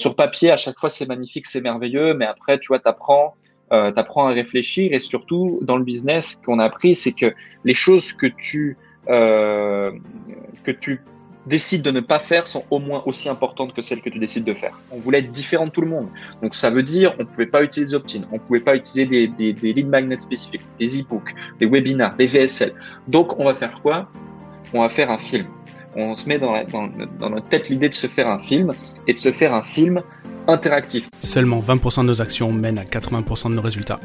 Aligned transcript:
sur 0.00 0.14
papier, 0.14 0.52
à 0.52 0.56
chaque 0.56 0.78
fois, 0.78 0.90
c'est 0.90 1.06
magnifique, 1.06 1.46
c'est 1.46 1.60
merveilleux, 1.60 2.14
mais 2.14 2.24
après, 2.24 2.58
tu 2.60 2.68
vois, 2.68 2.78
t'apprends, 2.78 3.34
euh, 3.72 3.90
t'apprends 3.90 4.28
à 4.28 4.30
réfléchir 4.30 4.92
et 4.92 5.00
surtout, 5.00 5.58
dans 5.62 5.76
le 5.76 5.84
business, 5.84 6.36
qu'on 6.36 6.60
a 6.60 6.64
appris, 6.64 6.94
c'est 6.94 7.12
que 7.12 7.34
les 7.64 7.74
choses 7.74 8.12
que 8.12 8.28
tu, 8.28 8.76
euh, 9.08 9.90
que 10.62 10.70
tu 10.70 11.00
décides 11.46 11.82
de 11.82 11.90
ne 11.90 12.00
pas 12.00 12.20
faire 12.20 12.46
sont 12.46 12.62
au 12.70 12.78
moins 12.78 13.02
aussi 13.06 13.28
importantes 13.28 13.74
que 13.74 13.82
celles 13.82 14.00
que 14.00 14.10
tu 14.10 14.20
décides 14.20 14.44
de 14.44 14.54
faire. 14.54 14.78
On 14.92 14.98
voulait 14.98 15.18
être 15.18 15.32
différent 15.32 15.64
de 15.64 15.70
tout 15.70 15.80
le 15.80 15.88
monde. 15.88 16.08
Donc 16.42 16.54
ça 16.54 16.70
veut 16.70 16.82
dire 16.82 17.14
on 17.18 17.24
pouvait 17.24 17.46
pas 17.46 17.62
utiliser 17.62 17.96
opt-in, 17.96 18.20
on 18.30 18.38
pouvait 18.38 18.60
pas 18.60 18.76
utiliser 18.76 19.06
des, 19.06 19.28
des, 19.28 19.54
des 19.54 19.72
lead 19.72 19.88
magnets 19.88 20.18
spécifiques, 20.18 20.60
des 20.78 21.00
e-books, 21.00 21.34
des 21.58 21.66
webinars, 21.66 22.14
des 22.16 22.26
VSL. 22.26 22.72
Donc 23.08 23.40
on 23.40 23.44
va 23.44 23.54
faire 23.54 23.80
quoi? 23.80 24.10
On 24.74 24.82
va 24.82 24.90
faire 24.90 25.10
un 25.10 25.16
film. 25.16 25.46
On 26.00 26.14
se 26.14 26.28
met 26.28 26.38
dans, 26.38 26.52
la, 26.52 26.62
dans, 26.62 26.88
dans 27.18 27.28
notre 27.28 27.48
tête 27.48 27.68
l'idée 27.68 27.88
de 27.88 27.94
se 27.94 28.06
faire 28.06 28.28
un 28.28 28.40
film 28.40 28.70
et 29.08 29.12
de 29.12 29.18
se 29.18 29.32
faire 29.32 29.52
un 29.52 29.64
film 29.64 30.00
interactif. 30.46 31.08
Seulement 31.20 31.60
20% 31.60 32.02
de 32.02 32.06
nos 32.06 32.22
actions 32.22 32.52
mènent 32.52 32.78
à 32.78 32.84
80% 32.84 33.50
de 33.50 33.56
nos 33.56 33.62
résultats. 33.62 33.98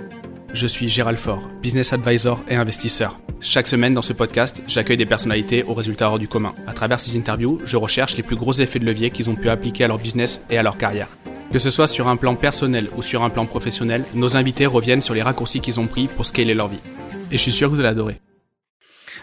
Je 0.53 0.65
suis 0.65 0.89
Gérald 0.89 1.19
Faure, 1.19 1.47
business 1.61 1.93
advisor 1.93 2.39
et 2.49 2.55
investisseur. 2.55 3.19
Chaque 3.41 3.67
semaine 3.67 3.93
dans 3.93 4.01
ce 4.01 4.13
podcast, 4.13 4.63
j'accueille 4.67 4.97
des 4.97 5.05
personnalités 5.05 5.61
aux 5.63 5.75
résultats 5.75 6.09
hors 6.09 6.17
du 6.17 6.27
commun. 6.27 6.55
À 6.65 6.73
travers 6.73 6.99
ces 6.99 7.15
interviews, 7.15 7.59
je 7.63 7.77
recherche 7.77 8.17
les 8.17 8.23
plus 8.23 8.35
gros 8.35 8.53
effets 8.53 8.79
de 8.79 8.85
levier 8.85 9.11
qu'ils 9.11 9.29
ont 9.29 9.35
pu 9.35 9.49
appliquer 9.49 9.83
à 9.83 9.87
leur 9.87 9.99
business 9.99 10.41
et 10.49 10.57
à 10.57 10.63
leur 10.63 10.79
carrière. 10.79 11.09
Que 11.51 11.59
ce 11.59 11.69
soit 11.69 11.87
sur 11.87 12.07
un 12.07 12.15
plan 12.15 12.33
personnel 12.33 12.87
ou 12.97 13.03
sur 13.03 13.21
un 13.21 13.29
plan 13.29 13.45
professionnel, 13.45 14.03
nos 14.15 14.35
invités 14.35 14.65
reviennent 14.65 15.03
sur 15.03 15.13
les 15.13 15.21
raccourcis 15.21 15.59
qu'ils 15.59 15.79
ont 15.79 15.87
pris 15.87 16.07
pour 16.07 16.25
scaler 16.25 16.55
leur 16.55 16.69
vie. 16.69 16.81
Et 17.29 17.37
je 17.37 17.41
suis 17.43 17.51
sûr 17.51 17.69
que 17.69 17.75
vous 17.75 17.81
allez 17.81 17.89
adorer. 17.89 18.19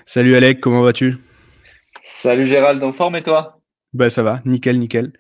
Salut 0.07 0.37
Alec, 0.37 0.61
comment 0.61 0.83
vas-tu? 0.83 1.19
Salut 2.13 2.45
Gérald, 2.45 2.83
en 2.83 2.93
forme 2.93 3.17
et 3.17 3.23
toi? 3.23 3.61
Bah 3.93 4.11
ça 4.11 4.23
va, 4.25 4.41
nickel, 4.45 4.79
nickel. 4.79 5.13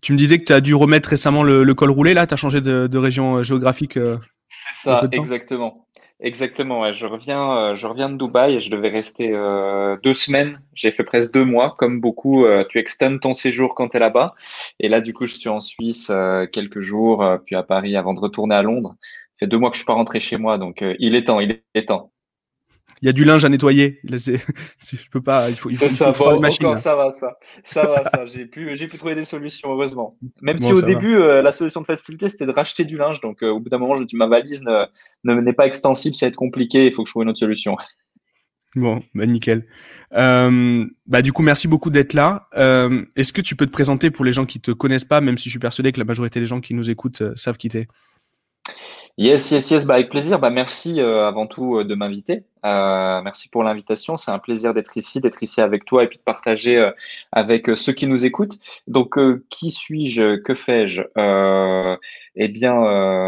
Tu 0.00 0.12
me 0.12 0.18
disais 0.18 0.38
que 0.38 0.44
tu 0.44 0.52
as 0.52 0.62
dû 0.62 0.74
remettre 0.74 1.10
récemment 1.10 1.42
le, 1.42 1.74
col 1.74 1.90
roulé 1.90 2.14
là, 2.14 2.26
tu 2.26 2.34
as 2.34 2.38
changé 2.38 2.60
de, 2.62 2.86
de 2.86 2.98
région 2.98 3.36
euh, 3.36 3.42
géographique 3.42 3.98
euh, 3.98 4.16
c'est 4.48 4.88
ça, 4.88 5.06
exactement. 5.12 5.86
Exactement, 6.18 6.80
ouais. 6.80 6.92
Je 6.94 7.06
reviens, 7.06 7.56
euh, 7.56 7.76
je 7.76 7.86
reviens 7.86 8.08
de 8.08 8.16
Dubaï 8.16 8.56
et 8.56 8.60
je 8.60 8.70
devais 8.70 8.88
rester 8.88 9.30
euh, 9.32 9.96
deux 10.02 10.12
semaines. 10.14 10.60
J'ai 10.74 10.90
fait 10.90 11.04
presque 11.04 11.32
deux 11.32 11.44
mois, 11.44 11.76
comme 11.78 12.00
beaucoup. 12.00 12.46
Tu 12.70 12.78
extends 12.78 13.18
ton 13.18 13.32
séjour 13.32 13.74
quand 13.74 13.90
tu 13.90 13.98
es 13.98 14.00
là-bas. 14.00 14.34
Et 14.80 14.88
là, 14.88 15.00
du 15.00 15.12
coup, 15.12 15.26
je 15.26 15.36
suis 15.36 15.48
en 15.50 15.60
Suisse 15.60 16.10
quelques 16.52 16.80
jours, 16.80 17.24
puis 17.46 17.54
à 17.54 17.62
Paris 17.62 17.96
avant 17.96 18.14
de 18.14 18.20
retourner 18.20 18.54
à 18.54 18.62
Londres. 18.62 18.96
Ça 19.00 19.36
fait 19.40 19.46
deux 19.46 19.58
mois 19.58 19.70
que 19.70 19.76
je 19.76 19.80
suis 19.80 19.86
pas 19.86 19.94
rentré 19.94 20.20
chez 20.20 20.36
moi, 20.36 20.58
donc 20.58 20.82
il 20.98 21.14
est 21.14 21.24
temps, 21.24 21.38
il 21.38 21.62
est 21.74 21.86
temps 21.86 22.12
il 23.02 23.06
y 23.06 23.08
a 23.08 23.12
du 23.12 23.24
linge 23.24 23.44
à 23.44 23.48
nettoyer. 23.48 23.98
Là, 24.04 24.18
je 24.18 25.10
peux 25.10 25.22
pas. 25.22 25.50
Il 25.50 25.56
faut. 25.56 25.70
Il 25.70 25.76
faut, 25.76 25.88
ça, 25.88 26.12
faut 26.12 26.30
une 26.34 26.40
machine, 26.40 26.76
ça 26.76 26.94
va, 26.96 27.12
ça. 27.12 27.38
Ça 27.64 27.86
va, 27.86 28.04
ça. 28.04 28.26
J'ai 28.32 28.46
pu, 28.46 28.76
j'ai 28.76 28.86
pu 28.86 28.98
trouver 28.98 29.14
des 29.14 29.24
solutions, 29.24 29.72
heureusement. 29.72 30.16
Même 30.42 30.58
si 30.58 30.72
au 30.72 30.82
début, 30.82 31.16
euh, 31.16 31.42
la 31.42 31.52
solution 31.52 31.80
de 31.80 31.86
facilité, 31.86 32.28
c'était 32.28 32.46
de 32.46 32.52
racheter 32.52 32.84
du 32.84 32.96
linge. 32.96 33.20
Donc, 33.20 33.42
euh, 33.42 33.48
au 33.48 33.60
bout 33.60 33.68
d'un 33.68 33.78
moment, 33.78 33.96
je 33.96 34.02
me 34.02 34.06
dis, 34.06 34.16
ma 34.16 34.26
valise 34.26 34.62
ne, 34.62 35.40
n'est 35.40 35.52
pas 35.52 35.66
extensible, 35.66 36.14
ça 36.14 36.26
va 36.26 36.28
être 36.28 36.36
compliqué. 36.36 36.86
Il 36.86 36.92
faut 36.92 37.02
que 37.02 37.08
je 37.08 37.12
trouve 37.12 37.22
une 37.22 37.30
autre 37.30 37.38
solution. 37.38 37.76
Bon, 38.76 39.02
bah 39.16 39.26
nickel. 39.26 39.66
Euh, 40.14 40.86
bah 41.04 41.22
du 41.22 41.32
coup, 41.32 41.42
merci 41.42 41.66
beaucoup 41.66 41.90
d'être 41.90 42.12
là. 42.12 42.46
Est-ce 43.16 43.32
que 43.32 43.40
tu 43.40 43.56
peux 43.56 43.66
te 43.66 43.72
présenter 43.72 44.12
pour 44.12 44.24
les 44.24 44.32
gens 44.32 44.44
qui 44.44 44.60
te 44.60 44.70
connaissent 44.70 45.04
pas, 45.04 45.20
même 45.20 45.38
si 45.38 45.46
je 45.46 45.50
suis 45.50 45.58
persuadé 45.58 45.90
que 45.90 45.98
la 45.98 46.04
majorité 46.04 46.38
des 46.38 46.46
gens 46.46 46.60
qui 46.60 46.74
nous 46.74 46.88
écoutent 46.88 47.34
savent 47.34 47.56
qui 47.56 47.68
t'es? 47.68 47.88
Yes, 49.18 49.50
yes, 49.50 49.68
yes, 49.72 49.86
bah 49.86 49.94
avec 49.94 50.08
plaisir. 50.08 50.38
Bah 50.38 50.50
merci 50.50 51.00
avant 51.00 51.48
tout 51.48 51.82
de 51.82 51.94
m'inviter. 51.96 52.44
Euh, 52.64 53.22
merci 53.22 53.48
pour 53.48 53.62
l'invitation. 53.62 54.16
C'est 54.16 54.30
un 54.30 54.38
plaisir 54.38 54.74
d'être 54.74 54.96
ici, 54.96 55.20
d'être 55.20 55.42
ici 55.42 55.60
avec 55.60 55.84
toi 55.84 56.04
et 56.04 56.08
puis 56.08 56.18
de 56.18 56.22
partager 56.22 56.76
euh, 56.76 56.90
avec 57.32 57.68
euh, 57.68 57.74
ceux 57.74 57.92
qui 57.92 58.06
nous 58.06 58.26
écoutent. 58.26 58.58
Donc, 58.86 59.18
qui 59.48 59.70
suis-je? 59.70 60.36
Que 60.36 60.54
fais-je? 60.54 61.02
Eh 62.36 62.48
bien, 62.48 62.74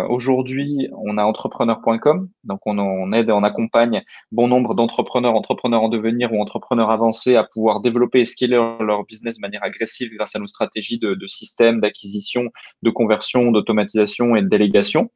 aujourd'hui, 0.07 0.89
on 0.97 1.19
a 1.19 1.25
entrepreneur.com. 1.25 2.29
Donc, 2.45 2.61
on, 2.67 3.13
aide, 3.13 3.31
on 3.31 3.43
accompagne 3.43 4.03
bon 4.31 4.49
nombre 4.49 4.75
d'entrepreneurs, 4.75 5.35
entrepreneurs 5.35 5.83
en 5.83 5.89
devenir 5.89 6.33
ou 6.33 6.41
entrepreneurs 6.41 6.91
avancés 6.91 7.37
à 7.37 7.45
pouvoir 7.45 7.81
développer 7.81 8.21
et 8.21 8.25
scaler 8.25 8.57
leur, 8.81 9.05
business 9.05 9.37
de 9.37 9.41
manière 9.41 9.65
agressive 9.65 10.11
grâce 10.15 10.37
à 10.37 10.39
nos 10.39 10.47
stratégies 10.47 10.99
de, 10.99 11.15
de 11.15 11.27
système, 11.27 11.81
d'acquisition, 11.81 12.51
de 12.83 12.91
conversion, 12.91 13.51
d'automatisation 13.51 14.37
et 14.37 14.43
de 14.43 14.49
délégation 14.49 15.11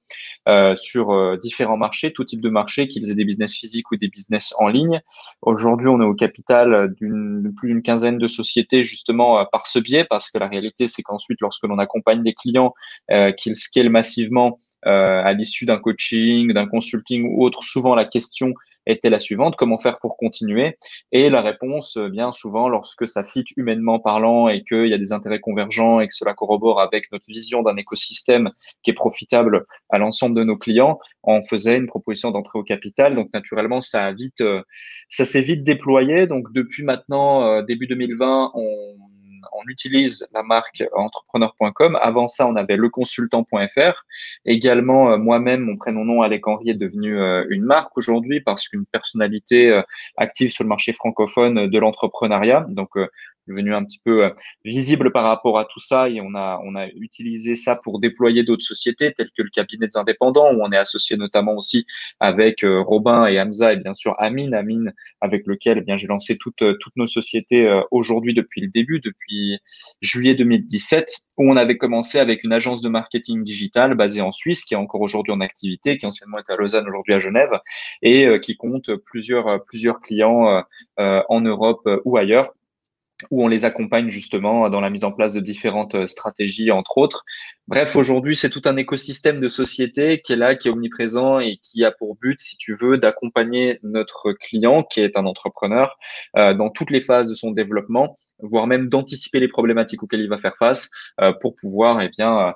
sur 0.75 1.38
différents 1.38 1.76
marchés, 1.76 2.12
tout 2.12 2.25
type 2.25 2.41
de 2.41 2.50
marché, 2.50 2.88
qu'ils 2.88 3.10
aient 3.10 3.15
des 3.15 3.25
business 3.25 3.55
physiques 3.55 3.91
ou 3.91 3.97
des 3.97 4.06
business 4.09 4.55
en 4.59 4.69
ligne. 4.69 5.00
Aujourd'hui, 5.43 5.89
on 5.89 6.00
est 6.00 6.05
au 6.05 6.15
capital 6.15 6.94
d'une 6.94 7.53
plus 7.56 7.69
d'une 7.69 7.83
quinzaine 7.83 8.19
de 8.19 8.27
sociétés 8.27 8.83
justement 8.83 9.39
euh, 9.39 9.44
par 9.50 9.67
ce 9.67 9.78
biais, 9.78 10.05
parce 10.09 10.31
que 10.31 10.39
la 10.39 10.49
réalité, 10.49 10.87
c'est 10.87 11.03
qu'ensuite, 11.03 11.41
lorsque 11.41 11.65
l'on 11.65 11.78
accompagne 11.78 12.22
des 12.22 12.34
clients 12.34 12.75
euh, 13.11 13.33
qu'ils 13.33 13.56
scalent 13.56 13.91
massivement 13.91 14.59
euh, 14.87 15.22
à 15.25 15.33
l'issue 15.33 15.67
d'un 15.67 15.78
coaching, 15.78 16.53
d'un 16.53 16.67
consulting 16.67 17.25
ou 17.25 17.44
autre, 17.44 17.65
souvent 17.65 17.94
la 17.94 18.05
question 18.05 18.55
était 18.87 19.11
la 19.11 19.19
suivante, 19.19 19.57
comment 19.57 19.79
faire 19.79 19.99
pour 19.99 20.17
continuer? 20.17 20.79
Et 21.13 21.29
la 21.31 21.43
réponse, 21.43 21.97
euh, 21.97 22.09
bien 22.09 22.33
souvent, 22.33 22.69
lorsque 22.69 23.07
ça 23.09 23.25
fit 23.25 23.45
humainement 23.57 23.99
parlant 23.99 24.49
et 24.49 24.63
qu'il 24.65 24.87
y 24.87 24.95
a 24.95 24.99
des 24.99 25.13
intérêts 25.13 25.41
convergents 25.41 26.01
et 26.01 26.09
que 26.09 26.15
cela 26.15 26.35
corrobore 26.35 26.81
avec 26.81 27.11
notre 27.13 27.27
vision 27.29 27.63
d'un 27.63 27.77
écosystème 27.77 28.51
qui 28.83 28.91
est 28.91 28.95
profitable 28.95 29.67
à 29.91 29.99
l'ensemble 29.99 30.37
de 30.37 30.45
nos 30.45 30.57
clients, 30.57 30.99
on 31.23 31.43
faisait 31.43 31.77
une 31.77 31.87
proposition 31.87 32.31
d'entrée 32.31 32.59
au 32.59 32.65
capital. 32.65 33.15
Donc 33.15 33.33
naturellement, 33.33 33.81
ça 33.81 34.05
a 34.05 34.13
vite, 34.13 34.41
euh, 34.41 34.63
ça 35.09 35.25
s'est 35.25 35.43
vite 35.43 35.65
déployé. 35.65 36.27
Donc 36.27 36.53
depuis 36.53 36.85
maintenant, 36.85 37.45
euh, 37.45 37.63
début 37.63 37.87
2020, 37.87 38.53
on 38.55 38.97
on 39.53 39.62
utilise 39.69 40.27
la 40.33 40.43
marque 40.43 40.84
entrepreneur.com. 40.95 41.99
Avant 42.01 42.27
ça, 42.27 42.47
on 42.47 42.57
avait 42.57 42.77
leconsultant.fr. 42.77 44.05
Également, 44.45 45.12
euh, 45.12 45.17
moi-même, 45.19 45.61
mon 45.61 45.77
prénom 45.77 46.05
nom 46.05 46.23
Alec 46.23 46.47
Henry 46.47 46.71
est 46.71 46.75
devenu 46.75 47.19
euh, 47.19 47.45
une 47.51 47.65
marque 47.65 47.97
aujourd'hui 47.97 48.41
parce 48.41 48.69
qu'une 48.69 48.87
personnalité 48.87 49.71
euh, 49.71 49.83
active 50.17 50.51
sur 50.51 50.65
le 50.65 50.69
marché 50.69 50.93
francophone 50.93 51.69
de 51.69 51.79
l'entrepreneuriat. 51.79 52.67
Donc, 52.69 52.91
devenu 53.49 53.75
un 53.75 53.84
petit 53.84 54.01
peu 54.05 54.25
euh, 54.25 54.31
visible 54.65 55.12
par 55.12 55.25
rapport 55.25 55.59
à 55.59 55.65
tout 55.65 55.81
ça 55.81 56.09
et 56.09 56.21
on 56.21 56.34
a, 56.34 56.61
on 56.65 56.75
a 56.75 56.89
utilisé 56.89 57.55
ça 57.55 57.77
pour 57.77 57.99
déployer 58.01 58.43
d'autres 58.43 58.65
sociétés 58.65 59.12
telles 59.12 59.31
que 59.37 59.43
le 59.43 59.51
cabinet 59.51 59.87
des 59.87 59.97
indépendants 59.97 60.53
où 60.53 60.62
on 60.62 60.73
est 60.73 60.77
associé 60.77 61.17
notamment 61.17 61.55
aussi 61.55 61.87
avec 62.21 62.65
euh, 62.65 62.81
Robin 62.83 63.27
et 63.27 63.41
Hamza 63.41 63.73
et 63.73 63.77
bien 63.77 63.95
sûr 63.95 64.15
Amine, 64.19 64.55
Amine 64.55 64.93
avec 65.21 65.47
lequel 65.47 65.79
eh 65.79 65.81
bien 65.83 65.97
j'ai 65.97 66.06
lancé 66.06 66.37
toutes, 66.39 66.62
euh, 66.62 66.77
toutes 66.81 66.97
nos 66.97 67.06
sociétés 67.06 67.67
aujourd'hui 67.91 68.35
depuis 68.35 68.61
le 68.61 68.69
début, 68.69 69.01
depuis 69.01 69.59
juillet 70.01 70.35
2017 70.35 71.11
où 71.39 71.51
on 71.51 71.56
avait 71.56 71.77
commencé 71.77 72.19
avec 72.19 72.45
une 72.45 72.53
agence 72.53 72.81
de 72.81 72.89
marketing 72.89 73.43
digital 73.43 73.95
basée 73.95 74.21
en 74.21 74.33
Suisse 74.33 74.65
qui 74.65 74.75
est 74.75 74.77
encore 74.77 75.01
aujourd'hui 75.01 75.33
en 75.33 75.41
activité, 75.41 75.97
qui 75.97 76.06
anciennement 76.06 76.39
était 76.39 76.53
à 76.53 76.56
Lausanne, 76.56 76.87
aujourd'hui 76.87 77.15
à 77.15 77.19
Genève 77.19 77.51
et 78.03 78.29
qui 78.41 78.56
compte 78.56 78.91
plusieurs, 78.97 79.65
plusieurs 79.65 80.01
clients 80.01 80.62
en 80.97 81.41
Europe 81.41 81.89
ou 82.05 82.17
ailleurs 82.17 82.53
où 83.31 83.43
on 83.43 83.49
les 83.49 83.65
accompagne 83.65 84.09
justement 84.09 84.69
dans 84.69 84.81
la 84.81 84.91
mise 84.91 85.04
en 85.04 85.12
place 85.12 85.32
de 85.32 85.41
différentes 85.41 85.94
euh, 85.94 86.06
stratégies, 86.06 86.71
entre 86.71 86.99
autres. 86.99 87.25
Bref, 87.66 87.97
aujourd'hui, 87.97 88.37
c'est 88.37 88.50
tout 88.50 88.62
un 88.66 88.77
écosystème 88.77 89.41
de 89.41 89.49
société 89.49 90.21
qui 90.21 90.34
est 90.34 90.37
là, 90.37 90.54
qui 90.54 90.69
est 90.69 90.71
omniprésent 90.71 91.41
et 91.41 91.59
qui 91.62 91.84
a 91.84 91.91
pour 91.91 92.16
but, 92.16 92.41
si 92.41 92.56
tu 92.56 92.76
veux, 92.76 92.99
d'accompagner 92.99 93.78
notre 93.82 94.32
client, 94.32 94.82
qui 94.82 95.00
est 95.00 95.16
un 95.16 95.26
entrepreneur, 95.26 95.97
euh, 96.37 96.55
dans 96.55 96.71
toutes 96.71 96.91
les 96.91 97.00
phases 97.00 97.28
de 97.28 97.34
son 97.34 97.50
développement, 97.50 98.16
voire 98.41 98.66
même 98.66 98.87
d'anticiper 98.87 99.41
les 99.41 99.49
problématiques 99.49 100.03
auxquelles 100.03 100.21
il 100.21 100.28
va 100.28 100.38
faire 100.38 100.56
face 100.59 100.91
euh, 101.21 101.32
pour 101.41 101.55
pouvoir, 101.56 102.00
eh 102.03 102.09
bien, 102.09 102.55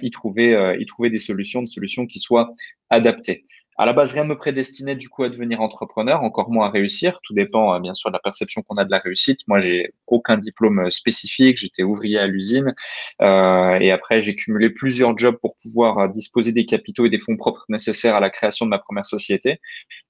y 0.00 0.10
trouver, 0.10 0.76
y 0.80 0.86
trouver 0.86 1.10
des 1.10 1.18
solutions, 1.18 1.60
des 1.60 1.66
solutions 1.66 2.06
qui 2.06 2.18
soient 2.18 2.54
adaptées. 2.88 3.44
À 3.78 3.86
la 3.86 3.92
base, 3.92 4.12
rien 4.12 4.24
ne 4.24 4.30
me 4.30 4.36
prédestinait 4.36 4.96
du 4.96 5.08
coup 5.08 5.22
à 5.22 5.28
devenir 5.28 5.60
entrepreneur, 5.60 6.22
encore 6.22 6.50
moins 6.50 6.66
à 6.66 6.70
réussir. 6.70 7.18
Tout 7.22 7.32
dépend 7.34 7.74
euh, 7.74 7.80
bien 7.80 7.94
sûr 7.94 8.10
de 8.10 8.14
la 8.14 8.18
perception 8.18 8.62
qu'on 8.62 8.76
a 8.76 8.84
de 8.84 8.90
la 8.90 8.98
réussite. 8.98 9.40
Moi, 9.46 9.60
j'ai 9.60 9.94
aucun 10.06 10.36
diplôme 10.36 10.80
euh, 10.80 10.90
spécifique. 10.90 11.56
J'étais 11.56 11.82
ouvrier 11.82 12.18
à 12.18 12.26
l'usine 12.26 12.74
euh, 13.22 13.78
et 13.78 13.90
après 13.90 14.22
j'ai 14.22 14.34
cumulé 14.34 14.70
plusieurs 14.70 15.16
jobs 15.16 15.36
pour 15.40 15.56
pouvoir 15.62 16.10
disposer 16.10 16.52
des 16.52 16.66
capitaux 16.66 17.06
et 17.06 17.10
des 17.10 17.18
fonds 17.18 17.36
propres 17.36 17.64
nécessaires 17.68 18.16
à 18.16 18.20
la 18.20 18.30
création 18.30 18.66
de 18.66 18.70
ma 18.70 18.78
première 18.78 19.06
société. 19.06 19.60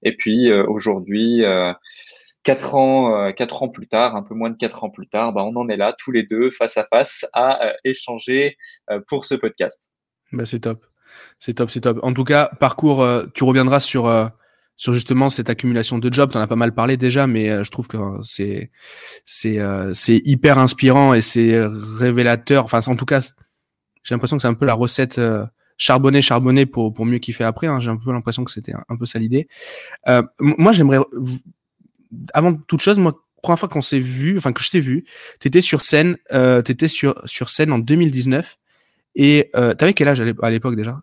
Et 0.02 0.17
puis 0.17 0.52
aujourd'hui. 0.52 1.44
Quatre 2.43 2.75
ans, 2.75 3.32
quatre 3.34 3.62
ans 3.62 3.69
plus 3.69 3.87
tard, 3.87 4.17
un 4.17 4.23
peu 4.23 4.34
moins 4.34 4.49
de 4.49 4.56
quatre 4.56 4.82
ans 4.82 4.88
plus 4.88 5.06
tard, 5.06 5.34
bah, 5.34 5.44
on 5.44 5.55
en 5.56 5.69
est 5.69 5.76
là 5.76 5.94
tous 5.99 6.11
les 6.11 6.23
deux 6.23 6.50
face 6.50 6.79
à 6.79 6.87
face 6.90 7.26
à 7.34 7.75
échanger 7.84 8.56
pour 9.08 9.26
ce 9.26 9.34
podcast. 9.34 9.93
Bah, 10.32 10.46
c'est 10.46 10.61
top. 10.61 10.89
C'est 11.38 11.54
top, 11.54 11.70
c'est 11.70 11.80
top. 11.80 11.98
En 12.02 12.12
tout 12.12 12.24
cas, 12.24 12.50
parcours, 12.60 13.02
euh, 13.02 13.24
tu 13.34 13.44
reviendras 13.44 13.80
sur 13.80 14.06
euh, 14.06 14.26
sur 14.76 14.92
justement 14.92 15.28
cette 15.30 15.48
accumulation 15.48 15.98
de 15.98 16.12
jobs. 16.12 16.30
Tu 16.30 16.36
en 16.36 16.40
as 16.40 16.46
pas 16.46 16.56
mal 16.56 16.74
parlé 16.74 16.96
déjà, 16.96 17.26
mais 17.26 17.50
euh, 17.50 17.64
je 17.64 17.70
trouve 17.70 17.88
que 17.88 17.96
c'est 18.22 18.70
c'est 19.24 19.58
c'est 19.94 20.20
hyper 20.24 20.58
inspirant 20.58 21.14
et 21.14 21.22
c'est 21.22 21.58
révélateur. 21.98 22.64
Enfin, 22.64 22.80
en 22.86 22.96
tout 22.96 23.06
cas, 23.06 23.20
j'ai 24.02 24.14
l'impression 24.14 24.36
que 24.36 24.42
c'est 24.42 24.48
un 24.48 24.54
peu 24.54 24.66
la 24.66 24.74
recette 24.74 25.20
charbonner, 25.78 26.20
charbonner 26.20 26.66
pour 26.66 26.92
pour 26.92 27.06
mieux 27.06 27.18
kiffer 27.18 27.44
après. 27.44 27.66
Hein. 27.66 27.80
J'ai 27.80 27.90
un 27.90 27.96
peu 27.96 28.12
l'impression 28.12 28.44
que 28.44 28.50
c'était 28.50 28.74
un, 28.74 28.96
peu 28.96 29.06
ça 29.06 29.18
l'idée. 29.18 29.48
moi, 30.38 30.72
j'aimerais 30.72 30.98
avant 32.34 32.54
toute 32.54 32.82
chose, 32.82 32.98
moi, 32.98 33.14
première 33.42 33.58
fois 33.58 33.68
qu'on 33.68 33.82
s'est 33.82 34.00
vu, 34.00 34.36
enfin 34.36 34.52
que 34.52 34.62
je 34.62 34.70
t'ai 34.70 34.80
vu, 34.80 35.04
t'étais 35.38 35.62
sur 35.62 35.84
scène, 35.84 36.16
t'étais 36.64 36.88
sur 36.88 37.14
sur 37.24 37.48
scène 37.48 37.72
en 37.72 37.78
2019 37.78 38.58
Et 39.14 39.50
euh, 39.56 39.74
tu 39.74 39.84
avais 39.84 39.94
quel 39.94 40.08
âge 40.08 40.20
à 40.20 40.50
l'époque 40.50 40.76
déjà? 40.76 41.00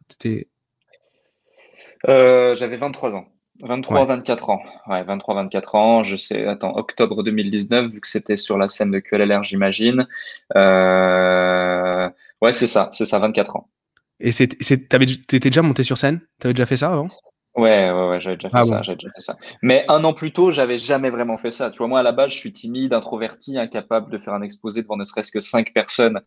Euh, 2.07 2.55
J'avais 2.55 2.77
23 2.77 3.15
ans. 3.15 3.27
23, 3.61 4.05
24 4.05 4.49
ans. 4.51 4.61
Ouais, 4.87 5.03
23, 5.03 5.35
24 5.35 5.75
ans. 5.75 6.03
Je 6.03 6.15
sais, 6.15 6.45
attends, 6.45 6.75
octobre 6.75 7.23
2019, 7.23 7.91
vu 7.91 8.01
que 8.01 8.07
c'était 8.07 8.37
sur 8.37 8.57
la 8.57 8.69
scène 8.69 8.91
de 8.91 8.99
QLLR, 8.99 9.43
j'imagine. 9.43 10.07
Euh, 10.55 12.09
ouais, 12.41 12.51
c'est 12.51 12.67
ça, 12.67 12.89
c'est 12.93 13.05
ça, 13.05 13.19
24 13.19 13.55
ans. 13.55 13.67
Et 14.19 14.31
t'étais 14.31 15.39
déjà 15.39 15.61
monté 15.61 15.83
sur 15.83 15.97
scène? 15.97 16.21
T'avais 16.39 16.53
déjà 16.53 16.65
fait 16.65 16.77
ça 16.77 16.91
avant? 16.91 17.07
Ouais, 17.57 17.89
ouais, 17.91 18.09
ouais, 18.09 18.21
j'avais 18.21 18.35
déjà, 18.37 18.49
ah 18.53 18.61
déjà, 18.61 18.83
fait 18.95 19.09
ça. 19.17 19.35
Mais 19.63 19.83
un 19.87 20.03
an 20.03 20.13
plus 20.13 20.31
tôt, 20.31 20.51
j'avais 20.51 20.77
jamais 20.77 21.09
vraiment 21.09 21.37
fait 21.37 21.49
ça. 21.49 21.71
Tu 21.71 21.79
vois, 21.79 21.87
moi, 21.87 21.99
à 22.01 22.03
la 22.03 22.11
base, 22.11 22.29
je 22.31 22.37
suis 22.37 22.53
timide, 22.53 22.93
introverti, 22.93 23.57
incapable 23.57 24.11
de 24.11 24.19
faire 24.19 24.35
un 24.35 24.43
exposé 24.43 24.83
devant 24.83 24.95
ne 24.95 25.03
serait-ce 25.03 25.31
que 25.31 25.39
cinq 25.39 25.73
personnes, 25.73 26.21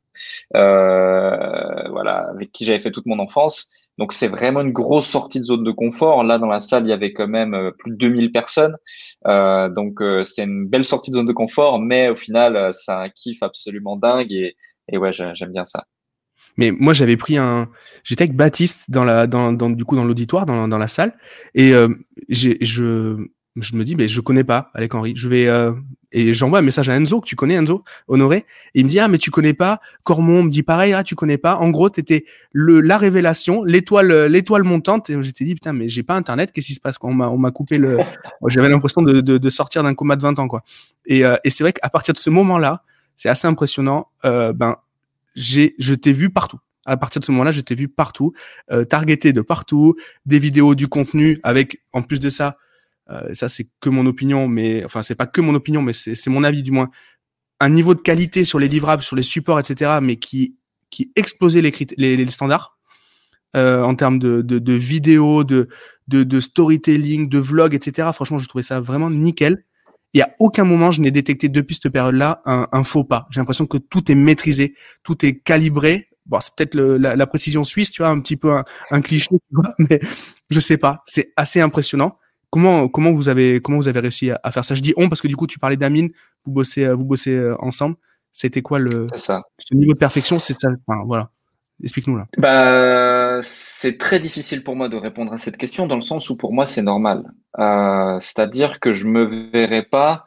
euh, 0.57 1.89
voilà, 1.91 2.27
avec 2.31 2.51
qui 2.51 2.65
j'avais 2.65 2.81
fait 2.81 2.91
toute 2.91 3.07
mon 3.07 3.21
enfance. 3.21 3.71
Donc, 3.97 4.13
c'est 4.13 4.27
vraiment 4.27 4.61
une 4.63 4.73
grosse 4.73 5.07
sortie 5.07 5.39
de 5.39 5.45
zone 5.45 5.63
de 5.63 5.71
confort. 5.71 6.25
Là, 6.25 6.39
dans 6.39 6.49
la 6.49 6.61
salle, 6.61 6.85
il 6.85 6.89
y 6.89 6.93
avait 6.93 7.13
quand 7.13 7.29
même 7.29 7.55
euh, 7.55 7.71
plus 7.71 7.93
de 7.93 7.97
2000 7.97 8.33
personnes. 8.33 8.77
Euh, 9.27 9.69
donc, 9.69 10.03
euh, 10.03 10.25
c'est 10.25 10.43
une 10.43 10.67
belle 10.67 10.85
sortie 10.85 11.13
de 11.13 11.17
zone 11.17 11.27
de 11.27 11.33
confort, 11.33 11.79
mais 11.79 12.09
au 12.09 12.17
final, 12.17 12.75
c'est 12.75 12.93
un 12.93 13.09
kiff 13.09 13.41
absolument 13.43 13.97
dingue 13.97 14.33
et, 14.33 14.57
et 14.89 14.99
ouais, 14.99 15.13
j'aime 15.13 15.53
bien 15.53 15.65
ça. 15.65 15.85
Mais 16.57 16.73
moi, 16.73 16.93
j'avais 16.93 17.17
pris 17.17 17.37
un. 17.37 17.69
J'étais 18.05 18.25
avec 18.25 18.37
Baptiste 18.37 18.83
dans 18.89 19.05
la, 19.05 19.27
dans, 19.27 19.53
dans 19.53 19.71
du 19.71 19.85
coup, 19.85 19.97
dans 19.97 20.05
l'auditoire, 20.05 20.47
dans, 20.47 20.69
dans 20.69 20.79
la 20.79 20.89
salle, 20.89 21.13
et 21.55 21.73
euh, 21.73 21.89
je, 22.29 22.57
je 23.57 23.77
me 23.77 23.85
dis, 23.85 23.97
mais 23.97 24.09
je 24.09 24.21
connais 24.21 24.45
pas 24.45 24.71
Alec 24.75 24.95
Henry. 24.95 25.13
Je 25.17 25.29
vais 25.29 25.49
euh, 25.49 25.73
et 26.13 26.35
j'envoie 26.35 26.59
un 26.59 26.63
message 26.63 26.89
à 26.89 26.97
Enzo 26.97 27.21
que 27.21 27.27
tu 27.27 27.37
connais, 27.37 27.55
Enzo 27.55 27.85
Honoré, 28.09 28.39
et 28.75 28.81
il 28.81 28.85
me 28.85 28.91
dit 28.91 28.99
ah 28.99 29.09
mais 29.09 29.19
tu 29.19 29.31
connais 29.31 29.55
pas. 29.55 29.81
Cormon 30.03 30.43
me 30.43 30.51
dit 30.51 30.63
pareil, 30.63 30.93
ah 30.93 31.05
tu 31.05 31.15
connais 31.15 31.39
pas. 31.39 31.57
En 31.57 31.71
gros, 31.71 31.89
t'étais 31.89 32.25
le 32.53 32.81
la 32.81 32.99
révélation, 32.99 33.63
l'étoile, 33.63 34.27
l'étoile 34.27 34.65
montante. 34.65 35.09
Et 35.11 35.23
j'étais 35.23 35.45
dit 35.45 35.55
putain 35.55 35.73
mais 35.73 35.89
j'ai 35.89 36.03
pas 36.03 36.15
internet, 36.17 36.53
qu'est-ce 36.53 36.67
qui 36.67 36.75
se 36.75 36.81
passe 36.81 36.97
On 37.03 37.15
m'a 37.15 37.29
on 37.29 37.39
m'a 37.39 37.51
coupé 37.51 37.79
le. 37.79 37.99
J'avais 38.49 38.69
l'impression 38.69 39.03
de, 39.03 39.21
de, 39.21 39.39
de, 39.39 39.51
sortir 39.51 39.83
d'un 39.83 39.95
coma 39.95 40.17
de 40.17 40.23
20 40.23 40.39
ans 40.39 40.49
quoi. 40.49 40.63
Et, 41.07 41.25
euh, 41.25 41.37
et 41.45 41.51
c'est 41.51 41.63
vrai 41.63 41.73
qu'à 41.73 41.89
partir 41.91 42.13
de 42.15 42.19
ce 42.19 42.31
moment-là, 42.31 42.83
c'est 43.17 43.29
assez 43.29 43.47
impressionnant. 43.47 44.09
Euh, 44.25 44.53
ben 44.53 44.77
j'ai, 45.35 45.75
je 45.79 45.95
t'ai 45.95 46.13
vu 46.13 46.31
partout. 46.31 46.59
À 46.87 46.97
partir 46.97 47.21
de 47.21 47.25
ce 47.25 47.33
moment-là, 47.33 47.53
je 47.53 47.61
t'ai 47.61 47.75
vu 47.75 47.89
partout, 47.89 48.33
euh, 48.73 48.85
targeté 48.85 49.33
de 49.33 49.43
partout, 49.43 49.97
des 50.27 50.39
vidéos, 50.39 50.75
du 50.75 50.89
contenu, 50.89 51.39
avec 51.43 51.83
en 51.93 52.03
plus 52.03 52.19
de 52.19 52.31
ça, 52.31 52.57
euh, 53.11 53.33
ça 53.35 53.49
c'est 53.49 53.69
que 53.81 53.91
mon 53.91 54.07
opinion, 54.07 54.49
mais 54.49 54.85
enfin 54.85 55.03
c'est 55.03 55.15
pas 55.15 55.27
que 55.27 55.41
mon 55.41 55.55
opinion, 55.55 55.83
mais 55.83 55.93
c'est, 55.93 56.15
c'est 56.15 56.31
mon 56.31 56.43
avis 56.43 56.63
du 56.63 56.71
moins, 56.71 56.91
un 57.61 57.69
niveau 57.69 57.95
de 57.95 58.01
qualité 58.01 58.45
sur 58.45 58.59
les 58.59 58.69
livrables, 58.69 59.03
sur 59.03 59.17
les 59.17 59.23
supports, 59.23 59.61
etc., 59.61 59.99
mais 60.03 60.17
qui 60.17 60.57
qui 60.91 61.13
explosait 61.17 61.63
les, 61.63 61.73
les, 61.97 62.17
les 62.17 62.31
standards 62.31 62.77
euh, 63.57 63.83
en 63.83 63.95
termes 63.95 64.19
de, 64.19 64.43
de, 64.43 64.59
de 64.59 64.73
vidéos, 64.73 65.45
de, 65.45 65.69
de, 66.09 66.25
de 66.25 66.41
storytelling, 66.41 67.29
de 67.29 67.39
vlog, 67.39 67.75
etc. 67.75 68.09
Franchement, 68.13 68.39
je 68.39 68.49
trouvais 68.49 68.63
ça 68.63 68.81
vraiment 68.81 69.11
nickel. 69.11 69.65
Il 70.13 70.23
a 70.23 70.35
aucun 70.39 70.65
moment 70.65 70.91
je 70.91 71.01
n'ai 71.01 71.11
détecté 71.11 71.49
depuis 71.49 71.79
cette 71.81 71.93
période-là 71.93 72.43
un, 72.45 72.67
un, 72.73 72.85
faux 72.85 73.05
pas. 73.05 73.27
J'ai 73.31 73.41
l'impression 73.41 73.67
que 73.67 73.79
tout 73.79 74.11
est 74.11 74.15
maîtrisé, 74.15 74.75
tout 75.03 75.25
est 75.25 75.39
calibré. 75.39 76.09
Bon, 76.27 76.39
c'est 76.41 76.55
peut-être 76.55 76.75
la, 76.75 77.17
la, 77.17 77.27
précision 77.27 77.65
suisse, 77.65 77.91
tu 77.91 78.03
vois, 78.03 78.11
un 78.11 78.21
petit 78.21 78.37
peu 78.37 78.53
un, 78.53 78.65
un 78.91 79.01
cliché, 79.01 79.29
tu 79.31 79.55
vois, 79.55 79.75
mais 79.79 80.01
je 80.49 80.61
sais 80.61 80.77
pas. 80.77 81.03
C'est 81.07 81.33
assez 81.37 81.61
impressionnant. 81.61 82.19
Comment 82.51 82.89
comment 82.89 83.13
vous 83.13 83.29
avez 83.29 83.61
comment 83.61 83.79
vous 83.79 83.89
avez 83.89 84.01
réussi 84.01 84.31
à, 84.31 84.51
faire 84.51 84.65
ça? 84.65 84.75
Je 84.75 84.83
dis 84.83 84.93
on 84.97 85.09
parce 85.09 85.21
que 85.21 85.29
du 85.29 85.37
coup 85.37 85.47
tu 85.47 85.59
parlais 85.61 85.77
d'Amine, 85.77 86.11
vous 86.45 86.53
bossez 86.53 86.89
vous 86.93 87.05
bossez 87.05 87.35
euh, 87.35 87.55
ensemble. 87.61 87.97
C'était 88.33 88.63
quoi 88.63 88.79
le 88.79 89.07
ça. 89.15 89.43
ce 89.59 89.75
niveau 89.75 89.93
de 89.93 89.99
perfection? 89.99 90.39
C'est 90.39 90.59
ça. 90.59 90.69
Enfin, 90.87 91.03
voilà. 91.07 91.31
Explique-nous 91.83 92.17
là. 92.17 92.27
Bah, 92.37 93.41
c'est 93.43 93.99
très 93.99 94.21
difficile 94.21 94.63
pour 94.63 94.77
moi 94.77 94.89
de 94.89 94.97
répondre 94.97 95.33
à 95.33 95.39
cette 95.39 95.57
question 95.57 95.87
dans 95.87 95.95
le 95.95 96.01
sens 96.01 96.29
où 96.31 96.37
pour 96.37 96.53
moi 96.53 96.67
c'est 96.67 96.83
normal. 96.83 97.33
Euh, 97.59 98.19
C'est-à-dire 98.21 98.81
que 98.81 98.93
je 98.93 99.07
me 99.07 99.51
verrais 99.51 99.85
pas. 99.85 100.27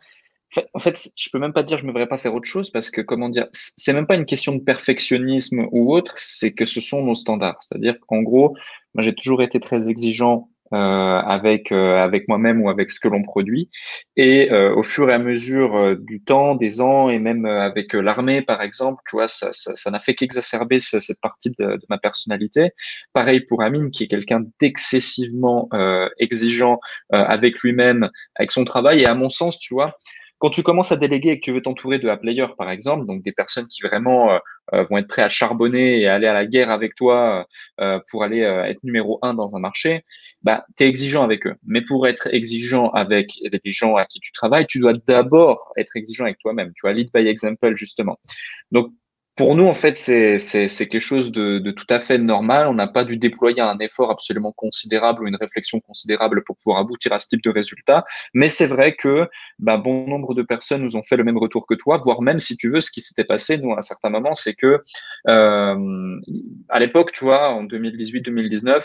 En 0.73 0.79
fait, 0.79 1.09
je 1.15 1.29
peux 1.31 1.39
même 1.39 1.53
pas 1.53 1.63
dire 1.63 1.77
je 1.77 1.85
me 1.85 1.91
verrais 1.91 2.07
pas 2.07 2.17
faire 2.17 2.33
autre 2.35 2.47
chose 2.47 2.69
parce 2.69 2.91
que 2.91 3.01
comment 3.01 3.29
dire, 3.29 3.47
c'est 3.51 3.93
même 3.93 4.05
pas 4.05 4.15
une 4.15 4.25
question 4.25 4.53
de 4.55 4.61
perfectionnisme 4.61 5.65
ou 5.71 5.93
autre, 5.93 6.13
c'est 6.17 6.53
que 6.53 6.65
ce 6.65 6.79
sont 6.79 7.03
nos 7.03 7.15
standards. 7.15 7.57
C'est-à-dire 7.61 7.95
qu'en 8.07 8.21
gros, 8.21 8.55
moi 8.93 9.01
j'ai 9.01 9.15
toujours 9.15 9.41
été 9.41 9.59
très 9.59 9.89
exigeant 9.89 10.49
avec 10.73 11.71
euh, 11.71 11.97
avec 12.01 12.27
moi-même 12.27 12.61
ou 12.61 12.69
avec 12.69 12.91
ce 12.91 12.99
que 12.99 13.07
l'on 13.07 13.21
produit. 13.23 13.69
Et 14.15 14.51
euh, 14.51 14.73
au 14.75 14.83
fur 14.83 15.09
et 15.09 15.13
à 15.13 15.19
mesure 15.19 15.97
du 15.97 16.21
temps, 16.21 16.55
des 16.55 16.81
ans, 16.81 17.09
et 17.09 17.19
même 17.19 17.45
avec 17.45 17.93
l'armée, 17.93 18.41
par 18.41 18.61
exemple, 18.61 19.01
tu 19.09 19.15
vois, 19.15 19.27
ça 19.27 19.49
ça, 19.53 19.91
n'a 19.91 19.99
fait 19.99 20.15
qu'exacerber 20.15 20.79
cette 20.79 21.21
partie 21.21 21.51
de, 21.59 21.65
de, 21.65 21.85
ma 21.89 21.97
personnalité. 21.97 22.71
Pareil 23.13 23.41
pour 23.41 23.61
Amine, 23.61 23.91
qui 23.91 24.03
est 24.03 24.07
quelqu'un 24.07 24.43
d'excessivement 24.59 25.69
exigeant 26.19 26.79
avec 27.09 27.59
lui-même, 27.59 28.09
avec 28.35 28.51
son 28.51 28.65
travail. 28.65 29.01
Et 29.01 29.05
à 29.05 29.15
mon 29.15 29.29
sens, 29.29 29.59
tu 29.59 29.73
vois, 29.73 29.97
quand 30.43 30.49
tu 30.49 30.61
commences 30.61 30.91
à 30.91 30.97
déléguer 30.97 31.29
et 31.29 31.39
que 31.39 31.45
tu 31.45 31.53
veux 31.53 31.61
t'entourer 31.61 31.99
de 31.99 32.05
la 32.05 32.17
player, 32.17 32.47
par 32.57 32.69
exemple, 32.69 33.05
donc 33.05 33.23
des 33.23 33.31
personnes 33.31 33.65
qui 33.67 33.81
vraiment 33.81 34.29
euh, 34.29 34.39
euh, 34.73 34.83
vont 34.89 34.97
être 34.97 35.07
prêts 35.07 35.21
à 35.21 35.29
charbonner 35.29 36.01
et 36.01 36.09
aller 36.09 36.27
à 36.27 36.33
la 36.33 36.45
guerre 36.45 36.69
avec 36.69 36.95
toi 36.95 37.47
euh, 37.79 38.01
pour 38.11 38.25
aller 38.25 38.41
être 38.41 38.83
numéro 38.83 39.19
un 39.21 39.33
dans 39.33 39.55
un 39.55 39.59
marché, 39.59 40.03
bah, 40.41 40.65
tu 40.75 40.83
es 40.83 40.87
exigeant 40.89 41.23
avec 41.23 41.47
eux. 41.47 41.55
Mais 41.65 41.79
pour 41.81 42.07
être 42.07 42.27
exigeant 42.33 42.89
avec 42.89 43.31
les 43.41 43.71
gens 43.71 43.95
à 43.95 44.03
qui 44.03 44.19
tu 44.19 44.33
travailles, 44.33 44.67
tu 44.67 44.79
dois 44.79 44.91
d'abord 44.91 45.71
être 45.77 45.95
exigeant 45.95 46.25
avec 46.25 46.39
toi-même. 46.39 46.73
Tu 46.75 46.81
vois, 46.81 46.91
lead 46.91 47.09
by 47.13 47.25
example, 47.25 47.77
justement. 47.77 48.19
Donc, 48.73 48.91
pour 49.35 49.55
nous, 49.55 49.65
en 49.65 49.73
fait, 49.73 49.95
c'est 49.95 50.37
quelque 50.67 50.99
chose 50.99 51.31
de, 51.31 51.71
tout 51.71 51.87
à 51.89 51.99
fait 51.99 52.19
normal. 52.19 52.67
On 52.67 52.75
n'a 52.75 52.87
pas 52.87 53.03
dû 53.03 53.17
déployer 53.17 53.61
un 53.61 53.79
effort 53.79 54.11
absolument 54.11 54.51
considérable 54.51 55.23
ou 55.23 55.27
une 55.27 55.35
réflexion 55.35 55.79
considérable 55.79 56.43
pour 56.43 56.55
pouvoir 56.57 56.79
aboutir 56.79 57.13
à 57.13 57.19
ce 57.19 57.29
type 57.29 57.41
de 57.41 57.49
résultat. 57.49 58.05
Mais 58.35 58.47
c'est 58.47 58.67
vrai 58.67 58.95
que 58.95 59.27
bah, 59.57 59.77
bon 59.77 60.07
nombre 60.07 60.35
de 60.35 60.43
personnes 60.43 60.83
nous 60.83 60.95
ont 60.95 61.03
fait 61.03 61.17
le 61.17 61.23
même 61.23 61.37
retour 61.37 61.65
que 61.65 61.73
toi, 61.73 61.97
voire 61.97 62.21
même, 62.21 62.39
si 62.39 62.55
tu 62.57 62.69
veux, 62.69 62.79
ce 62.79 62.91
qui 62.91 63.01
s'était 63.01 63.23
passé, 63.23 63.57
nous, 63.57 63.73
à 63.73 63.79
un 63.79 63.81
certain 63.81 64.09
moment, 64.09 64.35
c'est 64.35 64.53
que 64.53 64.83
euh, 65.27 66.19
à 66.69 66.79
l'époque, 66.79 67.11
tu 67.11 67.23
vois, 67.23 67.49
en 67.49 67.63
2018-2019, 67.63 68.83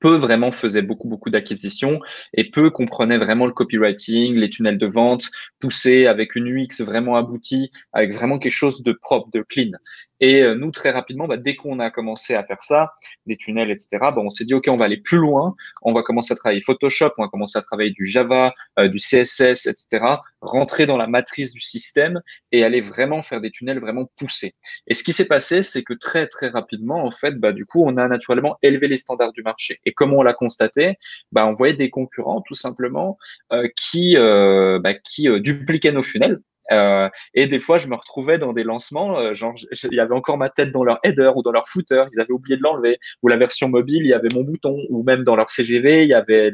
peu 0.00 0.16
vraiment 0.16 0.52
faisait 0.52 0.82
beaucoup 0.82 1.08
beaucoup 1.08 1.30
d'acquisitions 1.30 2.00
et 2.32 2.50
peu 2.50 2.70
comprenait 2.70 3.18
vraiment 3.18 3.46
le 3.46 3.52
copywriting, 3.52 4.34
les 4.34 4.50
tunnels 4.50 4.78
de 4.78 4.86
vente, 4.86 5.26
poussé 5.60 6.06
avec 6.06 6.36
une 6.36 6.46
UX 6.48 6.80
vraiment 6.80 7.16
aboutie, 7.16 7.70
avec 7.92 8.14
vraiment 8.14 8.38
quelque 8.38 8.52
chose 8.52 8.82
de 8.82 8.92
propre, 8.92 9.28
de 9.32 9.42
clean. 9.42 9.72
Et 10.20 10.42
euh, 10.42 10.54
nous, 10.54 10.70
très 10.70 10.90
rapidement, 10.90 11.26
bah, 11.26 11.36
dès 11.36 11.56
qu'on 11.56 11.78
a 11.78 11.90
commencé 11.90 12.34
à 12.34 12.44
faire 12.44 12.62
ça, 12.62 12.94
des 13.26 13.36
tunnels, 13.36 13.70
etc., 13.70 13.98
bah, 14.00 14.14
on 14.18 14.30
s'est 14.30 14.44
dit, 14.44 14.54
OK, 14.54 14.66
on 14.68 14.76
va 14.76 14.86
aller 14.86 14.96
plus 14.96 15.18
loin. 15.18 15.54
On 15.82 15.92
va 15.92 16.02
commencer 16.02 16.32
à 16.32 16.36
travailler 16.36 16.62
Photoshop, 16.62 17.10
on 17.18 17.22
va 17.22 17.28
commencer 17.28 17.58
à 17.58 17.62
travailler 17.62 17.90
du 17.90 18.06
Java, 18.06 18.54
euh, 18.78 18.88
du 18.88 18.98
CSS, 18.98 19.66
etc., 19.66 20.04
rentrer 20.40 20.86
dans 20.86 20.96
la 20.96 21.06
matrice 21.06 21.52
du 21.52 21.60
système 21.60 22.20
et 22.52 22.64
aller 22.64 22.80
vraiment 22.80 23.22
faire 23.22 23.40
des 23.40 23.50
tunnels 23.50 23.80
vraiment 23.80 24.10
poussés. 24.16 24.54
Et 24.86 24.94
ce 24.94 25.02
qui 25.02 25.12
s'est 25.12 25.26
passé, 25.26 25.62
c'est 25.62 25.82
que 25.82 25.94
très, 25.94 26.26
très 26.26 26.48
rapidement, 26.48 27.04
en 27.04 27.10
fait, 27.10 27.36
bah, 27.36 27.52
du 27.52 27.66
coup, 27.66 27.82
on 27.84 27.96
a 27.96 28.08
naturellement 28.08 28.56
élevé 28.62 28.88
les 28.88 28.96
standards 28.96 29.32
du 29.32 29.42
marché. 29.42 29.80
Et 29.84 29.92
comment 29.92 30.18
on 30.18 30.22
l'a 30.22 30.34
constaté 30.34 30.96
bah, 31.32 31.46
On 31.46 31.54
voyait 31.54 31.74
des 31.74 31.90
concurrents, 31.90 32.42
tout 32.42 32.54
simplement, 32.54 33.18
euh, 33.52 33.68
qui, 33.76 34.16
bah, 34.16 34.94
qui 34.94 35.28
dupliquaient 35.40 35.92
nos 35.92 36.02
funnels 36.02 36.40
euh, 36.72 37.08
et 37.34 37.46
des 37.46 37.60
fois, 37.60 37.78
je 37.78 37.86
me 37.86 37.94
retrouvais 37.94 38.38
dans 38.38 38.52
des 38.52 38.64
lancements, 38.64 39.18
euh, 39.18 39.34
genre, 39.34 39.54
il 39.70 39.94
y 39.94 40.00
avait 40.00 40.14
encore 40.14 40.38
ma 40.38 40.50
tête 40.50 40.72
dans 40.72 40.84
leur 40.84 40.98
header 41.04 41.32
ou 41.36 41.42
dans 41.42 41.52
leur 41.52 41.68
footer, 41.68 42.04
ils 42.12 42.20
avaient 42.20 42.32
oublié 42.32 42.56
de 42.56 42.62
l'enlever, 42.62 42.98
ou 43.22 43.28
la 43.28 43.36
version 43.36 43.68
mobile, 43.68 44.02
il 44.02 44.08
y 44.08 44.14
avait 44.14 44.28
mon 44.34 44.42
bouton, 44.42 44.76
ou 44.90 45.02
même 45.02 45.22
dans 45.22 45.36
leur 45.36 45.50
CGV, 45.50 46.04
il 46.04 46.08
y 46.08 46.14
avait 46.14 46.50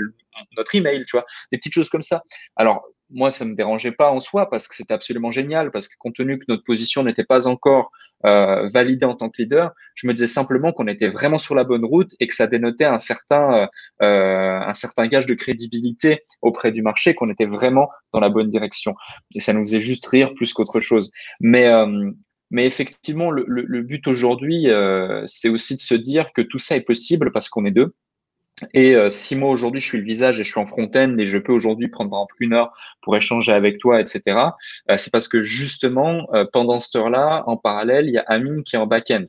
notre 0.57 0.75
email, 0.75 1.05
tu 1.05 1.13
vois, 1.13 1.27
des 1.51 1.59
petites 1.59 1.75
choses 1.75 1.89
comme 1.89 2.03
ça. 2.03 2.23
Alors, 2.57 2.87
moi, 3.13 3.31
ça 3.31 3.45
me 3.45 3.55
dérangeait 3.55 3.93
pas 3.93 4.11
en 4.11 4.21
soi 4.21 4.49
parce 4.51 4.69
que 4.69 4.75
c'était 4.75 4.95
absolument 4.95 5.31
génial, 5.31 5.71
parce 5.71 5.89
que 5.89 5.95
compte 5.99 6.15
tenu 6.15 6.39
que 6.39 6.45
notre 6.49 6.65
position 6.65 7.03
n'était 7.03 7.25
pas 7.25 7.47
encore 7.47 7.91
euh, 8.25 8.69
validée 8.69 9.05
en 9.05 9.15
tant 9.15 9.31
que 9.31 9.43
leader, 9.43 9.73
je 9.95 10.07
me 10.07 10.15
disais 10.15 10.27
simplement 10.27 10.73
qu'on 10.73 10.87
était 10.87 11.09
vraiment 11.09 11.39
sur 11.39 11.55
la 11.55 11.65
bonne 11.65 11.85
route 11.85 12.13
et 12.21 12.29
que 12.29 12.35
ça 12.35 12.47
dénotait 12.47 12.85
un 12.85 12.99
certain, 12.99 13.55
euh, 13.55 13.67
euh, 14.03 14.61
un 14.61 14.75
certain 14.75 15.07
gage 15.07 15.27
de 15.27 15.35
crédibilité 15.35 16.25
auprès 16.41 16.73
du 16.73 16.83
marché, 16.83 17.15
qu'on 17.15 17.31
était 17.31 17.47
vraiment 17.47 17.89
dans 18.13 18.21
la 18.21 18.29
bonne 18.29 18.51
direction. 18.51 18.95
Et 19.35 19.41
ça 19.41 19.53
nous 19.53 19.63
faisait 19.63 19.81
juste 19.81 20.07
rire 20.07 20.35
plus 20.35 20.53
qu'autre 20.53 20.81
chose. 20.81 21.11
Mais 21.41 21.67
euh, 21.67 22.11
mais 22.53 22.67
effectivement, 22.67 23.31
le, 23.31 23.45
le, 23.49 23.65
le 23.67 23.83
but 23.83 24.07
aujourd'hui, 24.07 24.71
euh, 24.71 25.23
c'est 25.27 25.49
aussi 25.49 25.75
de 25.75 25.81
se 25.81 25.95
dire 25.95 26.33
que 26.35 26.43
tout 26.43 26.59
ça 26.59 26.77
est 26.77 26.83
possible 26.83 27.33
parce 27.33 27.49
qu'on 27.49 27.65
est 27.65 27.71
deux 27.71 27.95
et 28.75 28.95
euh, 28.95 29.11
si 29.11 29.37
moi 29.37 29.51
aujourd'hui 29.51 29.81
je 29.81 29.87
suis 29.87 29.99
le 29.99 30.05
visage 30.05 30.39
et 30.39 30.45
je 30.45 30.51
suis 30.51 30.61
en 30.61 30.67
front-end 30.67 31.17
et 31.19 31.27
je 31.27 31.39
peux 31.39 31.53
aujourd'hui 31.53 31.89
prendre 31.89 32.11
par 32.11 32.21
exemple 32.21 32.37
une 32.41 32.53
heure 32.55 32.73
pour 33.03 33.17
échanger 33.17 33.53
avec 33.53 33.79
toi, 33.79 34.01
etc., 34.01 34.23
euh, 34.91 34.97
c'est 34.97 35.11
parce 35.11 35.29
que 35.29 35.43
justement 35.43 36.29
euh, 36.35 36.45
pendant 36.53 36.79
cette 36.79 36.97
heure-là, 36.97 37.45
en 37.47 37.57
parallèle, 37.57 38.07
il 38.07 38.13
y 38.13 38.19
a 38.19 38.25
Amine 38.27 38.63
qui 38.63 38.77
est 38.77 38.79
en 38.79 38.87
back-end. 38.87 39.25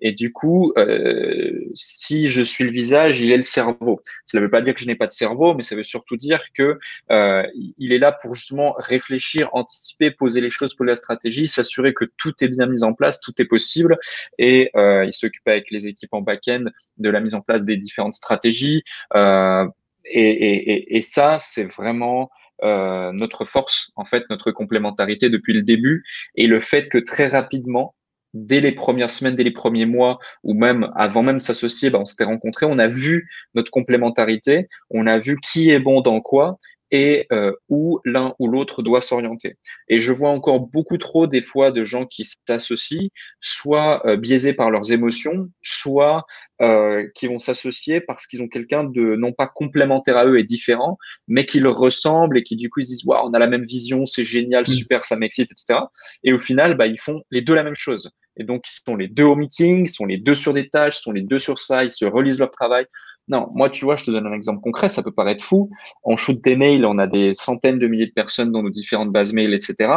Et 0.00 0.12
du 0.12 0.32
coup, 0.32 0.72
euh, 0.76 1.52
si 1.74 2.28
je 2.28 2.42
suis 2.42 2.64
le 2.64 2.70
visage, 2.70 3.20
il 3.20 3.30
est 3.30 3.36
le 3.36 3.42
cerveau. 3.42 4.00
Ça 4.26 4.38
ne 4.38 4.44
veut 4.44 4.50
pas 4.50 4.60
dire 4.60 4.74
que 4.74 4.80
je 4.80 4.86
n'ai 4.86 4.94
pas 4.94 5.06
de 5.06 5.12
cerveau, 5.12 5.54
mais 5.54 5.62
ça 5.62 5.76
veut 5.76 5.84
surtout 5.84 6.16
dire 6.16 6.40
que 6.54 6.78
euh, 7.10 7.42
il 7.78 7.92
est 7.92 7.98
là 7.98 8.12
pour 8.12 8.34
justement 8.34 8.74
réfléchir, 8.78 9.48
anticiper, 9.52 10.10
poser 10.10 10.40
les 10.40 10.50
choses, 10.50 10.74
poser 10.74 10.90
la 10.90 10.96
stratégie, 10.96 11.48
s'assurer 11.48 11.94
que 11.94 12.04
tout 12.16 12.32
est 12.40 12.48
bien 12.48 12.66
mis 12.66 12.82
en 12.84 12.92
place, 12.92 13.20
tout 13.20 13.32
est 13.38 13.46
possible. 13.46 13.98
Et 14.38 14.70
euh, 14.76 15.04
il 15.04 15.12
s'occupe 15.12 15.46
avec 15.46 15.70
les 15.70 15.86
équipes 15.86 16.14
en 16.14 16.20
back-end 16.20 16.64
de 16.98 17.10
la 17.10 17.20
mise 17.20 17.34
en 17.34 17.40
place 17.40 17.64
des 17.64 17.76
différentes 17.76 18.14
stratégies. 18.14 18.82
Euh, 19.14 19.66
et, 20.04 20.20
et, 20.20 20.96
et, 20.96 21.00
ça, 21.02 21.38
c'est 21.38 21.64
vraiment 21.64 22.30
euh, 22.62 23.12
notre 23.12 23.44
force, 23.44 23.92
en 23.96 24.04
fait, 24.04 24.24
notre 24.30 24.50
complémentarité 24.50 25.30
depuis 25.30 25.52
le 25.52 25.62
début 25.62 26.04
et 26.34 26.46
le 26.46 26.60
fait 26.60 26.88
que 26.88 26.98
très 26.98 27.28
rapidement, 27.28 27.94
dès 28.34 28.60
les 28.60 28.72
premières 28.72 29.10
semaines, 29.10 29.36
dès 29.36 29.44
les 29.44 29.50
premiers 29.50 29.86
mois, 29.86 30.18
ou 30.42 30.54
même 30.54 30.90
avant 30.96 31.22
même 31.22 31.38
de 31.38 31.42
s'associer, 31.42 31.90
ben, 31.90 32.00
on 32.00 32.06
s'était 32.06 32.24
rencontrés, 32.24 32.66
on 32.66 32.78
a 32.78 32.88
vu 32.88 33.30
notre 33.54 33.70
complémentarité, 33.70 34.68
on 34.90 35.06
a 35.06 35.18
vu 35.18 35.38
qui 35.40 35.70
est 35.70 35.80
bon 35.80 36.00
dans 36.00 36.20
quoi, 36.20 36.58
et 36.90 37.26
euh, 37.32 37.52
où 37.68 38.00
l'un 38.04 38.34
ou 38.38 38.48
l'autre 38.48 38.82
doit 38.82 39.00
s'orienter. 39.00 39.56
Et 39.88 40.00
je 40.00 40.12
vois 40.12 40.30
encore 40.30 40.60
beaucoup 40.60 40.98
trop 40.98 41.26
des 41.26 41.42
fois 41.42 41.70
de 41.70 41.84
gens 41.84 42.06
qui 42.06 42.26
s'associent, 42.46 43.08
soit 43.40 44.06
euh, 44.06 44.16
biaisés 44.16 44.54
par 44.54 44.70
leurs 44.70 44.92
émotions, 44.92 45.50
soit 45.62 46.24
euh, 46.60 47.06
qui 47.14 47.26
vont 47.26 47.38
s'associer 47.38 48.00
parce 48.00 48.26
qu'ils 48.26 48.42
ont 48.42 48.48
quelqu'un 48.48 48.84
de 48.84 49.16
non 49.16 49.32
pas 49.32 49.46
complémentaire 49.46 50.16
à 50.16 50.26
eux 50.26 50.38
et 50.38 50.44
différent, 50.44 50.98
mais 51.28 51.44
qui 51.44 51.60
leur 51.60 51.76
ressemble 51.76 52.38
et 52.38 52.42
qui 52.42 52.56
du 52.56 52.70
coup 52.70 52.80
ils 52.80 52.86
se 52.86 52.90
disent 52.90 53.04
waouh 53.04 53.28
on 53.28 53.34
a 53.34 53.38
la 53.38 53.46
même 53.46 53.64
vision, 53.64 54.06
c'est 54.06 54.24
génial, 54.24 54.62
mm. 54.62 54.72
super, 54.72 55.04
ça 55.04 55.16
m'excite, 55.16 55.50
etc. 55.52 55.80
Et 56.24 56.32
au 56.32 56.38
final, 56.38 56.76
bah, 56.76 56.86
ils 56.86 57.00
font 57.00 57.22
les 57.30 57.42
deux 57.42 57.54
la 57.54 57.62
même 57.62 57.74
chose. 57.74 58.10
Et 58.38 58.44
donc 58.44 58.64
ils 58.68 58.80
sont 58.86 58.96
les 58.96 59.08
deux 59.08 59.24
au 59.24 59.34
meeting, 59.34 59.84
ils 59.84 59.90
sont 59.90 60.06
les 60.06 60.16
deux 60.16 60.34
sur 60.34 60.54
des 60.54 60.68
tâches, 60.68 60.98
ils 60.98 61.02
sont 61.02 61.12
les 61.12 61.22
deux 61.22 61.38
sur 61.38 61.58
ça, 61.58 61.84
ils 61.84 61.90
se 61.90 62.04
relisent 62.04 62.38
leur 62.38 62.50
travail. 62.50 62.86
Non, 63.28 63.48
moi, 63.52 63.68
tu 63.68 63.84
vois, 63.84 63.96
je 63.96 64.04
te 64.04 64.10
donne 64.10 64.26
un 64.26 64.32
exemple 64.32 64.60
concret, 64.60 64.88
ça 64.88 65.02
peut 65.02 65.12
paraître 65.12 65.44
fou. 65.44 65.70
On 66.02 66.16
shoot 66.16 66.42
des 66.42 66.56
mails, 66.56 66.86
on 66.86 66.98
a 66.98 67.06
des 67.06 67.34
centaines 67.34 67.78
de 67.78 67.86
milliers 67.86 68.06
de 68.06 68.12
personnes 68.12 68.52
dans 68.52 68.62
nos 68.62 68.70
différentes 68.70 69.12
bases 69.12 69.32
mail, 69.32 69.52
etc. 69.52 69.92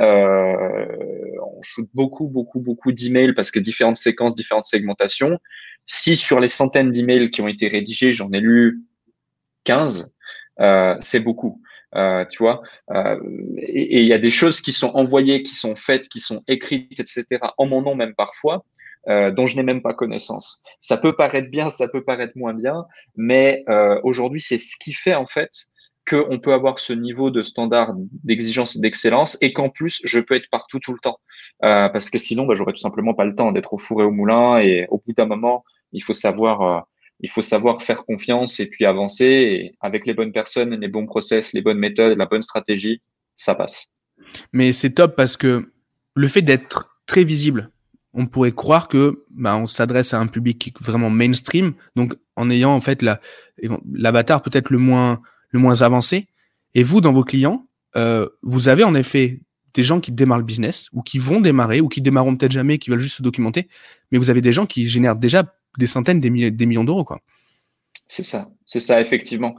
Euh, 0.00 0.86
on 1.42 1.62
shoot 1.62 1.88
beaucoup, 1.94 2.28
beaucoup, 2.28 2.60
beaucoup 2.60 2.92
d'emails 2.92 3.32
parce 3.32 3.50
que 3.50 3.58
différentes 3.58 3.96
séquences, 3.96 4.34
différentes 4.34 4.66
segmentations. 4.66 5.38
Si 5.86 6.16
sur 6.16 6.38
les 6.38 6.48
centaines 6.48 6.90
d'emails 6.90 7.30
qui 7.30 7.40
ont 7.40 7.48
été 7.48 7.68
rédigés, 7.68 8.12
j'en 8.12 8.30
ai 8.32 8.40
lu 8.40 8.82
15, 9.64 10.12
euh, 10.60 10.96
c'est 11.00 11.20
beaucoup. 11.20 11.62
Euh, 11.94 12.26
tu 12.26 12.38
vois, 12.42 12.60
euh, 12.90 13.18
et 13.56 14.00
il 14.00 14.06
y 14.06 14.12
a 14.12 14.18
des 14.18 14.28
choses 14.28 14.60
qui 14.60 14.74
sont 14.74 14.90
envoyées, 14.94 15.42
qui 15.42 15.54
sont 15.54 15.74
faites, 15.74 16.06
qui 16.08 16.20
sont 16.20 16.42
écrites, 16.46 17.00
etc. 17.00 17.24
En 17.56 17.64
mon 17.64 17.80
nom 17.80 17.94
même 17.94 18.14
parfois, 18.14 18.62
euh, 19.08 19.30
dont 19.30 19.46
je 19.46 19.56
n'ai 19.56 19.62
même 19.62 19.82
pas 19.82 19.94
connaissance. 19.94 20.62
Ça 20.80 20.96
peut 20.96 21.14
paraître 21.14 21.50
bien, 21.50 21.70
ça 21.70 21.88
peut 21.88 22.02
paraître 22.02 22.32
moins 22.36 22.54
bien, 22.54 22.84
mais 23.16 23.64
euh, 23.68 24.00
aujourd'hui, 24.02 24.40
c'est 24.40 24.58
ce 24.58 24.76
qui 24.78 24.92
fait 24.92 25.14
en 25.14 25.26
fait 25.26 25.50
qu'on 26.08 26.38
peut 26.38 26.52
avoir 26.52 26.78
ce 26.78 26.92
niveau 26.92 27.30
de 27.30 27.42
standard 27.42 27.94
d'exigence 28.24 28.76
et 28.76 28.80
d'excellence 28.80 29.36
et 29.40 29.52
qu'en 29.52 29.68
plus, 29.68 30.00
je 30.04 30.20
peux 30.20 30.34
être 30.34 30.48
partout 30.50 30.78
tout 30.78 30.92
le 30.92 30.98
temps. 30.98 31.18
Euh, 31.64 31.88
parce 31.88 32.08
que 32.08 32.18
sinon, 32.18 32.46
bah, 32.46 32.54
j'aurais 32.54 32.72
tout 32.72 32.80
simplement 32.80 33.14
pas 33.14 33.24
le 33.24 33.34
temps 33.34 33.52
d'être 33.52 33.74
au 33.74 33.78
four 33.78 34.00
et 34.02 34.04
au 34.04 34.10
moulin 34.10 34.58
et 34.58 34.86
au 34.90 35.02
bout 35.04 35.12
d'un 35.12 35.26
moment, 35.26 35.64
il 35.92 36.02
faut 36.02 36.14
savoir... 36.14 36.62
Euh, 36.62 36.80
il 37.20 37.28
faut 37.28 37.42
savoir 37.42 37.82
faire 37.82 38.04
confiance 38.04 38.60
et 38.60 38.68
puis 38.70 38.84
avancer. 38.84 39.24
Et 39.24 39.72
avec 39.80 40.06
les 40.06 40.14
bonnes 40.14 40.30
personnes, 40.30 40.78
les 40.78 40.86
bons 40.86 41.06
process, 41.06 41.52
les 41.52 41.62
bonnes 41.62 41.78
méthodes, 41.78 42.16
la 42.16 42.26
bonne 42.26 42.42
stratégie, 42.42 43.02
ça 43.34 43.56
passe. 43.56 43.88
Mais 44.52 44.72
c'est 44.72 44.90
top 44.90 45.16
parce 45.16 45.36
que 45.36 45.72
le 46.14 46.28
fait 46.28 46.42
d'être 46.42 47.00
très 47.06 47.24
visible, 47.24 47.70
on 48.14 48.26
pourrait 48.26 48.52
croire 48.52 48.88
que 48.88 49.24
bah, 49.30 49.56
on 49.56 49.66
s'adresse 49.66 50.14
à 50.14 50.18
un 50.18 50.26
public 50.26 50.74
vraiment 50.80 51.10
mainstream, 51.10 51.74
donc 51.96 52.14
en 52.36 52.50
ayant 52.50 52.74
en 52.74 52.80
fait 52.80 53.02
la 53.02 53.20
l'avatar 53.92 54.42
peut-être 54.42 54.70
le 54.70 54.78
moins 54.78 55.20
avancé. 55.80 56.28
Et 56.74 56.82
vous, 56.82 57.00
dans 57.00 57.12
vos 57.12 57.24
clients, 57.24 57.66
euh, 57.96 58.28
vous 58.42 58.68
avez 58.68 58.84
en 58.84 58.94
effet 58.94 59.40
des 59.74 59.84
gens 59.84 60.00
qui 60.00 60.12
démarrent 60.12 60.38
le 60.38 60.44
business 60.44 60.88
ou 60.92 61.02
qui 61.02 61.18
vont 61.18 61.40
démarrer 61.40 61.80
ou 61.80 61.88
qui 61.88 62.00
démarreront 62.00 62.36
peut-être 62.36 62.52
jamais, 62.52 62.78
qui 62.78 62.90
veulent 62.90 62.98
juste 62.98 63.16
se 63.16 63.22
documenter, 63.22 63.68
mais 64.10 64.18
vous 64.18 64.30
avez 64.30 64.40
des 64.40 64.52
gens 64.52 64.66
qui 64.66 64.86
génèrent 64.88 65.16
déjà 65.16 65.54
des 65.78 65.86
centaines, 65.86 66.20
des 66.20 66.30
millions 66.30 66.84
d'euros, 66.84 67.04
quoi. 67.04 67.20
C'est 68.08 68.24
ça, 68.24 68.48
c'est 68.66 68.80
ça 68.80 69.00
effectivement. 69.00 69.56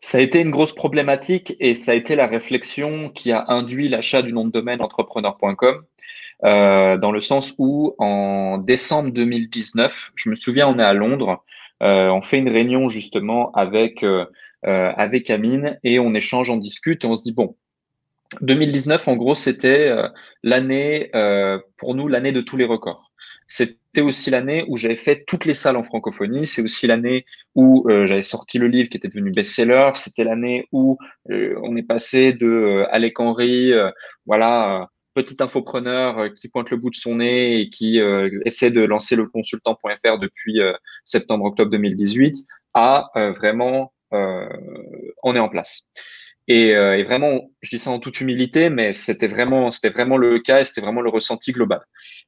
Ça 0.00 0.18
a 0.18 0.20
été 0.20 0.40
une 0.40 0.50
grosse 0.50 0.74
problématique 0.74 1.54
et 1.60 1.74
ça 1.74 1.92
a 1.92 1.94
été 1.94 2.16
la 2.16 2.26
réflexion 2.26 3.10
qui 3.10 3.30
a 3.32 3.44
induit 3.48 3.88
l'achat 3.88 4.22
du 4.22 4.32
nom 4.32 4.44
de 4.46 4.50
domaine 4.50 4.80
entrepreneur.com 4.80 5.82
euh, 6.42 6.98
dans 6.98 7.12
le 7.12 7.20
sens 7.20 7.54
où 7.58 7.94
en 7.98 8.58
décembre 8.58 9.10
2019, 9.10 10.12
je 10.14 10.30
me 10.30 10.34
souviens, 10.34 10.68
on 10.68 10.78
est 10.78 10.84
à 10.84 10.92
Londres, 10.92 11.44
euh, 11.82 12.08
on 12.08 12.22
fait 12.22 12.38
une 12.38 12.48
réunion 12.48 12.88
justement 12.88 13.52
avec 13.52 14.02
euh, 14.02 14.26
avec 14.62 15.30
Amine 15.30 15.78
et 15.84 15.98
on 15.98 16.14
échange, 16.14 16.50
on 16.50 16.56
discute 16.56 17.04
et 17.04 17.06
on 17.06 17.16
se 17.16 17.22
dit 17.22 17.32
bon, 17.32 17.56
2019 18.40 19.08
en 19.08 19.16
gros 19.16 19.34
c'était 19.34 19.94
l'année 20.42 21.10
pour 21.76 21.94
nous 21.94 22.08
l'année 22.08 22.32
de 22.32 22.40
tous 22.40 22.56
les 22.56 22.64
records. 22.64 23.10
C'était 23.46 24.00
aussi 24.00 24.30
l'année 24.30 24.64
où 24.68 24.78
j'avais 24.78 24.96
fait 24.96 25.24
toutes 25.26 25.44
les 25.44 25.52
salles 25.52 25.76
en 25.76 25.82
francophonie. 25.82 26.46
C'est 26.46 26.62
aussi 26.62 26.86
l'année 26.86 27.26
où 27.54 27.84
j'avais 28.06 28.22
sorti 28.22 28.58
le 28.58 28.68
livre 28.68 28.88
qui 28.88 28.96
était 28.96 29.08
devenu 29.08 29.32
best-seller. 29.32 29.90
C'était 29.94 30.24
l'année 30.24 30.66
où 30.72 30.96
on 31.28 31.76
est 31.76 31.86
passé 31.86 32.32
de 32.32 32.86
Alec 32.90 33.20
Henry, 33.20 33.70
voilà, 34.24 34.88
petit 35.14 35.36
infopreneur 35.40 36.18
euh, 36.18 36.28
qui 36.28 36.48
pointe 36.48 36.70
le 36.70 36.76
bout 36.76 36.90
de 36.90 36.96
son 36.96 37.16
nez 37.16 37.60
et 37.60 37.70
qui 37.70 38.00
euh, 38.00 38.28
essaie 38.44 38.70
de 38.70 38.82
lancer 38.82 39.16
le 39.16 39.26
consultant.fr 39.26 40.18
depuis 40.18 40.60
euh, 40.60 40.72
septembre-octobre 41.04 41.70
2018 41.70 42.36
à 42.74 43.10
vraiment 43.38 43.92
on 44.10 45.34
est 45.34 45.40
en 45.40 45.48
place. 45.48 45.88
Et, 46.46 46.68
et, 46.68 47.02
vraiment, 47.02 47.50
je 47.62 47.70
dis 47.70 47.80
ça 47.80 47.90
en 47.90 47.98
toute 47.98 48.20
humilité, 48.20 48.68
mais 48.70 48.92
c'était 48.92 49.26
vraiment, 49.26 49.72
c'était 49.72 49.88
vraiment 49.88 50.16
le 50.16 50.38
cas 50.38 50.60
et 50.60 50.64
c'était 50.64 50.82
vraiment 50.82 51.00
le 51.00 51.10
ressenti 51.10 51.50
global. 51.50 51.80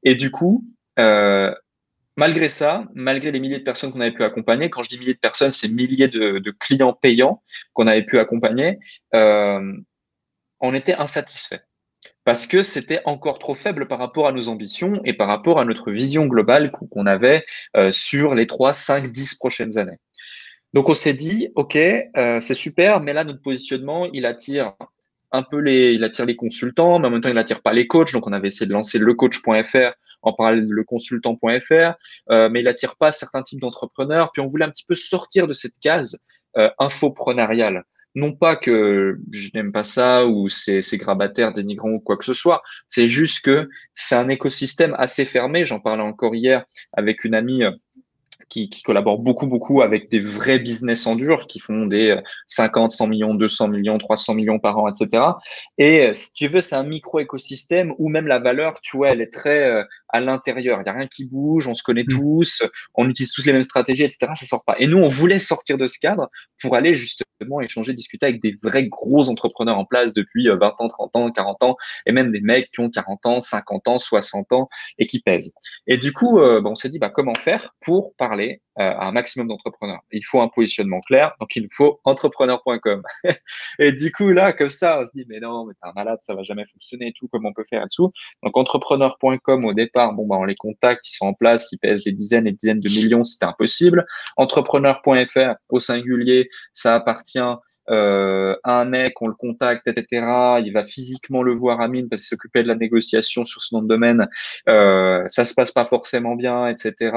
Et 0.02 0.16
du 0.16 0.32
coup, 0.32 0.64
malgré 0.96 2.48
ça, 2.48 2.84
malgré 2.94 3.30
les 3.30 3.38
milliers 3.38 3.60
de 3.60 3.64
personnes 3.64 3.92
qu'on 3.92 4.00
avait 4.00 4.10
pu 4.10 4.24
accompagner, 4.24 4.68
quand 4.68 4.82
je 4.82 4.88
dis 4.88 4.98
milliers 4.98 5.14
de 5.14 5.20
personnes, 5.20 5.52
c'est 5.52 5.68
milliers 5.68 6.08
de, 6.08 6.38
de, 6.38 6.50
clients 6.50 6.92
payants 6.92 7.42
qu'on 7.72 7.86
avait 7.86 8.04
pu 8.04 8.18
accompagner, 8.18 8.78
on 9.12 10.74
était 10.74 10.94
insatisfait 10.94 11.60
parce 12.26 12.48
que 12.48 12.62
c'était 12.62 13.00
encore 13.04 13.38
trop 13.38 13.54
faible 13.54 13.86
par 13.86 14.00
rapport 14.00 14.26
à 14.26 14.32
nos 14.32 14.48
ambitions 14.48 15.00
et 15.04 15.14
par 15.14 15.28
rapport 15.28 15.60
à 15.60 15.64
notre 15.64 15.92
vision 15.92 16.26
globale 16.26 16.72
qu'on 16.72 17.06
avait 17.06 17.46
euh, 17.76 17.92
sur 17.92 18.34
les 18.34 18.48
3, 18.48 18.72
5, 18.72 19.12
10 19.12 19.36
prochaines 19.36 19.78
années. 19.78 19.98
Donc 20.74 20.88
on 20.88 20.94
s'est 20.94 21.14
dit, 21.14 21.50
OK, 21.54 21.76
euh, 21.76 22.40
c'est 22.40 22.54
super, 22.54 23.00
mais 23.00 23.12
là, 23.12 23.22
notre 23.22 23.40
positionnement, 23.40 24.06
il 24.12 24.26
attire 24.26 24.72
un 25.30 25.44
peu 25.44 25.58
les, 25.58 25.92
il 25.92 26.02
attire 26.02 26.26
les 26.26 26.34
consultants, 26.34 26.98
mais 26.98 27.06
en 27.06 27.10
même 27.12 27.20
temps, 27.20 27.28
il 27.28 27.38
attire 27.38 27.62
pas 27.62 27.72
les 27.72 27.86
coachs. 27.86 28.12
Donc 28.12 28.26
on 28.26 28.32
avait 28.32 28.48
essayé 28.48 28.66
de 28.66 28.72
lancer 28.72 28.98
lecoach.fr 28.98 29.92
en 30.22 30.32
parallèle 30.32 30.66
de 30.66 30.72
leconsultant.fr, 30.72 31.94
euh, 32.30 32.48
mais 32.48 32.58
il 32.58 32.66
attire 32.66 32.96
pas 32.96 33.12
certains 33.12 33.44
types 33.44 33.60
d'entrepreneurs. 33.60 34.32
Puis 34.32 34.42
on 34.42 34.48
voulait 34.48 34.64
un 34.64 34.70
petit 34.70 34.84
peu 34.84 34.96
sortir 34.96 35.46
de 35.46 35.52
cette 35.52 35.78
case 35.78 36.18
euh, 36.56 36.70
infoprenariale 36.80 37.84
non 38.16 38.32
pas 38.32 38.56
que 38.56 39.18
je 39.30 39.50
n'aime 39.54 39.70
pas 39.72 39.84
ça 39.84 40.26
ou 40.26 40.48
c'est 40.48 40.96
grabataire, 40.96 41.52
dénigrant 41.52 41.90
ou 41.90 42.00
quoi 42.00 42.16
que 42.16 42.24
ce 42.24 42.34
soit. 42.34 42.62
C'est 42.88 43.10
juste 43.10 43.44
que 43.44 43.68
c'est 43.94 44.16
un 44.16 44.28
écosystème 44.30 44.96
assez 44.98 45.26
fermé. 45.26 45.66
J'en 45.66 45.80
parlais 45.80 46.02
encore 46.02 46.34
hier 46.34 46.64
avec 46.94 47.24
une 47.24 47.34
amie 47.34 47.62
euh, 47.62 47.70
qui, 48.48 48.70
qui 48.70 48.82
collaborent 48.82 49.18
beaucoup, 49.18 49.46
beaucoup 49.46 49.82
avec 49.82 50.10
des 50.10 50.20
vrais 50.20 50.58
business 50.58 51.06
en 51.06 51.16
dur 51.16 51.46
qui 51.46 51.58
font 51.58 51.86
des 51.86 52.18
50, 52.46 52.90
100 52.90 53.06
millions, 53.08 53.34
200 53.34 53.68
millions, 53.68 53.98
300 53.98 54.34
millions 54.34 54.58
par 54.58 54.78
an, 54.78 54.88
etc. 54.88 55.22
Et 55.78 56.06
euh, 56.06 56.12
si 56.12 56.32
tu 56.32 56.48
veux, 56.48 56.60
c'est 56.60 56.76
un 56.76 56.84
micro-écosystème 56.84 57.94
où 57.98 58.08
même 58.08 58.26
la 58.26 58.38
valeur, 58.38 58.80
tu 58.80 58.96
vois, 58.96 59.10
elle 59.10 59.20
est 59.20 59.32
très 59.32 59.64
euh, 59.64 59.82
à 60.08 60.20
l'intérieur. 60.20 60.80
Il 60.80 60.84
n'y 60.84 60.90
a 60.90 60.92
rien 60.92 61.06
qui 61.06 61.24
bouge, 61.24 61.66
on 61.66 61.74
se 61.74 61.82
connaît 61.82 62.04
mmh. 62.04 62.14
tous, 62.14 62.62
on 62.94 63.08
utilise 63.08 63.32
tous 63.32 63.44
les 63.46 63.52
mêmes 63.52 63.62
stratégies, 63.62 64.04
etc. 64.04 64.32
Ça 64.34 64.46
sort 64.46 64.64
pas. 64.64 64.76
Et 64.78 64.86
nous, 64.86 64.98
on 64.98 65.08
voulait 65.08 65.38
sortir 65.38 65.76
de 65.76 65.86
ce 65.86 65.98
cadre 65.98 66.30
pour 66.62 66.76
aller 66.76 66.94
justement 66.94 67.26
échanger, 67.60 67.92
discuter 67.92 68.26
avec 68.26 68.40
des 68.40 68.56
vrais 68.62 68.86
gros 68.86 69.28
entrepreneurs 69.28 69.76
en 69.76 69.84
place 69.84 70.14
depuis 70.14 70.48
20 70.48 70.54
euh, 70.54 70.70
ans, 70.78 70.88
30 70.88 71.16
ans, 71.16 71.30
40 71.30 71.62
ans, 71.62 71.76
et 72.06 72.12
même 72.12 72.30
des 72.30 72.40
mecs 72.40 72.70
qui 72.70 72.80
ont 72.80 72.90
40 72.90 73.26
ans, 73.26 73.40
50 73.40 73.88
ans, 73.88 73.98
60 73.98 74.52
ans 74.52 74.68
et 74.98 75.06
qui 75.06 75.20
pèsent. 75.20 75.52
Et 75.86 75.98
du 75.98 76.12
coup, 76.12 76.38
bah, 76.38 76.62
on 76.64 76.74
s'est 76.74 76.88
dit, 76.88 76.98
bah, 76.98 77.10
comment 77.10 77.34
faire 77.34 77.74
pour 77.80 78.14
parler 78.14 78.35
euh, 78.40 78.82
à 78.82 79.06
un 79.06 79.12
maximum 79.12 79.48
d'entrepreneurs. 79.48 80.00
Il 80.12 80.24
faut 80.24 80.40
un 80.40 80.48
positionnement 80.48 81.00
clair, 81.00 81.34
donc 81.40 81.54
il 81.56 81.62
nous 81.62 81.68
faut 81.72 82.00
entrepreneur.com. 82.04 83.02
et 83.78 83.92
du 83.92 84.12
coup, 84.12 84.30
là, 84.30 84.52
comme 84.52 84.70
ça, 84.70 85.00
on 85.00 85.04
se 85.04 85.10
dit, 85.14 85.24
mais 85.28 85.40
non, 85.40 85.66
mais 85.66 85.74
t'es 85.74 85.88
un 85.88 85.92
malade, 85.94 86.18
ça 86.20 86.34
va 86.34 86.42
jamais 86.42 86.64
fonctionner 86.66 87.08
et 87.08 87.12
tout, 87.12 87.28
comment 87.28 87.50
on 87.50 87.52
peut 87.52 87.64
faire 87.68 87.82
et 87.82 87.88
tout. 87.94 88.12
Donc, 88.42 88.56
entrepreneur.com, 88.56 89.64
au 89.64 89.72
départ, 89.72 90.12
bon, 90.12 90.26
bah, 90.26 90.36
on 90.38 90.44
les 90.44 90.56
contacte, 90.56 91.08
ils 91.08 91.16
sont 91.16 91.26
en 91.26 91.34
place, 91.34 91.72
ils 91.72 91.78
pèsent 91.78 92.04
des 92.04 92.12
dizaines 92.12 92.46
et 92.46 92.52
des 92.52 92.56
dizaines 92.56 92.80
de 92.80 92.88
millions, 92.88 93.24
c'était 93.24 93.46
impossible. 93.46 94.06
Entrepreneur.fr, 94.36 95.54
au 95.70 95.80
singulier, 95.80 96.48
ça 96.72 96.94
appartient 96.94 97.40
euh, 97.88 98.56
un 98.64 98.84
mec, 98.84 99.20
on 99.20 99.28
le 99.28 99.34
contacte, 99.34 99.86
etc. 99.86 100.06
Il 100.64 100.72
va 100.72 100.84
physiquement 100.84 101.42
le 101.42 101.54
voir 101.54 101.80
à 101.80 101.88
mine 101.88 102.08
parce 102.08 102.22
qu'il 102.22 102.28
s'occupait 102.28 102.62
de 102.62 102.68
la 102.68 102.74
négociation 102.74 103.44
sur 103.44 103.62
ce 103.62 103.74
nom 103.74 103.82
de 103.82 103.88
domaine. 103.88 104.28
Euh, 104.68 105.24
ça 105.28 105.44
se 105.44 105.54
passe 105.54 105.72
pas 105.72 105.84
forcément 105.84 106.34
bien, 106.34 106.68
etc. 106.68 107.12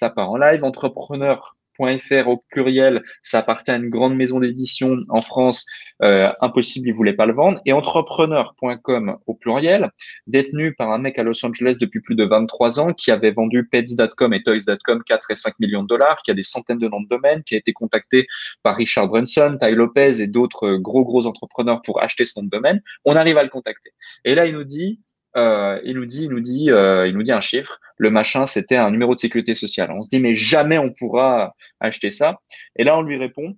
Ça 0.00 0.08
part 0.08 0.30
en 0.30 0.38
live. 0.38 0.64
Entrepreneur 0.64 1.58
.fr 1.98 2.28
au 2.28 2.44
pluriel, 2.50 3.02
ça 3.22 3.40
appartient 3.40 3.70
à 3.70 3.76
une 3.76 3.90
grande 3.90 4.16
maison 4.16 4.40
d'édition 4.40 4.96
en 5.10 5.20
France. 5.20 5.66
Euh, 6.02 6.30
impossible, 6.40 6.88
ils 6.88 6.94
voulaient 6.94 7.14
pas 7.14 7.26
le 7.26 7.34
vendre. 7.34 7.60
Et 7.66 7.74
entrepreneur.com 7.74 9.18
au 9.26 9.34
pluriel, 9.34 9.90
détenu 10.26 10.74
par 10.74 10.90
un 10.90 10.96
mec 10.96 11.18
à 11.18 11.22
Los 11.22 11.44
Angeles 11.44 11.76
depuis 11.78 12.00
plus 12.00 12.14
de 12.14 12.24
23 12.24 12.80
ans, 12.80 12.94
qui 12.94 13.10
avait 13.10 13.30
vendu 13.30 13.68
pets.com 13.68 14.32
et 14.32 14.42
toys.com 14.42 15.02
4 15.04 15.30
et 15.30 15.34
5 15.34 15.60
millions 15.60 15.82
de 15.82 15.88
dollars, 15.88 16.22
qui 16.22 16.30
a 16.30 16.34
des 16.34 16.42
centaines 16.42 16.78
de 16.78 16.88
noms 16.88 17.02
de 17.02 17.08
domaines, 17.08 17.42
qui 17.42 17.54
a 17.54 17.58
été 17.58 17.74
contacté 17.74 18.26
par 18.62 18.76
Richard 18.76 19.08
Branson, 19.08 19.58
Ty 19.60 19.72
Lopez 19.72 20.22
et 20.22 20.28
d'autres 20.28 20.76
gros 20.76 21.04
gros 21.04 21.26
entrepreneurs 21.26 21.82
pour 21.82 22.02
acheter 22.02 22.24
ce 22.24 22.40
nom 22.40 22.44
de 22.44 22.50
domaine. 22.50 22.80
On 23.04 23.16
arrive 23.16 23.36
à 23.36 23.42
le 23.42 23.50
contacter. 23.50 23.90
Et 24.24 24.34
là, 24.34 24.46
il 24.46 24.54
nous 24.54 24.64
dit, 24.64 25.00
euh, 25.36 25.80
il 25.84 25.96
nous 25.96 26.06
dit, 26.06 26.24
il 26.24 26.30
nous 26.30 26.40
dit, 26.40 26.70
euh, 26.70 27.06
il 27.06 27.14
nous 27.14 27.22
dit 27.22 27.32
un 27.32 27.40
chiffre. 27.40 27.78
Le 27.96 28.10
machin, 28.10 28.46
c'était 28.46 28.76
un 28.76 28.90
numéro 28.90 29.14
de 29.14 29.20
sécurité 29.20 29.54
sociale. 29.54 29.90
On 29.92 30.02
se 30.02 30.08
dit, 30.08 30.20
mais 30.20 30.34
jamais 30.34 30.78
on 30.78 30.92
pourra 30.92 31.54
acheter 31.80 32.10
ça. 32.10 32.40
Et 32.76 32.84
là, 32.84 32.96
on 32.98 33.02
lui 33.02 33.16
répond. 33.16 33.56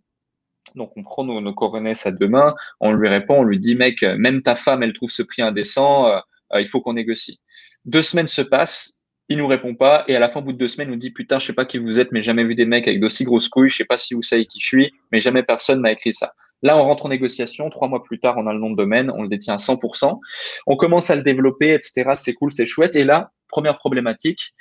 Donc, 0.74 0.92
on 0.96 1.02
prend 1.02 1.24
nos, 1.24 1.40
nos 1.40 1.54
coronets 1.54 2.06
à 2.06 2.10
deux 2.10 2.28
mains. 2.28 2.54
On 2.80 2.92
lui 2.92 3.08
répond, 3.08 3.40
on 3.40 3.42
lui 3.42 3.58
dit, 3.58 3.74
mec, 3.74 4.02
même 4.02 4.42
ta 4.42 4.54
femme, 4.54 4.82
elle 4.82 4.92
trouve 4.92 5.10
ce 5.10 5.22
prix 5.22 5.42
indécent. 5.42 6.06
Euh, 6.06 6.18
euh, 6.54 6.60
il 6.60 6.68
faut 6.68 6.80
qu'on 6.80 6.94
négocie. 6.94 7.40
Deux 7.84 8.02
semaines 8.02 8.28
se 8.28 8.42
passent. 8.42 9.00
Il 9.28 9.38
nous 9.38 9.46
répond 9.46 9.74
pas. 9.74 10.04
Et 10.08 10.16
à 10.16 10.18
la 10.18 10.28
fin, 10.28 10.40
au 10.40 10.42
bout 10.42 10.52
de 10.52 10.58
deux 10.58 10.66
semaines, 10.66 10.88
il 10.88 10.92
nous 10.92 10.98
dit, 10.98 11.10
putain, 11.10 11.38
je 11.38 11.46
sais 11.46 11.52
pas 11.54 11.64
qui 11.64 11.78
vous 11.78 12.00
êtes, 12.00 12.12
mais 12.12 12.22
jamais 12.22 12.44
vu 12.44 12.54
des 12.54 12.66
mecs 12.66 12.86
avec 12.86 13.00
d'aussi 13.00 13.24
grosses 13.24 13.48
couilles. 13.48 13.68
Je 13.68 13.76
sais 13.76 13.84
pas 13.84 13.96
si 13.96 14.14
vous 14.14 14.22
savez 14.22 14.46
qui 14.46 14.60
je 14.60 14.66
suis, 14.66 14.92
mais 15.10 15.20
jamais 15.20 15.42
personne 15.42 15.80
m'a 15.80 15.92
écrit 15.92 16.12
ça. 16.12 16.32
Là, 16.62 16.76
on 16.76 16.84
rentre 16.84 17.06
en 17.06 17.08
négociation. 17.08 17.68
Trois 17.70 17.88
mois 17.88 18.02
plus 18.02 18.20
tard, 18.20 18.36
on 18.38 18.46
a 18.46 18.52
le 18.52 18.58
nom 18.58 18.70
de 18.70 18.76
domaine, 18.76 19.10
on 19.10 19.22
le 19.22 19.28
détient 19.28 19.54
à 19.54 19.58
100%. 19.58 20.18
On 20.66 20.76
commence 20.76 21.10
à 21.10 21.16
le 21.16 21.22
développer, 21.22 21.74
etc. 21.74 22.12
C'est 22.14 22.34
cool, 22.34 22.52
c'est 22.52 22.66
chouette. 22.66 22.96
Et 22.96 23.04
là, 23.04 23.30
première 23.48 23.76
problématique, 23.76 24.54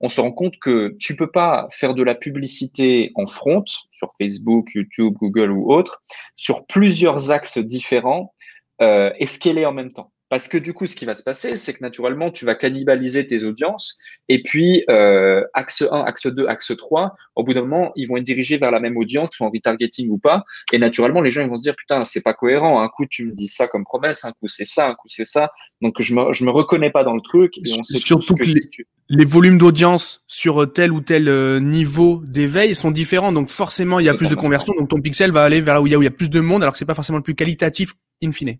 on 0.00 0.08
se 0.08 0.20
rend 0.20 0.32
compte 0.32 0.58
que 0.60 0.94
tu 0.98 1.16
peux 1.16 1.30
pas 1.30 1.66
faire 1.70 1.94
de 1.94 2.02
la 2.02 2.14
publicité 2.14 3.12
en 3.14 3.26
front 3.26 3.64
sur 3.90 4.12
Facebook, 4.20 4.74
YouTube, 4.74 5.14
Google 5.14 5.50
ou 5.50 5.72
autre 5.72 6.02
sur 6.34 6.66
plusieurs 6.66 7.30
axes 7.30 7.58
différents 7.58 8.34
euh, 8.82 9.10
et 9.18 9.26
scaler 9.26 9.64
en 9.64 9.72
même 9.72 9.92
temps. 9.92 10.12
Parce 10.28 10.48
que 10.48 10.58
du 10.58 10.72
coup, 10.72 10.86
ce 10.86 10.96
qui 10.96 11.04
va 11.04 11.14
se 11.14 11.22
passer, 11.22 11.56
c'est 11.56 11.72
que 11.72 11.82
naturellement, 11.82 12.32
tu 12.32 12.44
vas 12.44 12.56
cannibaliser 12.56 13.26
tes 13.26 13.44
audiences. 13.44 13.96
Et 14.28 14.42
puis, 14.42 14.84
euh, 14.90 15.44
axe 15.54 15.84
1, 15.88 16.00
axe 16.00 16.26
2, 16.26 16.46
axe 16.48 16.72
3, 16.76 17.14
au 17.36 17.44
bout 17.44 17.54
d'un 17.54 17.60
moment, 17.60 17.92
ils 17.94 18.08
vont 18.08 18.16
être 18.16 18.24
dirigés 18.24 18.58
vers 18.58 18.72
la 18.72 18.80
même 18.80 18.96
audience, 18.96 19.28
soit 19.32 19.46
en 19.46 19.50
retargeting 19.50 20.08
ou 20.10 20.18
pas. 20.18 20.44
Et 20.72 20.78
naturellement, 20.78 21.20
les 21.20 21.30
gens 21.30 21.42
ils 21.42 21.48
vont 21.48 21.56
se 21.56 21.62
dire, 21.62 21.76
putain, 21.76 22.04
c'est 22.04 22.22
pas 22.22 22.34
cohérent. 22.34 22.82
Un 22.82 22.88
coup, 22.88 23.06
tu 23.08 23.26
me 23.26 23.32
dis 23.32 23.46
ça 23.46 23.68
comme 23.68 23.84
promesse, 23.84 24.24
un 24.24 24.32
coup, 24.32 24.48
c'est 24.48 24.64
ça, 24.64 24.88
un 24.88 24.94
coup, 24.94 25.08
c'est 25.08 25.24
ça. 25.24 25.52
Donc, 25.80 26.00
je 26.00 26.14
me, 26.14 26.32
je 26.32 26.44
me 26.44 26.50
reconnais 26.50 26.90
pas 26.90 27.04
dans 27.04 27.14
le 27.14 27.20
truc. 27.20 27.56
Et 27.58 27.62
on 27.78 27.82
sait 27.84 27.98
Surtout 27.98 28.34
que, 28.34 28.44
les, 28.44 28.60
les, 29.08 29.24
volumes 29.24 29.58
d'audience 29.58 30.24
sur 30.26 30.72
tel 30.72 30.90
ou 30.90 31.00
tel 31.00 31.28
euh, 31.28 31.60
niveau 31.60 32.22
d'éveil 32.26 32.74
sont 32.74 32.90
différents. 32.90 33.30
Donc, 33.30 33.48
forcément, 33.48 34.00
il 34.00 34.06
y 34.06 34.08
a 34.08 34.14
plus 34.14 34.28
de 34.28 34.34
conversion. 34.34 34.74
Donc, 34.76 34.88
ton 34.88 35.00
pixel 35.00 35.30
va 35.30 35.44
aller 35.44 35.60
vers 35.60 35.74
là 35.74 35.82
où 35.82 35.86
il 35.86 35.92
y 35.92 35.94
a, 35.94 35.98
où 35.98 36.02
il 36.02 36.06
y 36.06 36.08
a 36.08 36.12
plus 36.12 36.30
de 36.30 36.40
monde, 36.40 36.64
alors 36.64 36.72
que 36.72 36.78
c'est 36.78 36.84
pas 36.84 36.94
forcément 36.94 37.18
le 37.18 37.24
plus 37.24 37.36
qualitatif 37.36 37.94
in 38.24 38.32
fine. 38.32 38.56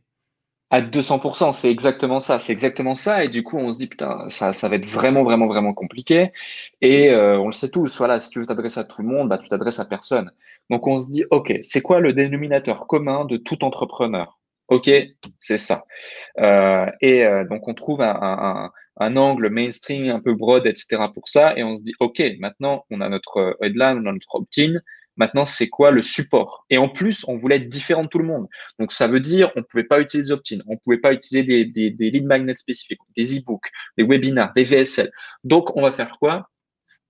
À 0.71 0.81
200%, 0.81 1.53
c'est 1.53 1.71
exactement 1.71 2.19
ça, 2.19 2.41
c'est 2.41 2.53
exactement 2.53 2.97
ça. 2.97 3.23
Et 3.23 3.29
du 3.29 3.45
coup, 3.45 3.57
on 3.57 3.71
se 3.71 3.79
dit, 3.79 3.87
putain, 3.87 4.29
ça, 4.31 4.53
ça 4.53 4.69
va 4.69 4.75
être 4.75 4.87
vraiment, 4.87 5.23
vraiment, 5.23 5.47
vraiment 5.47 5.73
compliqué. 5.73 6.33
Et 6.81 7.11
euh, 7.13 7.39
on 7.39 7.47
le 7.47 7.53
sait 7.53 7.71
tous, 7.71 7.99
voilà, 7.99 8.19
si 8.19 8.31
tu 8.31 8.41
veux 8.41 8.47
t'adresser 8.47 8.81
à 8.81 8.85
tout 8.85 9.01
le 9.03 9.09
monde, 9.09 9.29
bah, 9.29 9.39
tu 9.39 9.49
t'adresses 9.49 9.79
à 9.79 9.85
personne. 9.85 10.33
Donc, 10.69 10.89
on 10.89 10.99
se 10.99 11.09
dit, 11.09 11.25
OK, 11.31 11.55
c'est 11.63 11.83
quoi 11.83 12.01
le 12.01 12.13
dénominateur 12.13 12.89
commun 12.89 13.25
de 13.27 13.37
tout 13.37 13.65
entrepreneur? 13.65 14.41
OK, 14.67 14.91
c'est 15.39 15.59
ça. 15.59 15.85
Euh, 16.41 16.87
et 17.01 17.25
euh, 17.25 17.45
donc, 17.45 17.69
on 17.69 17.75
trouve 17.75 18.03
un, 18.03 18.19
un, 18.21 18.71
un, 18.99 19.17
angle 19.17 19.49
mainstream 19.51 20.11
un 20.11 20.21
peu 20.21 20.35
broad, 20.35 20.67
etc. 20.67 21.05
pour 21.15 21.29
ça. 21.29 21.57
Et 21.57 21.63
on 21.63 21.77
se 21.77 21.83
dit, 21.83 21.95
OK, 22.01 22.21
maintenant, 22.41 22.85
on 22.91 23.01
a 23.01 23.09
notre 23.09 23.57
headline, 23.61 23.99
on 23.99 24.11
a 24.11 24.13
notre 24.13 24.35
opt-in. 24.35 24.81
Maintenant, 25.17 25.45
c'est 25.45 25.69
quoi 25.69 25.91
le 25.91 26.03
support? 26.03 26.67
Et 26.71 26.79
en 26.79 26.89
plus, 26.89 27.25
on 27.29 27.37
voulait 27.37 27.57
être 27.57 27.69
différent 27.69 28.03
de 28.03 28.09
tout 28.09 28.19
le 28.19 28.27
monde. 28.27 28.47
Donc, 28.79 28.93
ça 28.93 29.07
veut 29.07 29.21
dire 29.21 29.51
on 29.57 29.63
pouvait 29.63 29.85
pas 29.85 30.01
utiliser 30.01 30.33
opt-in, 30.33 30.59
on 30.67 30.77
pouvait 30.77 30.99
pas 30.99 31.13
utiliser 31.13 31.43
des, 31.43 31.65
des, 31.65 31.91
des 31.91 32.11
lead 32.11 32.25
magnets 32.25 32.57
spécifiques, 32.57 33.01
des 33.17 33.39
e-books, 33.39 33.71
des 33.97 34.05
webinars, 34.05 34.53
des 34.55 34.65
VSL. 34.65 35.11
Donc, 35.45 35.77
on 35.77 35.83
va 35.83 35.93
faire 35.93 36.17
quoi? 36.19 36.49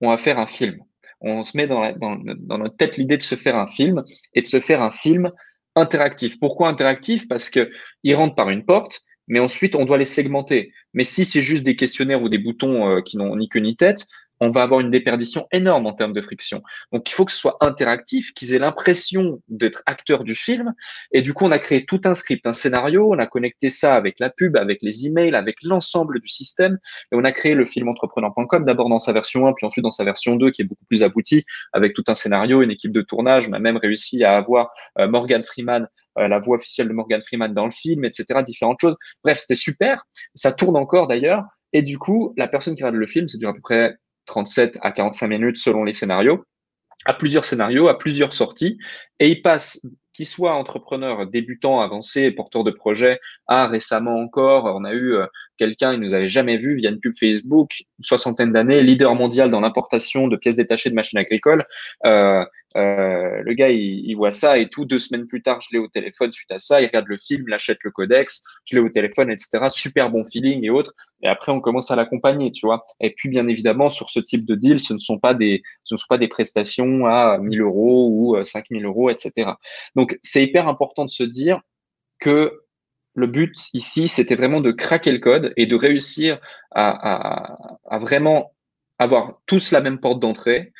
On 0.01 0.09
va 0.09 0.17
faire 0.17 0.39
un 0.39 0.47
film. 0.47 0.77
On 1.21 1.43
se 1.43 1.57
met 1.57 1.67
dans, 1.67 1.91
dans, 1.93 2.15
dans 2.15 2.57
notre 2.57 2.77
tête 2.77 2.97
l'idée 2.97 3.17
de 3.17 3.23
se 3.23 3.35
faire 3.35 3.55
un 3.55 3.67
film 3.67 4.03
et 4.33 4.41
de 4.41 4.47
se 4.47 4.59
faire 4.59 4.81
un 4.81 4.91
film 4.91 5.31
interactif. 5.75 6.39
Pourquoi 6.39 6.69
interactif? 6.69 7.27
Parce 7.27 7.49
que 7.49 7.71
il 8.03 8.15
rentre 8.15 8.35
par 8.35 8.49
une 8.49 8.65
porte, 8.65 9.01
mais 9.27 9.39
ensuite 9.39 9.75
on 9.75 9.85
doit 9.85 9.97
les 9.97 10.05
segmenter. 10.05 10.71
Mais 10.93 11.03
si 11.03 11.25
c'est 11.25 11.41
juste 11.41 11.63
des 11.63 11.75
questionnaires 11.75 12.21
ou 12.21 12.29
des 12.29 12.37
boutons 12.37 12.89
euh, 12.89 13.01
qui 13.01 13.17
n'ont 13.17 13.35
ni 13.35 13.49
queue 13.49 13.59
ni 13.59 13.75
tête, 13.75 14.05
on 14.39 14.51
va 14.51 14.63
avoir 14.63 14.79
une 14.79 14.91
déperdition 14.91 15.47
énorme 15.51 15.85
en 15.85 15.93
termes 15.93 16.13
de 16.13 16.21
friction. 16.21 16.61
Donc, 16.91 17.09
il 17.09 17.13
faut 17.13 17.25
que 17.25 17.31
ce 17.31 17.37
soit 17.37 17.57
interactif, 17.61 18.33
qu'ils 18.33 18.53
aient 18.53 18.59
l'impression 18.59 19.41
d'être 19.47 19.83
acteurs 19.85 20.23
du 20.23 20.35
film. 20.35 20.73
Et 21.11 21.21
du 21.21 21.33
coup, 21.33 21.45
on 21.45 21.51
a 21.51 21.59
créé 21.59 21.85
tout 21.85 22.01
un 22.05 22.13
script, 22.13 22.45
un 22.47 22.53
scénario. 22.53 23.11
On 23.13 23.19
a 23.19 23.27
connecté 23.27 23.69
ça 23.69 23.95
avec 23.95 24.19
la 24.19 24.29
pub, 24.29 24.57
avec 24.57 24.79
les 24.81 25.07
emails, 25.07 25.35
avec 25.35 25.57
l'ensemble 25.63 26.19
du 26.19 26.27
système. 26.27 26.77
Et 27.11 27.15
on 27.15 27.23
a 27.23 27.31
créé 27.31 27.53
le 27.53 27.65
film 27.65 27.87
entrepreneur.com 27.87 28.65
d'abord 28.65 28.89
dans 28.89 28.99
sa 28.99 29.13
version 29.13 29.47
1, 29.47 29.53
puis 29.53 29.65
ensuite 29.65 29.83
dans 29.83 29.91
sa 29.91 30.03
version 30.03 30.35
2, 30.35 30.51
qui 30.51 30.61
est 30.61 30.65
beaucoup 30.65 30.85
plus 30.85 31.03
aboutie, 31.03 31.45
avec 31.73 31.93
tout 31.93 32.03
un 32.07 32.15
scénario, 32.15 32.61
une 32.61 32.71
équipe 32.71 32.91
de 32.91 33.01
tournage. 33.01 33.47
On 33.49 33.53
a 33.53 33.59
même 33.59 33.77
réussi 33.77 34.23
à 34.23 34.37
avoir 34.37 34.71
euh, 34.99 35.07
Morgan 35.07 35.43
Freeman 35.43 35.87
euh, 36.17 36.27
la 36.27 36.39
voix 36.39 36.55
officielle 36.55 36.87
de 36.87 36.93
Morgan 36.93 37.21
Freeman 37.21 37.53
dans 37.53 37.65
le 37.65 37.71
film, 37.71 38.03
etc., 38.05 38.25
différentes 38.43 38.79
choses. 38.81 38.97
Bref, 39.23 39.39
c'était 39.39 39.55
super. 39.55 40.03
Ça 40.35 40.51
tourne 40.51 40.75
encore 40.75 41.07
d'ailleurs. 41.07 41.43
Et 41.73 41.81
du 41.81 41.97
coup, 41.97 42.33
la 42.37 42.47
personne 42.47 42.75
qui 42.75 42.83
regarde 42.83 42.95
le 42.95 43.07
film, 43.07 43.27
ça 43.27 43.37
dure 43.37 43.49
à 43.49 43.53
peu 43.53 43.61
près 43.61 43.97
37 44.27 44.77
à 44.81 44.91
45 44.91 45.27
minutes 45.27 45.57
selon 45.57 45.83
les 45.83 45.93
scénarios, 45.93 46.45
à 47.05 47.13
plusieurs 47.13 47.45
scénarios, 47.45 47.87
à 47.87 47.97
plusieurs 47.97 48.33
sorties, 48.33 48.77
et 49.19 49.29
il 49.29 49.41
passe 49.41 49.87
qu'il 50.17 50.25
soit 50.25 50.55
entrepreneur 50.55 51.27
débutant, 51.27 51.79
avancé, 51.79 52.31
porteur 52.31 52.63
de 52.63 52.71
projet, 52.71 53.19
à 53.47 53.67
récemment 53.67 54.19
encore, 54.19 54.65
on 54.65 54.83
a 54.83 54.91
eu 54.91 55.13
euh, 55.13 55.27
quelqu'un, 55.57 55.93
il 55.93 55.99
nous 55.99 56.15
avait 56.15 56.27
jamais 56.27 56.57
vu 56.57 56.75
via 56.75 56.89
une 56.89 56.99
pub 56.99 57.13
Facebook, 57.17 57.81
une 57.99 58.03
soixantaine 58.03 58.51
d'années, 58.51 58.81
leader 58.81 59.13
mondial 59.13 59.51
dans 59.51 59.59
l'importation 59.59 60.27
de 60.27 60.35
pièces 60.35 60.55
détachées 60.55 60.89
de 60.89 60.95
machines 60.95 61.19
agricoles. 61.19 61.63
Euh, 62.05 62.43
euh, 62.75 63.41
le 63.43 63.53
gars, 63.53 63.69
il, 63.69 64.13
voit 64.15 64.31
ça 64.31 64.57
et 64.57 64.69
tout. 64.69 64.85
Deux 64.85 64.99
semaines 64.99 65.27
plus 65.27 65.41
tard, 65.41 65.61
je 65.61 65.69
l'ai 65.71 65.79
au 65.79 65.87
téléphone 65.87 66.31
suite 66.31 66.51
à 66.51 66.59
ça. 66.59 66.81
Il 66.81 66.85
regarde 66.85 67.07
le 67.07 67.17
film, 67.17 67.45
il 67.47 67.53
achète 67.53 67.79
le 67.83 67.91
codex, 67.91 68.43
je 68.65 68.75
l'ai 68.75 68.81
au 68.81 68.89
téléphone, 68.89 69.31
etc. 69.31 69.67
Super 69.69 70.11
bon 70.11 70.23
feeling 70.25 70.63
et 70.63 70.69
autres. 70.69 70.93
Et 71.23 71.27
après, 71.27 71.51
on 71.51 71.59
commence 71.59 71.89
à 71.89 71.95
l'accompagner, 71.95 72.51
tu 72.51 72.67
vois. 72.67 72.85
Et 72.99 73.11
puis, 73.11 73.29
bien 73.29 73.47
évidemment, 73.47 73.89
sur 73.89 74.09
ce 74.11 74.19
type 74.19 74.45
de 74.45 74.53
deal, 74.53 74.79
ce 74.79 74.93
ne 74.93 74.99
sont 74.99 75.17
pas 75.17 75.33
des, 75.33 75.63
ce 75.83 75.95
ne 75.95 75.97
sont 75.97 76.05
pas 76.07 76.19
des 76.19 76.27
prestations 76.27 77.07
à 77.07 77.39
1000 77.39 77.61
euros 77.61 78.09
ou 78.11 78.43
5000 78.43 78.85
euros, 78.85 79.09
etc. 79.09 79.51
Donc, 79.95 80.06
c'est 80.21 80.43
hyper 80.43 80.67
important 80.67 81.05
de 81.05 81.09
se 81.09 81.23
dire 81.23 81.61
que 82.19 82.61
le 83.17 83.27
but 83.27 83.55
ici, 83.73 84.07
c'était 84.07 84.35
vraiment 84.35 84.61
de 84.61 84.71
craquer 84.71 85.11
le 85.11 85.17
code 85.17 85.51
et 85.57 85.65
de 85.65 85.75
réussir 85.75 86.39
à, 86.71 87.57
à, 87.85 87.99
vraiment 87.99 88.53
avoir 88.99 89.39
tous 89.47 89.71
la 89.71 89.81
même 89.81 89.99
porte 89.99 90.19
d'entrée, 90.19 90.71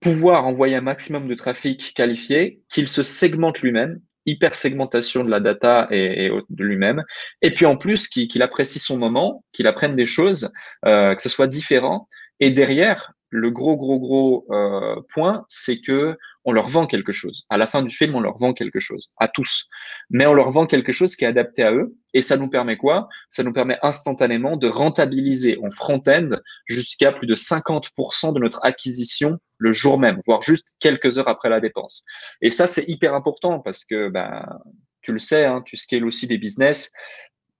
pouvoir 0.00 0.46
envoyer 0.46 0.76
un 0.76 0.82
maximum 0.82 1.26
de 1.26 1.34
trafic 1.34 1.92
qualifié, 1.94 2.60
qu'il 2.68 2.86
se 2.86 3.02
segmente 3.02 3.60
lui-même, 3.60 4.00
hyper 4.24 4.54
segmentation 4.54 5.24
de 5.24 5.30
la 5.30 5.40
data 5.40 5.88
et, 5.90 6.30
de 6.48 6.64
lui-même, 6.64 7.02
et 7.42 7.52
puis 7.52 7.66
en 7.66 7.76
plus 7.76 8.06
qu'il 8.06 8.42
apprécie 8.42 8.78
son 8.78 8.96
moment, 8.96 9.44
qu'il 9.52 9.66
apprenne 9.66 9.94
des 9.94 10.06
choses, 10.06 10.52
euh, 10.86 11.14
que 11.16 11.22
ce 11.22 11.28
soit 11.28 11.48
différent, 11.48 12.08
et 12.38 12.52
derrière, 12.52 13.13
le 13.36 13.50
gros, 13.50 13.74
gros, 13.74 13.98
gros 13.98 14.46
euh, 14.52 14.94
point, 15.12 15.44
c'est 15.48 15.80
que 15.80 16.16
on 16.44 16.52
leur 16.52 16.68
vend 16.68 16.86
quelque 16.86 17.10
chose. 17.10 17.46
À 17.48 17.56
la 17.56 17.66
fin 17.66 17.82
du 17.82 17.90
film, 17.90 18.14
on 18.14 18.20
leur 18.20 18.38
vend 18.38 18.54
quelque 18.54 18.78
chose, 18.78 19.10
à 19.18 19.26
tous. 19.26 19.66
Mais 20.08 20.24
on 20.26 20.34
leur 20.34 20.52
vend 20.52 20.66
quelque 20.66 20.92
chose 20.92 21.16
qui 21.16 21.24
est 21.24 21.28
adapté 21.28 21.64
à 21.64 21.72
eux. 21.72 21.96
Et 22.12 22.22
ça 22.22 22.36
nous 22.36 22.48
permet 22.48 22.76
quoi? 22.76 23.08
Ça 23.28 23.42
nous 23.42 23.52
permet 23.52 23.76
instantanément 23.82 24.56
de 24.56 24.68
rentabiliser 24.68 25.58
en 25.64 25.70
front-end 25.70 26.30
jusqu'à 26.66 27.10
plus 27.10 27.26
de 27.26 27.34
50% 27.34 28.34
de 28.34 28.38
notre 28.38 28.60
acquisition 28.62 29.40
le 29.58 29.72
jour 29.72 29.98
même, 29.98 30.20
voire 30.26 30.42
juste 30.42 30.76
quelques 30.78 31.18
heures 31.18 31.28
après 31.28 31.48
la 31.48 31.58
dépense. 31.58 32.04
Et 32.40 32.50
ça, 32.50 32.68
c'est 32.68 32.88
hyper 32.88 33.14
important 33.14 33.58
parce 33.58 33.84
que 33.84 34.10
ben, 34.10 34.46
tu 35.02 35.12
le 35.12 35.18
sais, 35.18 35.44
hein, 35.44 35.62
tu 35.66 35.76
scales 35.76 36.04
aussi 36.04 36.28
des 36.28 36.38
business 36.38 36.92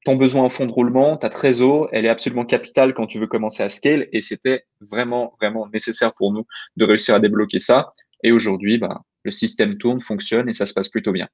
ton 0.04 0.16
besoin 0.16 0.44
en 0.44 0.50
fonds 0.50 0.66
de 0.66 0.72
roulement, 0.72 1.16
ta 1.16 1.30
trésor, 1.30 1.88
elle 1.92 2.04
est 2.04 2.10
absolument 2.10 2.44
capitale 2.44 2.92
quand 2.94 3.06
tu 3.06 3.18
veux 3.18 3.26
commencer 3.26 3.62
à 3.62 3.70
scale 3.70 4.06
et 4.12 4.20
c'était 4.20 4.64
vraiment, 4.80 5.34
vraiment 5.40 5.66
nécessaire 5.72 6.12
pour 6.12 6.32
nous 6.32 6.46
de 6.76 6.84
réussir 6.84 7.14
à 7.14 7.20
débloquer 7.20 7.58
ça. 7.58 7.92
Et 8.22 8.30
aujourd'hui, 8.30 8.78
bah, 8.78 9.02
le 9.22 9.30
système 9.30 9.78
tourne, 9.78 10.00
fonctionne 10.00 10.48
et 10.48 10.52
ça 10.52 10.66
se 10.66 10.74
passe 10.74 10.88
plutôt 10.88 11.12
bien. 11.12 11.28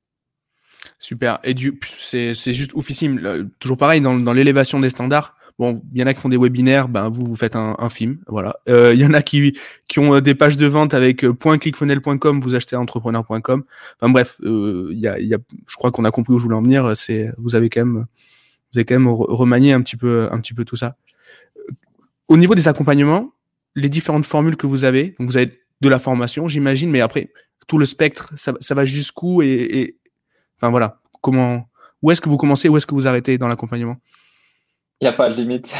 Super. 0.98 1.40
Et 1.42 1.54
du, 1.54 1.78
c'est, 1.98 2.34
c'est 2.34 2.54
juste 2.54 2.72
oufissime. 2.74 3.50
Toujours 3.58 3.76
pareil, 3.76 4.00
dans, 4.00 4.16
dans 4.16 4.32
l'élévation 4.32 4.80
des 4.80 4.90
standards, 4.90 5.36
Bon, 5.58 5.82
il 5.92 6.00
y 6.00 6.02
en 6.02 6.06
a 6.06 6.14
qui 6.14 6.20
font 6.20 6.30
des 6.30 6.38
webinaires, 6.38 6.88
ben 6.88 7.10
vous 7.10 7.22
vous 7.26 7.36
faites 7.36 7.54
un, 7.54 7.88
film, 7.90 8.16
voilà. 8.26 8.56
Il 8.66 8.98
y 8.98 9.04
en 9.04 9.12
a 9.12 9.20
qui 9.20 9.58
qui 9.88 9.98
ont 9.98 10.18
des 10.20 10.34
pages 10.34 10.56
de 10.56 10.64
vente 10.64 10.94
avec 10.94 11.18
.clickfunnel.com, 11.38 12.40
vous 12.40 12.54
achetez 12.54 12.76
entrepreneur.com. 12.76 13.64
Enfin 14.00 14.10
bref, 14.10 14.38
il 14.42 14.98
y 14.98 15.06
a, 15.06 15.20
y 15.20 15.34
a, 15.34 15.38
je 15.66 15.76
crois 15.76 15.90
qu'on 15.90 16.06
a 16.06 16.10
compris 16.10 16.32
où 16.32 16.38
je 16.38 16.44
voulais 16.44 16.56
en 16.56 16.62
venir. 16.62 16.96
C'est, 16.96 17.30
vous 17.36 17.56
avez 17.56 17.68
quand 17.68 17.84
même, 17.84 18.06
vous 18.72 18.78
avez 18.78 18.84
quand 18.84 18.94
même 18.94 19.08
remanié 19.08 19.72
un 19.72 19.82
petit 19.82 19.96
peu, 19.96 20.28
tout 20.66 20.76
ça. 20.76 20.96
Au 22.28 22.36
niveau 22.36 22.54
des 22.54 22.68
accompagnements, 22.68 23.32
les 23.74 23.88
différentes 23.88 24.24
formules 24.24 24.56
que 24.56 24.66
vous 24.66 24.84
avez, 24.84 25.14
donc 25.18 25.28
vous 25.28 25.36
avez 25.36 25.60
de 25.80 25.88
la 25.88 25.98
formation, 25.98 26.46
j'imagine, 26.48 26.90
mais 26.90 27.00
après 27.00 27.32
tout 27.66 27.78
le 27.78 27.84
spectre, 27.84 28.32
ça, 28.36 28.74
va 28.74 28.84
jusqu'où 28.84 29.42
et, 29.42 29.96
enfin 30.60 30.70
voilà, 30.70 31.00
comment, 31.20 31.68
où 32.02 32.10
est-ce 32.10 32.20
que 32.20 32.28
vous 32.28 32.36
commencez, 32.36 32.68
où 32.68 32.76
est-ce 32.76 32.86
que 32.86 32.94
vous 32.94 33.06
arrêtez 33.06 33.38
dans 33.38 33.48
l'accompagnement? 33.48 33.96
Il 35.00 35.04
n'y 35.04 35.08
a 35.08 35.14
pas 35.14 35.30
de 35.30 35.34
limite. 35.34 35.74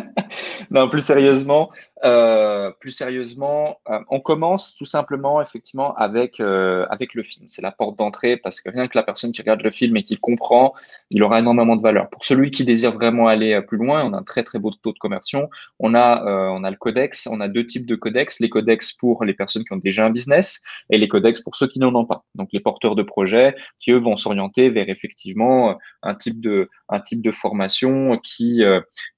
non, 0.70 0.88
plus 0.88 1.00
sérieusement, 1.00 1.70
euh, 2.04 2.70
plus 2.78 2.92
sérieusement, 2.92 3.80
euh, 3.90 3.98
on 4.08 4.20
commence 4.20 4.76
tout 4.76 4.84
simplement 4.84 5.42
effectivement 5.42 5.94
avec 5.96 6.38
euh, 6.38 6.86
avec 6.90 7.14
le 7.14 7.24
film. 7.24 7.46
C'est 7.48 7.62
la 7.62 7.72
porte 7.72 7.98
d'entrée 7.98 8.36
parce 8.36 8.60
que 8.60 8.70
rien 8.70 8.86
que 8.86 8.96
la 8.96 9.02
personne 9.02 9.32
qui 9.32 9.40
regarde 9.42 9.62
le 9.62 9.70
film 9.70 9.96
et 9.96 10.04
qui 10.04 10.14
le 10.14 10.20
comprend, 10.20 10.74
il 11.10 11.22
aura 11.24 11.40
énormément 11.40 11.74
de 11.74 11.82
valeur. 11.82 12.08
Pour 12.08 12.24
celui 12.24 12.50
qui 12.52 12.64
désire 12.64 12.92
vraiment 12.92 13.26
aller 13.26 13.60
plus 13.62 13.78
loin, 13.78 14.04
on 14.04 14.12
a 14.12 14.18
un 14.18 14.22
très 14.22 14.44
très 14.44 14.60
beau 14.60 14.70
taux 14.70 14.92
de 14.92 14.98
conversion. 14.98 15.50
On 15.80 15.94
a 15.94 16.22
on 16.52 16.62
a 16.62 16.70
le 16.70 16.76
codex. 16.76 17.26
On 17.30 17.40
a 17.40 17.48
deux 17.48 17.66
types 17.66 17.86
de 17.86 17.96
codex. 17.96 18.38
Les 18.38 18.48
codex 18.48 18.92
pour 18.92 19.24
les 19.24 19.34
personnes 19.34 19.64
qui 19.64 19.72
ont 19.72 19.76
déjà 19.76 20.06
un 20.06 20.10
business 20.10 20.62
et 20.90 20.98
les 20.98 21.08
codex 21.08 21.40
pour 21.40 21.56
ceux 21.56 21.66
qui 21.66 21.80
n'en 21.80 21.94
ont 21.94 22.06
pas. 22.06 22.24
Donc 22.36 22.50
les 22.52 22.60
porteurs 22.60 22.94
de 22.94 23.02
projets 23.02 23.56
qui 23.80 23.90
eux 23.90 23.98
vont 23.98 24.16
s'orienter 24.16 24.70
vers 24.70 24.88
effectivement 24.88 25.78
un 26.02 26.14
type 26.14 26.40
de 26.40 26.68
un 26.90 27.00
type 27.00 27.22
de 27.22 27.32
formation 27.32 28.18
qui 28.18 28.62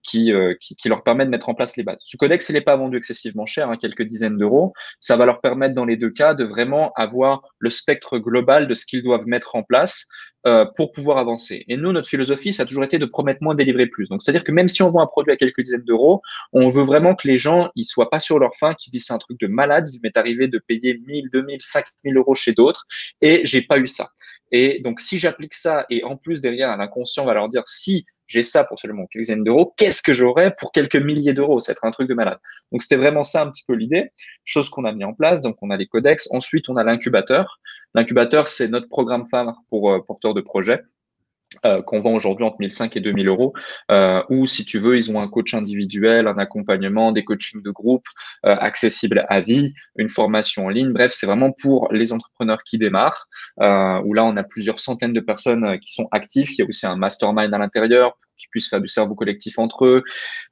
qui, 0.03 0.33
qui, 0.61 0.77
qui 0.77 0.89
leur 0.89 1.03
permet 1.03 1.27
de 1.27 1.31
mettre 1.31 1.49
en 1.51 1.55
place 1.55 1.77
les 1.77 1.83
bases. 1.83 2.03
Ce 2.07 2.17
codex, 2.17 2.49
il 2.49 2.55
n'est 2.55 2.61
pas 2.71 2.77
vendu 2.77 2.97
excessivement 2.97 3.47
cher, 3.47 3.69
hein, 3.69 3.77
quelques 3.77 4.05
dizaines 4.05 4.37
d'euros. 4.37 4.73
Ça 5.01 5.17
va 5.17 5.27
leur 5.27 5.41
permettre 5.41 5.75
dans 5.75 5.85
les 5.85 5.97
deux 5.97 6.11
cas 6.11 6.35
de 6.35 6.45
vraiment 6.45 6.93
avoir 6.95 7.43
le 7.59 7.69
spectre 7.69 8.19
global 8.19 8.69
de 8.69 8.75
ce 8.75 8.87
qu'ils 8.87 9.03
doivent 9.03 9.27
mettre 9.27 9.57
en 9.57 9.65
place 9.65 10.07
euh, 10.47 10.65
pour 10.77 10.93
pouvoir 10.93 11.19
avancer. 11.19 11.65
Et 11.67 11.77
nous, 11.77 11.91
notre 11.91 12.09
philosophie, 12.09 12.53
ça 12.53 12.63
a 12.63 12.67
toujours 12.67 12.85
été 12.85 12.99
de 12.99 13.07
promettre 13.07 13.43
moins, 13.43 13.57
délivrer 13.57 13.89
plus. 13.89 14.09
Donc, 14.09 14.23
c'est-à-dire 14.23 14.45
que 14.45 14.53
même 14.53 14.69
si 14.69 14.85
on 14.85 14.91
vend 14.91 15.03
un 15.03 15.09
produit 15.09 15.33
à 15.33 15.37
quelques 15.37 15.63
dizaines 15.63 15.83
d'euros, 15.83 16.23
on 16.53 16.69
veut 16.69 16.85
vraiment 16.85 17.17
que 17.17 17.27
les 17.27 17.39
gens, 17.39 17.71
ils 17.75 17.85
soient 17.85 18.09
pas 18.09 18.21
sur 18.21 18.39
leur 18.39 18.55
faim, 18.55 18.75
qu'ils 18.79 18.93
disent 18.93 19.07
c'est 19.07 19.13
un 19.13 19.19
truc 19.19 19.41
de 19.41 19.49
malade, 19.49 19.89
il 19.93 19.99
m'est 20.01 20.17
arrivé 20.17 20.47
de 20.47 20.59
payer 20.59 21.01
1000, 21.09 21.31
2000, 21.33 21.61
5000 21.61 22.17
euros 22.17 22.37
chez 22.37 22.53
d'autres 22.53 22.87
et 23.21 23.41
j'ai 23.45 23.63
pas 23.63 23.79
eu 23.79 23.89
ça. 23.89 24.11
Et 24.53 24.81
donc, 24.81 25.01
si 25.01 25.19
j'applique 25.19 25.55
ça 25.55 25.87
et 25.91 26.05
en 26.05 26.17
plus 26.17 26.41
derrière, 26.41 26.77
l'inconscient 26.77 27.25
va 27.25 27.35
leur 27.35 27.49
dire 27.49 27.63
si 27.67 28.07
j'ai 28.31 28.45
ça 28.45 28.63
pour 28.65 28.79
seulement 28.79 29.07
quelques 29.07 29.23
dizaines 29.23 29.43
d'euros, 29.43 29.75
qu'est-ce 29.77 30.03
que 30.03 30.13
j'aurais 30.13 30.55
pour 30.57 30.71
quelques 30.71 30.97
milliers 30.97 31.33
d'euros? 31.33 31.59
Ça 31.59 31.73
va 31.73 31.89
un 31.89 31.91
truc 31.91 32.09
de 32.09 32.15
malade. 32.15 32.39
Donc 32.71 32.81
c'était 32.81 32.97
vraiment 32.97 33.25
ça 33.25 33.43
un 33.43 33.51
petit 33.51 33.65
peu 33.67 33.75
l'idée, 33.75 34.13
chose 34.45 34.71
qu'on 34.71 34.85
a 34.85 34.93
mis 34.93 35.03
en 35.03 35.15
place. 35.15 35.43
Donc 35.43 35.57
on 35.63 35.71
a 35.71 35.77
les 35.77 35.89
codex, 35.89 36.29
ensuite 36.31 36.69
on 36.69 36.77
a 36.77 36.85
l'incubateur. 36.85 37.59
L'incubateur, 37.93 38.47
c'est 38.47 38.69
notre 38.69 38.89
programme 38.89 39.25
phare 39.29 39.57
pour 39.69 39.91
euh, 39.91 39.99
porteurs 40.07 40.33
de 40.33 40.41
projets. 40.41 40.81
Euh, 41.67 41.83
qu'on 41.83 42.01
vend 42.01 42.15
aujourd'hui 42.15 42.45
entre 42.45 42.59
1005 42.61 42.97
et 42.97 43.01
2000 43.01 43.27
euros, 43.27 43.53
euh, 43.91 44.23
ou 44.31 44.47
si 44.47 44.65
tu 44.65 44.79
veux, 44.79 44.97
ils 44.97 45.11
ont 45.11 45.21
un 45.21 45.27
coach 45.27 45.53
individuel, 45.53 46.29
un 46.29 46.39
accompagnement, 46.39 47.11
des 47.11 47.25
coachings 47.25 47.61
de 47.61 47.71
groupe 47.73 48.07
euh, 48.47 48.55
accessibles 48.55 49.27
à 49.29 49.41
vie, 49.41 49.75
une 49.97 50.11
formation 50.11 50.67
en 50.67 50.69
ligne. 50.69 50.93
Bref, 50.93 51.11
c'est 51.13 51.27
vraiment 51.27 51.51
pour 51.51 51.93
les 51.93 52.13
entrepreneurs 52.13 52.63
qui 52.63 52.79
démarrent, 52.79 53.27
euh, 53.61 54.01
où 54.05 54.15
là, 54.15 54.25
on 54.25 54.37
a 54.37 54.45
plusieurs 54.45 54.79
centaines 54.79 55.13
de 55.13 55.19
personnes 55.19 55.65
euh, 55.65 55.77
qui 55.77 55.93
sont 55.93 56.07
actifs. 56.13 56.57
Il 56.57 56.61
y 56.61 56.63
a 56.63 56.67
aussi 56.69 56.87
un 56.87 56.95
mastermind 56.95 57.53
à 57.53 57.59
l'intérieur 57.59 58.17
qui 58.41 58.49
puissent 58.49 58.69
faire 58.69 58.81
du 58.81 58.89
cerveau 58.89 59.15
collectif 59.15 59.59
entre 59.59 59.85
eux, 59.85 60.03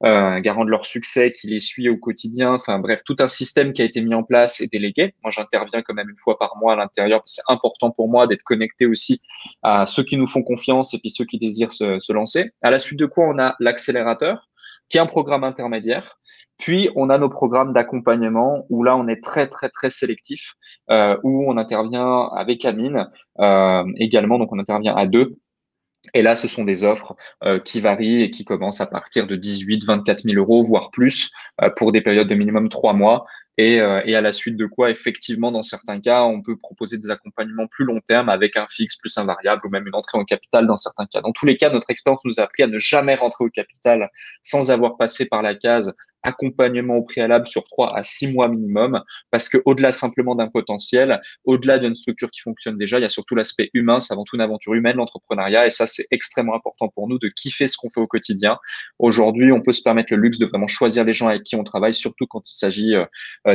euh, 0.03 0.39
garant 0.39 0.65
de 0.65 0.69
leur 0.69 0.85
succès, 0.85 1.31
qui 1.31 1.47
les 1.47 1.59
suit 1.59 1.89
au 1.89 1.97
quotidien. 1.97 2.53
Enfin 2.53 2.79
bref, 2.79 3.01
tout 3.03 3.15
un 3.19 3.27
système 3.27 3.73
qui 3.73 3.81
a 3.81 3.85
été 3.85 4.01
mis 4.01 4.13
en 4.13 4.23
place 4.23 4.61
et 4.61 4.67
délégué. 4.67 5.15
Moi, 5.23 5.31
j'interviens 5.31 5.81
quand 5.81 5.93
même 5.93 6.09
une 6.09 6.17
fois 6.17 6.37
par 6.37 6.55
mois 6.57 6.73
à 6.73 6.75
l'intérieur. 6.75 7.21
C'est 7.25 7.41
important 7.47 7.91
pour 7.91 8.09
moi 8.09 8.27
d'être 8.27 8.43
connecté 8.43 8.85
aussi 8.85 9.21
à 9.63 9.85
ceux 9.85 10.03
qui 10.03 10.17
nous 10.17 10.27
font 10.27 10.43
confiance 10.43 10.93
et 10.93 10.99
puis 10.99 11.09
ceux 11.09 11.25
qui 11.25 11.37
désirent 11.37 11.71
se, 11.71 11.99
se 11.99 12.13
lancer. 12.13 12.51
À 12.61 12.71
la 12.71 12.79
suite 12.79 12.99
de 12.99 13.05
quoi, 13.05 13.27
on 13.27 13.39
a 13.39 13.55
l'accélérateur, 13.59 14.49
qui 14.89 14.97
est 14.97 15.01
un 15.01 15.05
programme 15.05 15.43
intermédiaire. 15.43 16.19
Puis 16.59 16.89
on 16.95 17.09
a 17.09 17.17
nos 17.17 17.29
programmes 17.29 17.71
d'accompagnement 17.71 18.65
où 18.69 18.83
là 18.83 18.97
on 18.97 19.07
est 19.07 19.23
très 19.23 19.47
très 19.47 19.69
très 19.69 19.89
sélectif, 19.89 20.55
euh, 20.91 21.17
où 21.23 21.49
on 21.49 21.57
intervient 21.57 22.29
avec 22.35 22.65
Amine 22.65 23.07
euh, 23.39 23.83
également, 23.95 24.37
donc 24.37 24.51
on 24.51 24.59
intervient 24.59 24.95
à 24.95 25.05
deux 25.07 25.37
et 26.13 26.21
là, 26.21 26.35
ce 26.35 26.47
sont 26.47 26.63
des 26.63 26.83
offres 26.83 27.15
euh, 27.43 27.59
qui 27.59 27.81
varient 27.81 28.23
et 28.23 28.31
qui 28.31 28.45
commencent 28.45 28.81
à 28.81 28.85
partir 28.85 29.27
de 29.27 29.35
18, 29.35 29.85
24 29.85 30.23
000 30.23 30.37
euros, 30.37 30.63
voire 30.63 30.91
plus, 30.91 31.31
euh, 31.61 31.69
pour 31.75 31.91
des 31.91 32.01
périodes 32.01 32.27
de 32.27 32.35
minimum 32.35 32.69
trois 32.69 32.93
mois. 32.93 33.25
Et, 33.59 33.81
euh, 33.81 34.01
et, 34.05 34.15
à 34.15 34.21
la 34.21 34.31
suite 34.31 34.55
de 34.55 34.65
quoi, 34.65 34.89
effectivement, 34.89 35.51
dans 35.51 35.63
certains 35.63 35.99
cas, 35.99 36.23
on 36.23 36.41
peut 36.41 36.55
proposer 36.55 36.97
des 36.97 37.09
accompagnements 37.09 37.67
plus 37.67 37.83
long 37.83 37.99
terme 38.07 38.29
avec 38.29 38.55
un 38.55 38.65
fixe 38.69 38.95
plus 38.95 39.17
un 39.17 39.25
variable 39.25 39.67
ou 39.67 39.69
même 39.69 39.85
une 39.85 39.95
entrée 39.95 40.17
en 40.17 40.23
capital 40.23 40.65
dans 40.65 40.77
certains 40.77 41.05
cas. 41.07 41.19
Dans 41.19 41.33
tous 41.33 41.45
les 41.45 41.57
cas, 41.57 41.69
notre 41.69 41.89
expérience 41.89 42.23
nous 42.23 42.39
a 42.39 42.43
appris 42.43 42.63
à 42.63 42.67
ne 42.67 42.77
jamais 42.77 43.15
rentrer 43.15 43.43
au 43.43 43.49
capital 43.49 44.09
sans 44.43 44.71
avoir 44.71 44.95
passé 44.95 45.27
par 45.27 45.41
la 45.41 45.55
case 45.55 45.93
accompagnement 46.23 46.97
au 46.97 47.03
préalable 47.03 47.47
sur 47.47 47.63
trois 47.63 47.95
à 47.97 48.03
six 48.03 48.33
mois 48.33 48.47
minimum, 48.47 49.01
parce 49.31 49.49
que 49.49 49.57
au-delà 49.65 49.91
simplement 49.91 50.35
d'un 50.35 50.47
potentiel, 50.47 51.21
au-delà 51.45 51.79
d'une 51.79 51.95
structure 51.95 52.29
qui 52.31 52.41
fonctionne 52.41 52.77
déjà, 52.77 52.99
il 52.99 53.03
y 53.03 53.05
a 53.05 53.09
surtout 53.09 53.35
l'aspect 53.35 53.69
humain, 53.73 53.99
c'est 53.99 54.13
avant 54.13 54.23
tout 54.23 54.35
une 54.35 54.41
aventure 54.41 54.73
humaine, 54.73 54.97
l'entrepreneuriat, 54.97 55.67
et 55.67 55.69
ça 55.69 55.87
c'est 55.87 56.07
extrêmement 56.11 56.55
important 56.55 56.89
pour 56.89 57.07
nous 57.07 57.19
de 57.19 57.29
kiffer 57.29 57.67
ce 57.67 57.77
qu'on 57.77 57.89
fait 57.89 58.01
au 58.01 58.07
quotidien. 58.07 58.57
Aujourd'hui, 58.99 59.51
on 59.51 59.61
peut 59.61 59.73
se 59.73 59.81
permettre 59.81 60.13
le 60.13 60.19
luxe 60.19 60.39
de 60.39 60.45
vraiment 60.45 60.67
choisir 60.67 61.03
les 61.03 61.13
gens 61.13 61.27
avec 61.27 61.43
qui 61.43 61.55
on 61.55 61.63
travaille, 61.63 61.93
surtout 61.93 62.27
quand 62.27 62.49
il 62.49 62.55
s'agit 62.55 62.95
euh, 62.95 63.05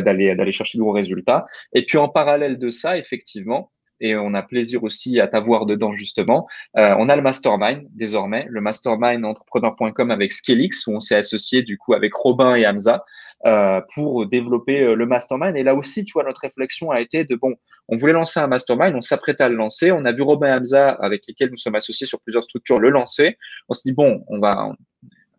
d'aller 0.03 0.35
d'aller 0.35 0.53
chercher 0.53 0.79
de 0.79 0.83
gros 0.83 0.93
résultats. 0.93 1.47
Et 1.73 1.85
puis 1.85 1.99
en 1.99 2.09
parallèle 2.09 2.59
de 2.59 2.71
ça, 2.71 2.99
effectivement, 2.99 3.71
et 4.01 4.17
on 4.17 4.35
a 4.35 4.43
plaisir 4.43 4.83
aussi 4.83 5.21
à 5.21 5.29
t'avoir 5.29 5.67
dedans 5.67 5.93
justement. 5.93 6.47
Euh, 6.77 6.95
on 6.99 7.09
a 7.09 7.17
le 7.17 7.23
mastermind 7.23 7.87
désormais, 7.93 8.47
le 8.51 8.61
mastermind 8.61 9.25
entrepreneur.com 9.25 10.11
avec 10.11 10.33
Scalix 10.33 10.87
où 10.87 10.93
on 10.93 11.01
s'est 11.01 11.17
associé 11.17 11.63
du 11.63 11.79
coup 11.79 11.95
avec 11.95 12.13
Robin 12.15 12.55
et 12.55 12.67
Hamza 12.67 13.05
euh, 13.47 13.81
pour 13.95 14.27
développer 14.27 14.83
euh, 14.83 14.95
le 14.95 15.07
mastermind. 15.07 15.57
Et 15.57 15.63
là 15.63 15.75
aussi, 15.75 16.05
tu 16.05 16.13
vois, 16.13 16.25
notre 16.25 16.41
réflexion 16.41 16.91
a 16.91 17.01
été 17.01 17.25
de 17.25 17.37
bon, 17.37 17.55
on 17.89 17.97
voulait 17.97 18.13
lancer 18.13 18.41
un 18.41 18.47
mastermind, 18.47 18.95
on 18.95 19.01
s'apprêtait 19.01 19.45
à 19.45 19.49
le 19.49 19.57
lancer, 19.57 19.93
on 19.93 20.05
a 20.05 20.13
vu 20.13 20.23
Robin 20.23 20.49
et 20.49 20.53
Hamza 20.53 20.91
avec 20.91 21.23
lesquels 21.29 21.51
nous 21.51 21.57
sommes 21.57 21.75
associés 21.75 22.07
sur 22.07 22.21
plusieurs 22.21 22.45
structures 22.45 22.81
le 22.81 22.91
lancer. 22.91 23.39
On 23.69 23.73
se 23.75 23.83
dit 23.85 23.95
bon, 23.95 24.25
on 24.29 24.39
va 24.39 24.73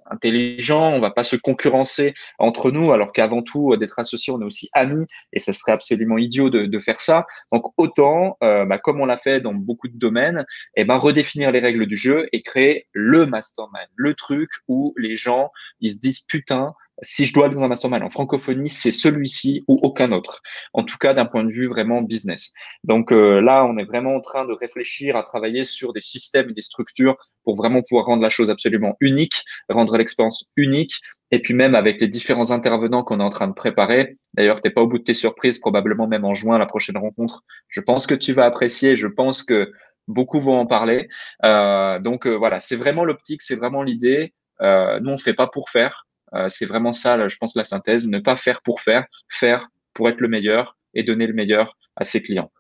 intelligent, 0.10 0.92
on 0.92 1.00
va 1.00 1.12
pas 1.12 1.24
se 1.24 1.36
concurrencer 1.36 2.14
entre 2.40 2.72
nous, 2.72 2.92
alors 2.92 3.12
qu'avant 3.14 3.42
tout, 3.42 3.74
euh, 3.74 3.78
d'être 3.78 4.00
associé, 4.00 4.34
on 4.34 4.42
est 4.42 4.46
aussi 4.46 4.70
amis, 4.74 5.06
et 5.34 5.40
ça 5.40 5.54
serait 5.54 5.72
absolument 5.72 6.18
idiot 6.18 6.50
de, 6.50 6.66
de 6.66 6.80
faire 6.80 7.02
ça. 7.02 7.26
Donc 7.52 7.66
autant, 7.78 8.38
euh, 8.44 8.66
bah, 8.66 8.78
comme 8.78 9.02
on 9.02 9.06
l'a 9.06 9.18
fait 9.18 9.42
dans 9.42 9.54
beaucoup 9.54 9.88
de 9.88 9.98
domaines, 9.98 10.46
et 10.76 10.82
eh 10.82 10.86
ben 10.86 10.98
redéfinir 10.98 11.52
les 11.52 11.60
règles 11.60 11.86
du 11.86 11.96
jeu 11.96 12.28
et 12.32 12.42
créer 12.42 12.88
le 12.92 13.26
mastermind, 13.26 13.88
le 13.96 14.14
truc 14.14 14.50
où 14.68 14.94
les 14.98 15.16
gens 15.16 15.52
ils 15.80 15.92
se 15.92 15.98
disent 15.98 16.22
putain, 16.28 16.74
si 17.02 17.26
je 17.26 17.34
dois 17.34 17.46
aller 17.46 17.56
dans 17.56 17.64
un 17.64 17.68
mastermind 17.68 18.04
en 18.04 18.10
francophonie, 18.10 18.70
c'est 18.70 18.92
celui-ci 18.92 19.64
ou 19.68 19.80
aucun 19.82 20.12
autre. 20.12 20.42
En 20.74 20.84
tout 20.84 20.98
cas, 20.98 21.14
d'un 21.14 21.26
point 21.26 21.44
de 21.44 21.52
vue 21.52 21.68
vraiment 21.68 22.02
business. 22.02 22.54
Donc 22.84 23.12
euh, 23.12 23.42
là, 23.42 23.66
on 23.66 23.78
est 23.78 23.84
vraiment 23.84 24.16
en 24.16 24.22
train 24.22 24.46
de 24.46 24.54
réfléchir 24.54 25.16
à 25.16 25.24
travailler 25.24 25.64
sur 25.64 25.94
des 25.94 26.02
systèmes 26.02 26.50
et 26.50 26.54
des 26.54 26.62
structures 26.62 27.18
pour 27.44 27.56
vraiment 27.56 27.82
pouvoir 27.82 28.06
rendre 28.06 28.24
la 28.24 28.30
chose 28.30 28.50
absolument 28.50 28.96
unique, 29.00 29.44
rendre 29.70 29.98
l'expérience 29.98 30.46
unique. 30.56 30.94
Et 31.32 31.42
puis 31.42 31.54
même 31.54 31.76
avec 31.76 32.00
les 32.00 32.08
différents 32.08 32.52
intervenants 32.52 33.04
qu'on 33.04 33.20
est 33.20 33.24
en 33.24 33.30
train 33.30 33.48
de 33.48 33.54
préparer. 33.54 34.18
D'ailleurs, 34.34 34.62
t'es 34.62 34.70
pas 34.70 34.82
au 34.82 34.88
bout 34.88 35.00
de 35.00 35.04
tes 35.04 35.14
surprises, 35.14 35.58
probablement 35.58 36.08
même 36.08 36.24
en 36.24 36.34
juin, 36.34 36.58
la 36.58 36.66
prochaine 36.66 36.98
rencontre. 36.98 37.42
Je 37.70 37.82
pense 37.82 38.08
que 38.08 38.16
tu 38.16 38.32
vas 38.32 38.46
apprécier. 38.46 38.96
Je 38.96 39.08
pense 39.08 39.44
que 39.44 39.72
beaucoup 40.08 40.40
vont 40.40 40.60
en 40.60 40.66
parler. 40.66 41.10
Euh, 41.44 42.00
donc 42.00 42.28
euh, 42.28 42.36
voilà, 42.36 42.60
c'est 42.60 42.76
vraiment 42.76 43.06
l'optique, 43.06 43.42
c'est 43.42 43.56
vraiment 43.56 43.84
l'idée. 43.84 44.34
Euh, 44.62 45.00
nous, 45.02 45.12
on 45.12 45.18
fait 45.18 45.34
pas 45.34 45.48
pour 45.48 45.70
faire. 45.70 46.05
Euh, 46.34 46.50
c'est 46.50 46.66
vraiment 46.66 46.94
ça, 46.94 47.28
je 47.28 47.38
pense, 47.38 47.56
la 47.56 47.66
synthèse. 47.66 48.08
Ne 48.08 48.20
pas 48.20 48.38
faire 48.38 48.62
pour 48.62 48.82
faire, 48.82 49.06
faire 49.30 49.70
pour 49.94 50.10
être 50.10 50.20
le 50.20 50.28
meilleur 50.28 50.78
et 50.94 51.04
donner 51.04 51.28
le 51.28 51.34
meilleur 51.34 51.78
à 51.96 52.04
ses 52.04 52.22
clients. 52.22 52.52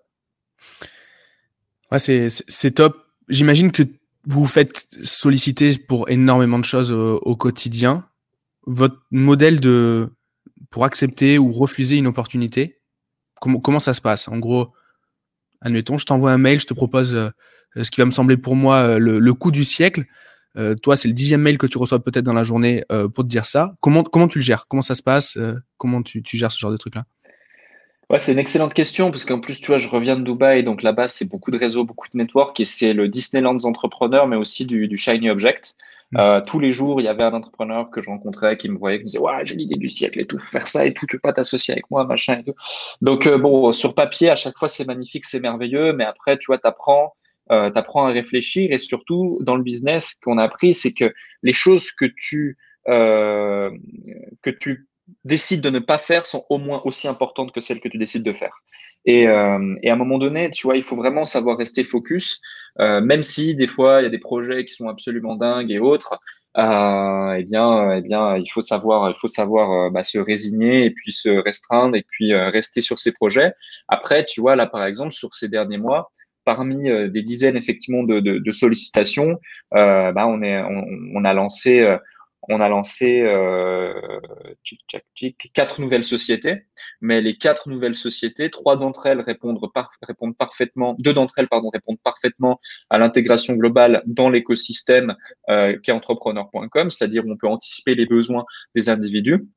Ouais, 1.91 1.99
c'est 1.99 2.71
top. 2.71 3.05
J'imagine 3.29 3.71
que 3.71 3.83
vous 4.25 4.41
vous 4.41 4.47
faites 4.47 4.87
solliciter 5.03 5.77
pour 5.77 6.09
énormément 6.09 6.59
de 6.59 6.65
choses 6.65 6.91
au, 6.91 7.35
quotidien. 7.35 8.07
Votre 8.65 9.01
modèle 9.11 9.59
de 9.59 10.09
pour 10.71 10.83
accepter 10.83 11.37
ou 11.37 11.51
refuser 11.51 11.97
une 11.97 12.07
opportunité, 12.07 12.79
comment, 13.39 13.59
comment 13.59 13.79
ça 13.79 13.93
se 13.93 14.01
passe? 14.01 14.27
En 14.27 14.39
gros, 14.39 14.73
admettons, 15.61 15.97
je 15.97 16.05
t'envoie 16.05 16.31
un 16.31 16.37
mail, 16.37 16.59
je 16.59 16.65
te 16.65 16.73
propose 16.73 17.13
euh, 17.13 17.29
ce 17.81 17.91
qui 17.91 18.01
va 18.01 18.05
me 18.05 18.11
sembler 18.11 18.35
pour 18.35 18.55
moi 18.55 18.77
euh, 18.77 18.99
le, 18.99 19.19
le 19.19 19.33
coup 19.33 19.51
du 19.51 19.63
siècle. 19.63 20.05
Euh, 20.57 20.75
toi, 20.75 20.95
c'est 20.95 21.07
le 21.07 21.13
dixième 21.13 21.41
mail 21.41 21.57
que 21.57 21.67
tu 21.67 21.77
reçois 21.77 22.03
peut-être 22.03 22.23
dans 22.23 22.33
la 22.33 22.43
journée 22.43 22.83
euh, 22.91 23.07
pour 23.07 23.23
te 23.23 23.29
dire 23.29 23.45
ça. 23.45 23.73
Comment, 23.81 24.03
comment 24.03 24.27
tu 24.27 24.39
le 24.39 24.43
gères? 24.43 24.67
Comment 24.67 24.81
ça 24.81 24.95
se 24.95 25.03
passe? 25.03 25.37
Euh, 25.37 25.55
Comment 25.77 26.01
tu, 26.01 26.23
tu, 26.23 26.37
gères 26.37 26.51
ce 26.51 26.59
genre 26.59 26.71
de 26.71 26.77
truc-là? 26.77 27.05
Ouais, 28.09 28.19
c'est 28.19 28.31
une 28.31 28.39
excellente 28.39 28.73
question 28.73 29.09
parce 29.09 29.25
qu'en 29.25 29.39
plus, 29.39 29.59
tu 29.59 29.67
vois, 29.67 29.77
je 29.77 29.89
reviens 29.89 30.15
de 30.15 30.23
Dubaï, 30.23 30.63
donc 30.63 30.83
là-bas, 30.83 31.07
c'est 31.07 31.29
beaucoup 31.29 31.51
de 31.51 31.57
réseaux, 31.57 31.83
beaucoup 31.83 32.07
de 32.13 32.17
networks 32.17 32.59
et 32.59 32.65
c'est 32.65 32.93
le 32.93 33.09
Disneyland 33.09 33.55
des 33.55 33.65
entrepreneurs, 33.65 34.27
mais 34.27 34.35
aussi 34.35 34.65
du, 34.65 34.87
du 34.87 34.95
Shiny 34.95 35.29
Object. 35.29 35.75
Mm. 36.11 36.17
Euh, 36.19 36.41
tous 36.41 36.59
les 36.59 36.71
jours, 36.71 37.01
il 37.01 37.05
y 37.05 37.07
avait 37.07 37.23
un 37.23 37.33
entrepreneur 37.33 37.89
que 37.89 38.01
je 38.01 38.09
rencontrais 38.09 38.57
qui 38.57 38.69
me 38.69 38.77
voyait, 38.77 38.97
qui 38.97 39.03
me 39.03 39.07
disait 39.07 39.19
Ouais, 39.19 39.43
j'ai 39.43 39.55
l'idée 39.55 39.75
du 39.75 39.89
siècle 39.89 40.19
et 40.19 40.25
tout, 40.25 40.37
faire 40.37 40.67
ça 40.67 40.85
et 40.85 40.93
tout, 40.93 41.07
tu 41.07 41.15
veux 41.15 41.19
pas 41.19 41.33
t'associer 41.33 41.73
avec 41.73 41.89
moi, 41.89 42.05
machin 42.05 42.39
et 42.39 42.43
tout. 42.43 42.55
Donc, 43.01 43.25
euh, 43.25 43.37
bon, 43.37 43.71
sur 43.71 43.95
papier, 43.95 44.29
à 44.29 44.35
chaque 44.35 44.57
fois, 44.57 44.67
c'est 44.67 44.85
magnifique, 44.85 45.25
c'est 45.25 45.39
merveilleux, 45.39 45.93
mais 45.93 46.05
après, 46.05 46.37
tu 46.37 46.47
vois, 46.47 46.59
tu 46.59 46.67
apprends, 46.67 47.15
euh, 47.51 47.71
à 47.73 48.07
réfléchir 48.07 48.71
et 48.71 48.77
surtout, 48.77 49.37
dans 49.41 49.55
le 49.55 49.63
business, 49.63 50.15
qu'on 50.15 50.37
a 50.37 50.43
appris, 50.43 50.73
c'est 50.73 50.93
que 50.93 51.13
les 51.43 51.53
choses 51.53 51.91
que 51.91 52.05
tu, 52.05 52.57
euh, 52.87 53.71
que 54.41 54.49
tu 54.49 54.87
décides 55.23 55.61
de 55.61 55.69
ne 55.69 55.79
pas 55.79 55.99
faire 55.99 56.25
sont 56.25 56.45
au 56.49 56.57
moins 56.57 56.81
aussi 56.85 57.07
importantes 57.07 57.51
que 57.51 57.59
celles 57.59 57.79
que 57.79 57.89
tu 57.89 57.97
décides 57.97 58.23
de 58.23 58.33
faire. 58.33 58.63
Et, 59.05 59.27
euh, 59.27 59.75
à 59.85 59.91
un 59.91 59.95
moment 59.95 60.17
donné, 60.17 60.49
tu 60.49 60.65
vois, 60.65 60.77
il 60.77 60.83
faut 60.83 60.95
vraiment 60.95 61.25
savoir 61.25 61.57
rester 61.57 61.83
focus, 61.83 62.41
euh, 62.79 63.01
même 63.01 63.21
si 63.21 63.55
des 63.55 63.67
fois 63.67 64.01
il 64.01 64.03
y 64.03 64.07
a 64.07 64.09
des 64.09 64.19
projets 64.19 64.65
qui 64.65 64.73
sont 64.73 64.87
absolument 64.87 65.35
dingues 65.35 65.71
et 65.71 65.79
autres. 65.79 66.19
Eh 66.57 67.43
bien, 67.43 67.97
eh 67.97 68.01
bien, 68.01 68.37
il 68.37 68.47
faut 68.47 68.61
savoir, 68.61 69.11
il 69.11 69.19
faut 69.19 69.27
savoir 69.27 69.91
bah, 69.91 70.03
se 70.03 70.17
résigner 70.17 70.85
et 70.85 70.91
puis 70.91 71.11
se 71.11 71.29
restreindre 71.29 71.97
et 71.97 72.05
puis 72.09 72.33
rester 72.33 72.81
sur 72.81 72.97
ces 72.97 73.11
projets. 73.11 73.51
Après, 73.89 74.25
tu 74.25 74.39
vois, 74.41 74.55
là 74.55 74.65
par 74.65 74.85
exemple, 74.85 75.11
sur 75.11 75.33
ces 75.33 75.49
derniers 75.49 75.77
mois, 75.77 76.11
parmi 76.45 76.83
des 77.09 77.21
dizaines 77.21 77.57
effectivement 77.57 78.03
de, 78.03 78.19
de, 78.19 78.51
sollicitations, 78.51 79.39
bah, 79.71 80.27
on, 80.27 80.41
est, 80.41 80.61
on, 80.61 81.25
a 81.25 81.33
lancé 81.33 81.97
on 82.49 82.59
a 82.59 82.69
lancé 82.69 83.21
euh, 83.21 83.93
quatre 85.53 85.81
nouvelles 85.81 86.03
sociétés, 86.03 86.65
mais 87.01 87.21
les 87.21 87.37
quatre 87.37 87.69
nouvelles 87.69 87.95
sociétés, 87.95 88.49
trois 88.49 88.75
d'entre 88.75 89.07
elles 89.07 89.21
répondent, 89.21 89.59
parfaitement, 90.37 90.95
deux 90.99 91.13
d'entre 91.13 91.35
elles 91.37 91.47
pardon 91.47 91.69
répondent 91.69 91.99
parfaitement 92.03 92.59
à 92.89 92.97
l'intégration 92.97 93.55
globale 93.55 94.03
dans 94.05 94.29
l'écosystème 94.29 95.15
euh, 95.49 95.77
qu'est 95.81 95.91
entrepreneur.com, 95.91 96.89
c'est-à-dire 96.89 97.23
on 97.27 97.37
peut 97.37 97.47
anticiper 97.47 97.95
les 97.95 98.05
besoins 98.05 98.45
des 98.75 98.89
individus. 98.89 99.47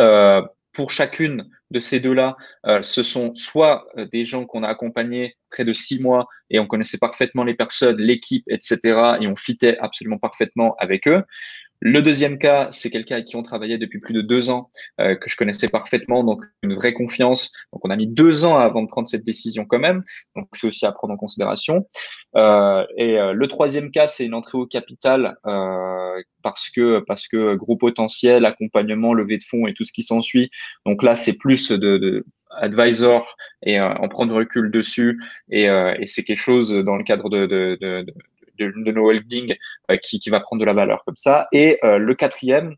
Euh, 0.00 0.42
pour 0.78 0.92
chacune 0.92 1.44
de 1.72 1.80
ces 1.80 1.98
deux-là, 1.98 2.36
euh, 2.66 2.82
ce 2.82 3.02
sont 3.02 3.34
soit 3.34 3.84
euh, 3.96 4.06
des 4.12 4.24
gens 4.24 4.46
qu'on 4.46 4.62
a 4.62 4.68
accompagnés 4.68 5.34
près 5.50 5.64
de 5.64 5.72
six 5.72 6.00
mois 6.00 6.28
et 6.50 6.60
on 6.60 6.68
connaissait 6.68 6.98
parfaitement 6.98 7.42
les 7.42 7.54
personnes, 7.54 7.96
l'équipe, 7.96 8.44
etc. 8.48 9.16
et 9.20 9.26
on 9.26 9.34
fitait 9.34 9.76
absolument 9.78 10.18
parfaitement 10.18 10.76
avec 10.78 11.08
eux, 11.08 11.24
le 11.80 12.02
deuxième 12.02 12.38
cas, 12.38 12.68
c'est 12.72 12.90
quelqu'un 12.90 13.16
avec 13.16 13.26
qui 13.26 13.36
on 13.36 13.42
travaillait 13.42 13.78
depuis 13.78 14.00
plus 14.00 14.14
de 14.14 14.22
deux 14.22 14.50
ans, 14.50 14.70
euh, 15.00 15.14
que 15.14 15.28
je 15.28 15.36
connaissais 15.36 15.68
parfaitement, 15.68 16.24
donc 16.24 16.42
une 16.62 16.74
vraie 16.74 16.92
confiance. 16.92 17.52
Donc 17.72 17.84
on 17.84 17.90
a 17.90 17.96
mis 17.96 18.08
deux 18.08 18.44
ans 18.44 18.58
avant 18.58 18.82
de 18.82 18.88
prendre 18.88 19.06
cette 19.06 19.24
décision 19.24 19.64
quand 19.64 19.78
même, 19.78 20.02
donc 20.34 20.48
c'est 20.52 20.66
aussi 20.66 20.86
à 20.86 20.92
prendre 20.92 21.14
en 21.14 21.16
considération. 21.16 21.86
Euh, 22.36 22.84
et 22.96 23.18
euh, 23.18 23.32
le 23.32 23.46
troisième 23.46 23.90
cas, 23.90 24.06
c'est 24.06 24.26
une 24.26 24.34
entrée 24.34 24.58
au 24.58 24.66
capital 24.66 25.36
euh, 25.46 26.22
parce 26.42 26.70
que 26.70 27.00
parce 27.00 27.28
que 27.28 27.54
gros 27.54 27.76
potentiel, 27.76 28.44
accompagnement, 28.44 29.14
levée 29.14 29.38
de 29.38 29.44
fonds 29.44 29.66
et 29.66 29.74
tout 29.74 29.84
ce 29.84 29.92
qui 29.92 30.02
s'ensuit. 30.02 30.50
Donc 30.84 31.02
là, 31.02 31.14
c'est 31.14 31.38
plus 31.38 31.70
de, 31.70 31.96
de 31.98 32.26
advisor 32.50 33.36
et 33.62 33.80
on 33.80 34.08
prend 34.08 34.26
du 34.26 34.32
recul 34.32 34.70
dessus 34.70 35.22
et, 35.50 35.64
et 35.64 36.06
c'est 36.06 36.24
quelque 36.24 36.40
chose 36.40 36.72
dans 36.72 36.96
le 36.96 37.04
cadre 37.04 37.28
de, 37.28 37.46
de, 37.46 37.76
de, 37.80 38.06
de 38.58 38.92
nos 38.92 39.08
holdings 39.08 39.56
euh, 39.90 39.96
qui, 39.96 40.20
qui 40.20 40.30
va 40.30 40.40
prendre 40.40 40.60
de 40.60 40.66
la 40.66 40.72
valeur 40.72 41.04
comme 41.04 41.16
ça. 41.16 41.48
Et 41.52 41.78
euh, 41.84 41.98
le 41.98 42.14
quatrième, 42.14 42.74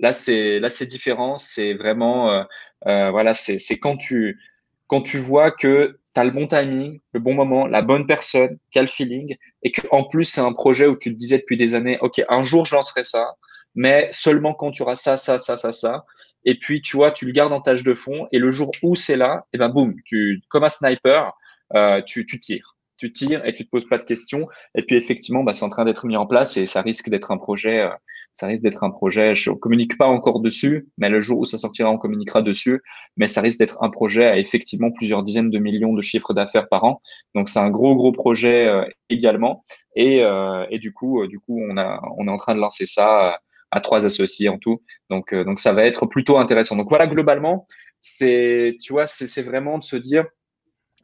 là 0.00 0.12
c'est 0.12 0.60
là 0.60 0.70
c'est 0.70 0.86
différent, 0.86 1.38
c'est 1.38 1.74
vraiment 1.74 2.44
euh, 2.86 3.10
voilà, 3.10 3.34
c'est 3.34 3.78
quand 3.78 3.96
tu 3.96 4.40
quand 4.86 5.00
tu 5.00 5.18
vois 5.18 5.50
que 5.50 5.98
tu 6.14 6.20
as 6.20 6.24
le 6.24 6.30
bon 6.30 6.46
timing, 6.46 7.00
le 7.12 7.20
bon 7.20 7.34
moment, 7.34 7.66
la 7.66 7.82
bonne 7.82 8.06
personne, 8.06 8.58
quel 8.70 8.88
feeling, 8.88 9.36
et 9.62 9.72
que 9.72 9.80
en 9.90 10.04
plus 10.04 10.24
c'est 10.24 10.40
un 10.40 10.52
projet 10.52 10.86
où 10.86 10.96
tu 10.96 11.12
te 11.12 11.18
disais 11.18 11.38
depuis 11.38 11.56
des 11.56 11.74
années, 11.74 11.98
ok, 12.00 12.22
un 12.28 12.42
jour 12.42 12.66
je 12.66 12.74
lancerai 12.74 13.04
ça, 13.04 13.36
mais 13.74 14.08
seulement 14.10 14.54
quand 14.54 14.70
tu 14.70 14.82
auras 14.82 14.96
ça, 14.96 15.16
ça, 15.16 15.38
ça, 15.38 15.56
ça, 15.56 15.72
ça. 15.72 16.04
Et 16.44 16.58
puis 16.58 16.82
tu 16.82 16.96
vois, 16.96 17.12
tu 17.12 17.24
le 17.26 17.32
gardes 17.32 17.52
en 17.52 17.60
tâche 17.60 17.84
de 17.84 17.94
fond, 17.94 18.26
et 18.32 18.38
le 18.38 18.50
jour 18.50 18.70
où 18.82 18.96
c'est 18.96 19.16
là, 19.16 19.46
et 19.52 19.58
ben 19.58 19.68
boum, 19.68 19.94
tu 20.04 20.42
comme 20.48 20.64
un 20.64 20.68
sniper, 20.68 21.32
euh, 21.74 22.02
tu, 22.02 22.26
tu 22.26 22.40
tires 22.40 22.71
tu 23.02 23.12
tires 23.12 23.44
et 23.44 23.52
tu 23.52 23.64
te 23.64 23.70
poses 23.70 23.88
pas 23.88 23.98
de 23.98 24.04
questions. 24.04 24.48
Et 24.76 24.82
puis 24.82 24.96
effectivement, 24.96 25.42
bah, 25.42 25.52
c'est 25.54 25.64
en 25.64 25.70
train 25.70 25.84
d'être 25.84 26.06
mis 26.06 26.16
en 26.16 26.26
place 26.26 26.56
et 26.56 26.66
ça 26.66 26.82
risque 26.82 27.10
d'être 27.10 27.32
un 27.32 27.36
projet. 27.36 27.80
Euh, 27.80 27.90
ça 28.34 28.46
risque 28.46 28.62
d'être 28.62 28.84
un 28.84 28.90
projet. 28.90 29.34
Je 29.34 29.50
communique 29.50 29.98
pas 29.98 30.06
encore 30.06 30.40
dessus, 30.40 30.88
mais 30.98 31.08
le 31.08 31.20
jour 31.20 31.40
où 31.40 31.44
ça 31.44 31.58
sortira, 31.58 31.90
on 31.90 31.98
communiquera 31.98 32.42
dessus. 32.42 32.80
Mais 33.16 33.26
ça 33.26 33.40
risque 33.40 33.58
d'être 33.58 33.82
un 33.82 33.90
projet 33.90 34.24
à 34.24 34.38
effectivement 34.38 34.92
plusieurs 34.92 35.24
dizaines 35.24 35.50
de 35.50 35.58
millions 35.58 35.92
de 35.92 36.00
chiffres 36.00 36.32
d'affaires 36.32 36.68
par 36.68 36.84
an. 36.84 37.02
Donc 37.34 37.48
c'est 37.48 37.58
un 37.58 37.70
gros 37.70 37.96
gros 37.96 38.12
projet 38.12 38.68
euh, 38.68 38.84
également. 39.10 39.64
Et, 39.96 40.22
euh, 40.22 40.64
et 40.70 40.78
du 40.78 40.92
coup, 40.92 41.26
du 41.26 41.40
coup, 41.40 41.60
on 41.68 41.76
a 41.76 42.00
on 42.16 42.28
est 42.28 42.30
en 42.30 42.38
train 42.38 42.54
de 42.54 42.60
lancer 42.60 42.86
ça 42.86 43.40
à 43.72 43.80
trois 43.80 44.06
associés 44.06 44.48
en 44.48 44.58
tout. 44.58 44.80
Donc 45.10 45.34
donc 45.34 45.58
ça 45.58 45.72
va 45.72 45.84
être 45.84 46.06
plutôt 46.06 46.38
intéressant. 46.38 46.76
Donc 46.76 46.88
voilà 46.88 47.08
globalement, 47.08 47.66
c'est 48.00 48.76
tu 48.80 48.92
vois, 48.92 49.06
c'est 49.06 49.42
vraiment 49.42 49.78
de 49.78 49.84
se 49.84 49.96
dire, 49.96 50.24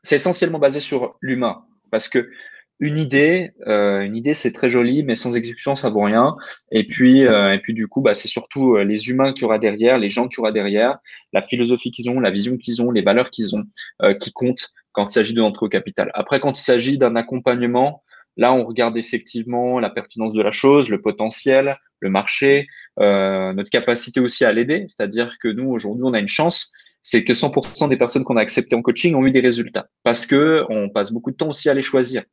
c'est 0.03 0.15
essentiellement 0.15 0.61
basé 0.61 0.81
sur 0.81 1.17
l'humain. 1.21 1.65
Parce 1.91 2.09
que 2.09 2.31
une 2.81 2.99
idée, 2.99 3.51
euh, 3.67 4.03
une 4.03 4.15
idée 4.15 4.35
c'est 4.35 4.53
très 4.53 4.71
joli, 4.71 5.03
mais 5.03 5.17
sans 5.17 5.37
exécution 5.37 5.75
ça 5.75 5.91
vaut 5.91 6.03
rien. 6.03 6.37
Et 6.71 6.87
puis, 6.87 7.27
euh, 7.27 7.53
et 7.53 7.59
puis 7.59 7.75
du 7.75 7.89
coup, 7.89 8.01
bah, 8.01 8.15
c'est 8.15 8.29
surtout 8.29 8.77
euh, 8.77 8.85
les 8.85 9.09
humains 9.09 9.33
qu'il 9.33 9.43
y 9.43 9.45
aura 9.47 9.59
derrière, 9.59 9.99
les 9.99 10.11
gens 10.11 10.29
qu'il 10.29 10.39
y 10.39 10.41
aura 10.41 10.53
derrière, 10.53 10.99
la 11.33 11.43
philosophie 11.43 11.91
qu'ils 11.91 12.09
ont, 12.11 12.21
la 12.21 12.31
vision 12.31 12.57
qu'ils 12.57 12.81
ont, 12.81 12.91
les 12.91 13.03
valeurs 13.03 13.31
qu'ils 13.31 13.57
ont, 13.57 13.65
qui 14.21 14.33
comptent 14.33 14.69
quand 14.93 15.07
il 15.07 15.13
s'agit 15.13 15.35
de 15.35 15.41
l'entrée 15.41 15.67
au 15.67 15.69
capital. 15.69 16.11
Après, 16.15 16.41
quand 16.41 16.59
il 16.59 16.63
s'agit 16.63 16.99
d'un 16.99 17.17
accompagnement, 17.17 18.03
là, 18.37 18.53
on 18.53 18.65
regarde 18.65 18.97
effectivement 18.97 19.81
la 19.81 19.91
pertinence 19.91 20.33
de 20.33 20.43
la 20.43 20.53
chose, 20.53 20.89
le 20.89 21.01
potentiel, 21.01 21.77
le 22.01 22.11
marché, 22.11 22.69
notre 22.97 23.71
capacité 23.71 24.21
aussi 24.21 24.45
à 24.45 24.53
l'aider. 24.53 24.87
C'est-à-dire 24.89 25.37
que 25.41 25.49
nous 25.49 25.69
aujourd'hui, 25.69 26.05
on 26.05 26.15
a 26.15 26.21
une 26.21 26.29
chance, 26.29 26.73
c'est 27.03 27.25
que 27.25 27.33
100% 27.33 27.89
des 27.89 27.97
personnes 27.97 28.25
qu'on 28.25 28.37
a 28.37 28.41
acceptées 28.41 28.77
en 28.77 28.83
coaching 28.83 29.15
ont 29.15 29.27
eu 29.27 29.31
des 29.31 29.41
résultats 29.41 29.89
parce 30.03 30.27
que 30.27 30.65
on 30.69 30.89
passe 30.89 31.13
beaucoup 31.13 31.31
de 31.31 31.37
temps 31.37 31.49
aussi 31.49 31.69
à 31.69 31.75
les 31.75 31.83
choisir. 31.83 32.25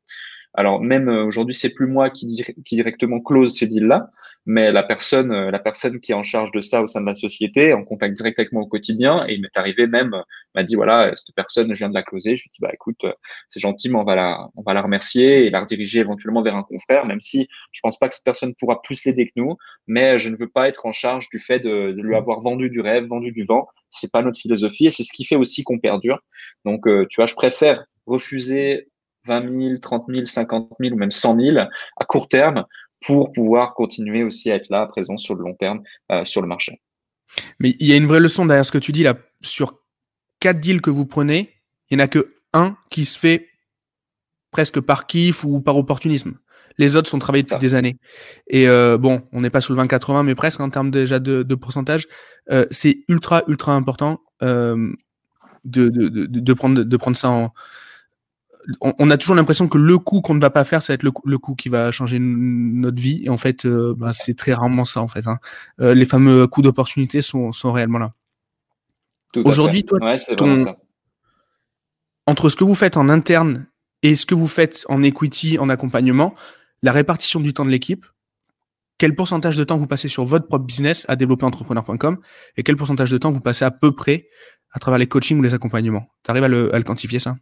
Alors 0.56 0.80
même 0.80 1.08
euh, 1.08 1.24
aujourd'hui, 1.24 1.54
c'est 1.54 1.70
plus 1.70 1.86
moi 1.86 2.10
qui, 2.10 2.42
qui 2.64 2.76
directement 2.76 3.20
close 3.20 3.54
ces 3.54 3.66
deals-là, 3.66 4.10
mais 4.46 4.72
la 4.72 4.82
personne, 4.82 5.30
euh, 5.30 5.50
la 5.50 5.58
personne 5.58 6.00
qui 6.00 6.12
est 6.12 6.14
en 6.14 6.22
charge 6.22 6.50
de 6.52 6.60
ça 6.60 6.80
au 6.80 6.86
sein 6.86 7.02
de 7.02 7.06
la 7.06 7.14
société, 7.14 7.74
en 7.74 7.84
contact 7.84 8.16
direct 8.16 8.38
avec 8.38 8.52
moi 8.52 8.62
au 8.62 8.66
quotidien, 8.66 9.26
et 9.28 9.34
il 9.34 9.42
m'est 9.42 9.56
arrivé 9.56 9.86
même, 9.86 10.14
euh, 10.14 10.22
m'a 10.54 10.62
dit 10.62 10.74
voilà, 10.74 11.12
cette 11.14 11.34
personne, 11.34 11.74
je 11.74 11.78
viens 11.78 11.90
de 11.90 11.94
la 11.94 12.02
closer. 12.02 12.36
Je 12.36 12.44
lui 12.44 12.50
dis 12.50 12.60
bah 12.60 12.70
écoute, 12.72 13.04
c'est 13.48 13.60
gentil, 13.60 13.90
mais 13.90 13.98
on 13.98 14.04
va 14.04 14.14
la, 14.14 14.48
on 14.56 14.62
va 14.62 14.72
la 14.72 14.80
remercier 14.80 15.44
et 15.44 15.50
la 15.50 15.60
rediriger 15.60 16.00
éventuellement 16.00 16.42
vers 16.42 16.56
un 16.56 16.62
confrère, 16.62 17.04
même 17.04 17.20
si 17.20 17.48
je 17.72 17.80
pense 17.82 17.98
pas 17.98 18.08
que 18.08 18.14
cette 18.14 18.24
personne 18.24 18.54
pourra 18.54 18.80
plus 18.80 19.04
l'aider 19.04 19.26
que 19.26 19.32
nous, 19.36 19.56
mais 19.86 20.18
je 20.18 20.30
ne 20.30 20.36
veux 20.36 20.48
pas 20.48 20.68
être 20.68 20.86
en 20.86 20.92
charge 20.92 21.28
du 21.28 21.38
fait 21.38 21.58
de, 21.58 21.92
de 21.92 22.02
lui 22.02 22.16
avoir 22.16 22.40
vendu 22.40 22.70
du 22.70 22.80
rêve, 22.80 23.04
vendu 23.04 23.30
du 23.30 23.44
vent. 23.44 23.68
C'est 23.96 24.12
pas 24.12 24.22
notre 24.22 24.38
philosophie 24.38 24.86
et 24.86 24.90
c'est 24.90 25.02
ce 25.02 25.12
qui 25.12 25.24
fait 25.24 25.36
aussi 25.36 25.64
qu'on 25.64 25.78
perdure. 25.78 26.20
Donc 26.64 26.86
tu 27.08 27.16
vois, 27.16 27.26
je 27.26 27.34
préfère 27.34 27.84
refuser 28.06 28.88
20 29.26 29.68
000, 29.68 29.78
30 29.78 30.04
000, 30.08 30.26
50 30.26 30.70
000 30.80 30.94
ou 30.94 30.98
même 30.98 31.10
100 31.10 31.40
000 31.40 31.58
à 31.58 32.04
court 32.04 32.28
terme 32.28 32.64
pour 33.04 33.32
pouvoir 33.32 33.74
continuer 33.74 34.24
aussi 34.24 34.50
à 34.50 34.56
être 34.56 34.70
là, 34.70 34.86
présent 34.86 35.16
sur 35.16 35.34
le 35.34 35.44
long 35.44 35.54
terme 35.54 35.82
euh, 36.10 36.24
sur 36.24 36.40
le 36.40 36.48
marché. 36.48 36.80
Mais 37.60 37.76
il 37.78 37.86
y 37.86 37.92
a 37.92 37.96
une 37.96 38.06
vraie 38.06 38.20
leçon 38.20 38.46
derrière 38.46 38.64
ce 38.64 38.72
que 38.72 38.78
tu 38.78 38.92
dis 38.92 39.02
là. 39.02 39.14
Sur 39.42 39.80
quatre 40.40 40.60
deals 40.60 40.80
que 40.80 40.90
vous 40.90 41.06
prenez, 41.06 41.54
il 41.90 41.96
n'y 41.96 42.02
en 42.02 42.06
a 42.06 42.08
que 42.08 42.36
un 42.52 42.76
qui 42.90 43.04
se 43.04 43.18
fait 43.18 43.48
presque 44.50 44.80
par 44.80 45.06
kiff 45.06 45.44
ou 45.44 45.60
par 45.60 45.76
opportunisme. 45.76 46.38
Les 46.78 46.96
autres 46.96 47.08
sont 47.08 47.18
travaillés 47.18 47.42
depuis 47.42 47.58
des 47.58 47.74
années. 47.74 47.98
Et 48.48 48.68
euh, 48.68 48.98
bon, 48.98 49.22
on 49.32 49.40
n'est 49.40 49.50
pas 49.50 49.60
sur 49.60 49.74
le 49.74 49.82
20-80, 49.82 50.24
mais 50.24 50.34
presque 50.34 50.60
en 50.60 50.68
termes 50.68 50.90
déjà 50.90 51.18
de, 51.18 51.42
de 51.42 51.54
pourcentage. 51.54 52.06
Euh, 52.50 52.66
c'est 52.70 53.04
ultra, 53.08 53.42
ultra 53.48 53.72
important 53.72 54.20
euh, 54.42 54.92
de, 55.64 55.88
de, 55.88 56.26
de, 56.26 56.52
prendre, 56.52 56.82
de 56.82 56.96
prendre 56.96 57.16
ça 57.16 57.30
en, 57.30 57.52
on, 58.80 59.10
a 59.10 59.16
toujours 59.16 59.36
l'impression 59.36 59.68
que 59.68 59.78
le 59.78 59.96
coup 59.96 60.20
qu'on 60.20 60.34
ne 60.34 60.40
va 60.40 60.50
pas 60.50 60.64
faire, 60.64 60.82
ça 60.82 60.92
va 60.92 60.94
être 60.94 61.04
le, 61.04 61.38
coup 61.38 61.54
qui 61.54 61.68
va 61.68 61.92
changer 61.92 62.18
notre 62.18 63.00
vie. 63.00 63.22
Et 63.24 63.28
en 63.28 63.36
fait, 63.36 63.64
bah, 63.64 64.10
c'est 64.12 64.34
très 64.34 64.54
rarement 64.54 64.84
ça. 64.84 65.00
En 65.00 65.06
fait, 65.06 65.28
hein. 65.28 65.38
les 65.78 66.04
fameux 66.04 66.48
coups 66.48 66.64
d'opportunité 66.64 67.22
sont, 67.22 67.52
réellement 67.64 67.98
là. 67.98 68.12
Aujourd'hui, 69.44 69.84
toi, 69.84 70.00
entre 72.26 72.48
ce 72.48 72.56
que 72.56 72.64
vous 72.64 72.74
faites 72.74 72.96
en 72.96 73.08
interne 73.08 73.66
et 74.02 74.16
ce 74.16 74.26
que 74.26 74.34
vous 74.34 74.48
faites 74.48 74.84
en 74.88 75.02
equity, 75.02 75.58
en 75.58 75.68
accompagnement, 75.68 76.34
la 76.86 76.92
répartition 76.92 77.40
du 77.40 77.52
temps 77.52 77.64
de 77.64 77.70
l'équipe, 77.70 78.06
quel 78.96 79.16
pourcentage 79.16 79.56
de 79.56 79.64
temps 79.64 79.76
vous 79.76 79.88
passez 79.88 80.08
sur 80.08 80.24
votre 80.24 80.46
propre 80.46 80.64
business 80.64 81.04
à 81.08 81.16
développer 81.16 81.44
entrepreneur.com 81.44 82.18
et 82.56 82.62
quel 82.62 82.76
pourcentage 82.76 83.10
de 83.10 83.18
temps 83.18 83.32
vous 83.32 83.40
passez 83.40 83.64
à 83.64 83.72
peu 83.72 83.90
près 83.90 84.28
à 84.70 84.78
travers 84.78 84.96
les 84.96 85.08
coachings 85.08 85.36
ou 85.36 85.42
les 85.42 85.52
accompagnements? 85.52 86.06
Tu 86.22 86.30
arrives 86.30 86.44
à 86.44 86.48
le 86.48 86.82
quantifier 86.84 87.18
ça? 87.18 87.34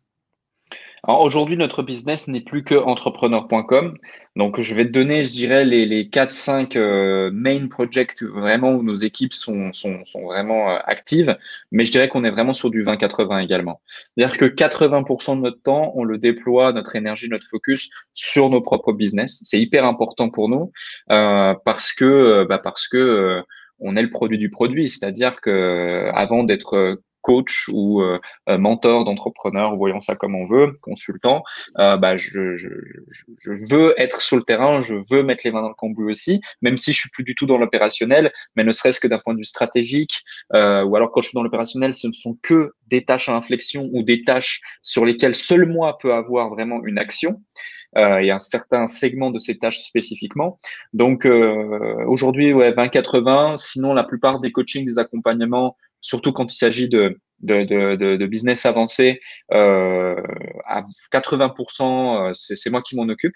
Alors 1.07 1.21
aujourd'hui, 1.21 1.59
notre 1.59 1.83
business 1.83 2.29
n'est 2.29 2.41
plus 2.41 2.65
que 2.65 2.75
entrepreneur.com. 2.75 3.99
Donc, 4.37 4.59
je 4.59 4.75
vais 4.75 4.87
te 4.87 4.91
donner, 4.91 5.23
je 5.23 5.31
dirais, 5.33 5.67
les, 5.67 5.85
les 5.85 6.07
4-5 6.07 6.79
euh, 6.79 7.31
main 7.31 7.69
projects 7.69 8.23
vraiment 8.23 8.73
où 8.73 8.83
nos 8.83 8.95
équipes 8.95 9.35
sont, 9.35 9.71
sont, 9.75 10.03
sont 10.07 10.25
vraiment 10.25 10.71
euh, 10.71 10.79
actives. 10.87 11.37
Mais 11.73 11.85
je 11.85 11.93
dirais 11.93 12.09
qu'on 12.09 12.25
est 12.25 12.31
vraiment 12.31 12.55
sur 12.55 12.71
du 12.71 12.83
20-80 12.83 13.45
également. 13.45 13.83
C'est-à-dire 14.17 14.39
que 14.39 14.47
80% 14.47 15.37
de 15.37 15.43
notre 15.43 15.61
temps, 15.61 15.93
on 15.95 16.05
le 16.05 16.17
déploie, 16.17 16.73
notre 16.73 16.97
énergie, 16.97 17.29
notre 17.29 17.47
focus 17.47 17.91
sur 18.15 18.49
nos 18.49 18.63
propres 18.63 18.95
business. 18.95 19.43
C'est 19.45 19.61
hyper 19.61 19.85
important 19.85 20.31
pour 20.31 20.49
nous 20.49 20.73
euh, 21.11 21.55
parce 21.67 21.93
que, 21.93 22.47
bah 22.49 22.59
parce 22.59 22.89
que 22.89 23.43
on 23.79 23.97
est 23.97 24.03
le 24.03 24.11
produit 24.11 24.39
du 24.39 24.49
produit. 24.49 24.89
C'est-à-dire 24.89 25.43
que 25.43 26.11
avant 26.15 26.45
d'être 26.45 26.99
coach 27.25 27.69
ou 27.73 28.03
euh, 28.03 28.21
euh, 28.49 28.59
mentor 28.59 29.05
d'entrepreneur, 29.05 29.75
voyons 29.77 30.01
ça 30.01 30.15
comme 30.15 30.37
on 30.37 30.47
veut, 30.47 30.79
consultant, 30.83 31.43
euh, 31.79 31.97
bah, 31.97 32.17
je, 32.17 32.55
je, 32.57 32.69
je, 33.39 33.75
veux 33.75 33.95
être 33.99 34.21
sur 34.21 34.37
le 34.37 34.43
terrain, 34.43 34.83
je 34.83 34.95
veux 35.11 35.23
mettre 35.23 35.43
les 35.45 35.51
mains 35.51 35.63
dans 35.63 35.69
le 35.69 35.75
cambouis 35.75 36.11
aussi, 36.11 36.41
même 36.61 36.77
si 36.77 36.93
je 36.93 36.99
suis 37.01 37.11
plus 37.11 37.25
du 37.25 37.35
tout 37.35 37.47
dans 37.47 37.59
l'opérationnel, 37.59 38.33
mais 38.55 38.63
ne 38.63 38.73
serait-ce 38.73 39.01
que 39.01 39.09
d'un 39.09 39.19
point 39.19 39.33
de 39.33 39.39
vue 39.39 39.45
stratégique, 39.45 40.23
ou 40.53 40.57
alors 40.97 41.11
quand 41.11 41.23
je 41.23 41.29
suis 41.29 41.35
dans 41.35 41.43
l'opérationnel, 41.43 41.95
ce 41.95 42.07
ne 42.07 42.13
sont 42.13 42.39
que 42.43 42.73
des 42.89 43.05
tâches 43.05 43.29
à 43.29 43.35
inflexion 43.35 43.89
ou 43.93 44.03
des 44.03 44.23
tâches 44.25 44.61
sur 44.83 45.05
lesquelles 45.07 45.35
seul 45.35 45.67
moi 45.67 45.97
peut 45.99 46.13
avoir 46.13 46.51
vraiment 46.51 46.85
une 46.85 46.99
action. 46.99 47.41
Euh, 47.97 48.23
il 48.23 48.27
y 48.27 48.31
a 48.31 48.37
un 48.37 48.41
certain 48.41 48.87
segment 48.87 49.31
de 49.31 49.39
ces 49.39 49.59
tâches 49.59 49.81
spécifiquement. 49.81 50.59
Donc 50.93 51.27
euh, 51.27 52.05
aujourd'hui, 52.07 52.53
ouais, 52.53 52.73
20-80. 52.73 53.57
Sinon, 53.57 53.95
la 53.95 54.05
plupart 54.05 54.41
des 54.41 54.53
coachings, 54.53 54.85
des 54.85 54.99
accompagnements 54.99 55.77
surtout 56.05 56.33
quand 56.33 56.53
il 56.53 56.57
s'agit 56.57 56.89
de, 56.89 57.19
de, 57.41 57.65
de, 57.65 58.17
de, 58.17 58.27
business 58.27 58.67
avancé, 58.67 59.21
euh, 59.53 60.15
à 60.67 60.85
80%, 61.13 62.29
euh, 62.29 62.33
c'est 62.35 62.71
moi 62.71 62.83
qui 62.83 62.95
m'en 62.95 63.09
occupe. 63.09 63.35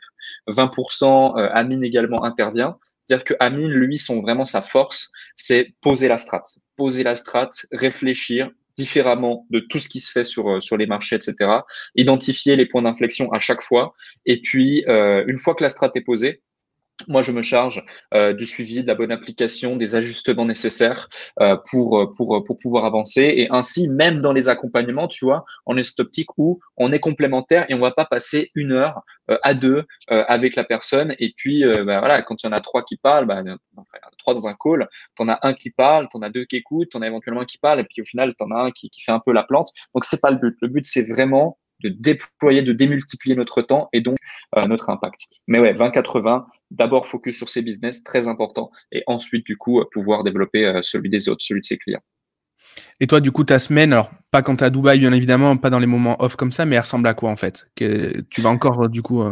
20%, 0.49 1.39
euh, 1.39 1.49
Amine 1.53 1.83
également 1.83 2.25
intervient. 2.25 2.77
C'est-à-dire 3.07 3.25
que 3.25 3.35
Amine, 3.41 3.73
lui, 3.73 3.97
son 3.97 4.21
vraiment 4.21 4.45
sa 4.45 4.61
force, 4.61 5.11
c'est 5.35 5.73
poser 5.81 6.09
la 6.09 6.19
strat, 6.19 6.45
poser 6.77 7.03
la 7.03 7.17
strat, 7.17 7.49
réfléchir 7.73 8.51
différemment 8.77 9.47
de 9.51 9.61
tout 9.61 9.79
ce 9.79 9.89
qui 9.89 10.01
se 10.01 10.13
fait 10.13 10.25
sur 10.25 10.49
euh, 10.51 10.61
sur 10.61 10.77
les 10.77 10.87
marchés, 10.87 11.17
etc. 11.17 11.35
Identifier 11.97 12.55
les 12.55 12.67
points 12.67 12.83
d'inflexion 12.83 13.33
à 13.33 13.39
chaque 13.39 13.63
fois, 13.63 13.95
et 14.27 14.43
puis 14.43 14.85
euh, 14.89 15.25
une 15.27 15.39
fois 15.39 15.55
que 15.55 15.65
la 15.65 15.71
strat 15.71 15.91
est 15.95 16.03
posée, 16.03 16.43
moi, 17.09 17.23
je 17.23 17.33
me 17.33 17.43
charge 17.43 17.85
euh, 18.15 18.33
du 18.33 18.47
suivi, 18.47 18.83
de 18.83 18.87
la 18.87 18.95
bonne 18.95 19.11
application, 19.11 19.77
des 19.77 19.95
ajustements 19.95 20.45
nécessaires 20.45 21.09
euh, 21.41 21.57
pour, 21.71 21.99
euh, 21.99 22.13
pour, 22.17 22.43
pour 22.45 22.59
pouvoir 22.59 22.85
avancer. 22.85 23.23
Et 23.23 23.49
ainsi, 23.51 23.89
même 23.89 24.21
dans 24.21 24.33
les 24.33 24.49
accompagnements, 24.49 25.09
tu 25.09 25.25
vois, 25.25 25.45
on 25.67 25.77
est 25.77 25.83
cette 25.83 26.01
optique 26.01 26.39
où 26.39 26.61
on 26.77 26.93
est 26.93 27.01
complémentaire 27.01 27.67
et 27.69 27.75
on 27.75 27.81
va 27.81 27.91
pas 27.91 28.05
passer 28.05 28.51
une 28.55 28.73
heure 28.73 29.03
à 29.43 29.53
deux 29.53 29.85
avec 30.09 30.57
la 30.57 30.65
personne. 30.65 31.15
Et 31.19 31.35
puis, 31.37 31.63
bah, 31.63 31.99
voilà, 31.99 32.23
quand 32.23 32.43
il 32.43 32.47
y 32.47 32.49
en 32.49 32.53
a 32.53 32.61
trois 32.63 32.83
qui 32.83 32.97
parlent, 32.97 33.27
bah, 33.27 33.43
trois 34.17 34.35
dans 34.35 34.49
un 34.49 34.55
call, 34.55 34.89
tu 35.17 35.23
en 35.23 35.29
as 35.29 35.39
un 35.43 35.53
qui 35.53 35.71
parle, 35.71 36.09
tu 36.11 36.17
en 36.17 36.23
as 36.23 36.31
deux 36.31 36.45
qui 36.45 36.57
écoutent, 36.57 36.89
tu 36.91 36.97
en 36.97 37.03
as 37.03 37.07
éventuellement 37.07 37.43
un 37.43 37.47
qui 37.47 37.59
parle, 37.59 37.81
et 37.81 37.85
puis 37.85 38.01
au 38.01 38.05
final, 38.07 38.35
tu 38.35 38.45
en 38.45 38.51
as 38.51 38.61
un 38.61 38.71
qui, 38.71 38.89
qui 38.89 39.03
fait 39.03 39.13
un 39.13 39.21
peu 39.21 39.33
la 39.33 39.43
plante. 39.43 39.69
Donc, 39.95 40.05
c'est 40.05 40.21
pas 40.21 40.31
le 40.31 40.39
but. 40.39 40.57
Le 40.63 40.69
but, 40.69 40.85
c'est 40.85 41.03
vraiment 41.03 41.59
de 41.81 41.89
déployer, 41.89 42.63
de 42.63 42.73
démultiplier 42.73 43.37
notre 43.37 43.63
temps 43.63 43.89
et 43.93 44.01
donc 44.01 44.17
euh, 44.57 44.67
notre 44.67 44.91
impact. 44.91 45.21
Mais 45.47 45.59
ouais, 45.61 45.73
20-80, 45.73 46.45
d'abord 46.71 47.07
focus 47.07 47.37
sur 47.37 47.49
ses 47.49 47.63
business, 47.63 48.03
très 48.03 48.29
important, 48.29 48.71
et 48.93 49.03
ensuite 49.07 49.47
du 49.47 49.57
coup 49.57 49.83
pouvoir 49.93 50.25
développer 50.25 50.67
euh, 50.67 50.83
celui 50.83 51.11
des 51.11 51.29
autres, 51.29 51.45
celui 51.45 51.61
de 51.61 51.67
ses 51.67 51.79
clients. 51.79 52.03
Et 53.01 53.07
toi, 53.07 53.21
du 53.21 53.33
coup, 53.33 53.45
ta 53.45 53.59
semaine, 53.59 53.93
alors 53.93 54.11
pas 54.31 54.43
quand 54.43 54.57
tu 54.57 54.65
à 54.65 54.71
Dubaï, 54.71 54.99
bien 54.99 55.13
évidemment, 55.13 55.57
pas 55.57 55.71
dans 55.71 55.79
les 55.79 55.87
moments 55.87 56.17
off 56.23 56.37
comme 56.37 56.53
ça, 56.53 56.65
mais 56.65 56.77
elle 56.77 56.83
ressemble 56.83 57.09
à 57.09 57.15
quoi 57.15 57.31
en 57.31 57.37
fait? 57.37 57.69
Tu 57.75 58.41
vas 58.41 58.51
encore 58.51 58.89
du 58.89 59.03
coup 59.03 59.23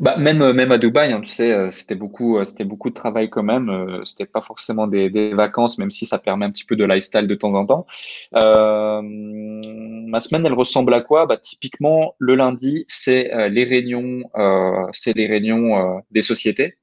bah, 0.00 0.16
même, 0.16 0.42
euh, 0.42 0.52
même 0.52 0.72
à 0.72 0.78
Dubaï, 0.78 1.12
hein, 1.12 1.20
tu 1.20 1.28
sais, 1.30 1.52
euh, 1.52 1.70
c'était 1.70 1.94
beaucoup, 1.94 2.38
euh, 2.38 2.44
c'était 2.44 2.64
beaucoup 2.64 2.90
de 2.90 2.94
travail 2.94 3.30
quand 3.30 3.42
même. 3.42 4.02
C'était 4.04 4.26
pas 4.26 4.40
forcément 4.40 4.86
des, 4.86 5.08
des, 5.10 5.34
vacances, 5.34 5.78
même 5.78 5.90
si 5.90 6.06
ça 6.06 6.18
permet 6.18 6.46
un 6.46 6.50
petit 6.50 6.64
peu 6.64 6.74
de 6.74 6.84
lifestyle 6.84 7.28
de 7.28 7.34
temps 7.34 7.54
en 7.54 7.66
temps. 7.66 7.86
Euh, 8.34 9.00
ma 9.02 10.20
semaine, 10.20 10.44
elle 10.46 10.54
ressemble 10.54 10.94
à 10.94 11.00
quoi? 11.00 11.26
Bah, 11.26 11.36
Typiquement, 11.36 12.16
le 12.18 12.34
lundi, 12.34 12.84
c'est 12.88 13.48
les 13.50 13.64
réunions, 13.64 14.22
euh, 14.36 14.86
c'est 14.92 15.16
les 15.16 15.26
réunions 15.26 16.02
des 16.10 16.22
sociétés. 16.22 16.78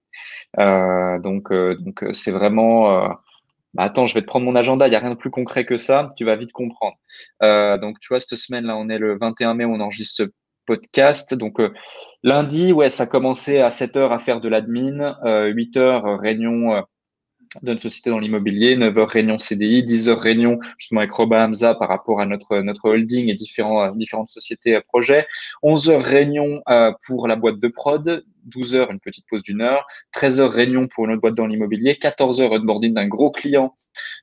Donc, 0.57 1.51
donc 1.51 2.05
c'est 2.13 2.31
vraiment. 2.31 3.07
Bah, 3.73 3.83
attends, 3.83 4.05
je 4.05 4.13
vais 4.13 4.21
te 4.21 4.27
prendre 4.27 4.45
mon 4.45 4.55
agenda. 4.55 4.87
Il 4.87 4.93
y 4.93 4.95
a 4.95 4.99
rien 4.99 5.11
de 5.11 5.15
plus 5.15 5.31
concret 5.31 5.65
que 5.65 5.77
ça. 5.77 6.09
Tu 6.17 6.25
vas 6.25 6.35
vite 6.35 6.51
comprendre. 6.53 6.97
donc, 7.41 7.99
tu 7.99 8.09
vois, 8.09 8.19
cette 8.19 8.37
semaine-là, 8.37 8.77
on 8.77 8.89
est 8.89 8.99
le 8.99 9.17
21 9.17 9.53
mai, 9.55 9.65
on 9.65 9.79
enregistre 9.81 10.25
podcast. 10.65 11.33
Donc 11.33 11.59
lundi, 12.23 12.71
ouais, 12.71 12.89
ça 12.89 13.07
commençait 13.07 13.61
à 13.61 13.69
7 13.69 13.97
heures 13.97 14.11
à 14.11 14.19
faire 14.19 14.41
de 14.41 14.49
l'admin, 14.49 15.17
euh, 15.25 15.47
8 15.47 15.77
heures 15.77 16.19
réunion 16.19 16.73
euh, 16.73 16.81
d'une 17.63 17.79
société 17.79 18.09
dans 18.09 18.19
l'immobilier, 18.19 18.75
9 18.75 18.97
heures 18.97 19.09
réunion 19.09 19.37
CDI, 19.37 19.83
10 19.83 20.09
heures 20.09 20.19
réunion 20.19 20.59
justement 20.77 21.01
avec 21.01 21.11
Robin 21.11 21.45
Hamza 21.45 21.75
par 21.75 21.89
rapport 21.89 22.21
à 22.21 22.25
notre 22.25 22.61
notre 22.61 22.89
holding 22.89 23.27
et 23.27 23.33
différents 23.33 23.93
différentes 23.93 24.29
sociétés 24.29 24.73
à 24.75 24.81
projet, 24.81 25.27
11 25.61 25.89
heures 25.89 26.03
réunion 26.03 26.63
pour 27.05 27.27
la 27.27 27.35
boîte 27.35 27.59
de 27.59 27.67
prod, 27.67 28.23
12 28.45 28.75
heures 28.75 28.91
une 28.91 28.99
petite 28.99 29.25
pause 29.27 29.43
d'une 29.43 29.61
heure, 29.61 29.85
13 30.13 30.41
heures 30.41 30.51
réunion 30.51 30.87
pour 30.87 31.05
une 31.05 31.11
autre 31.11 31.21
boîte 31.21 31.35
dans 31.35 31.47
l'immobilier, 31.47 31.97
14 31.97 32.41
heures 32.41 32.51
onboarding 32.51 32.93
d'un 32.93 33.07
gros 33.07 33.31
client 33.31 33.75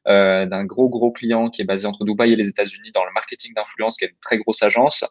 euh, 0.07 0.47
d'un 0.47 0.65
gros 0.65 0.89
gros 0.89 1.13
client 1.13 1.51
qui 1.51 1.63
est 1.63 1.65
basé 1.65 1.87
entre 1.87 2.05
Dubaï 2.05 2.33
et 2.33 2.37
les 2.37 2.49
États-Unis 2.49 2.93
dans 2.93 3.05
le 3.05 3.13
marketing 3.13 3.53
d'influence, 3.55 3.97
qui 3.97 4.05
est 4.05 4.09
une 4.09 4.17
très 4.23 4.39
grosse 4.39 4.63
agence 4.63 5.05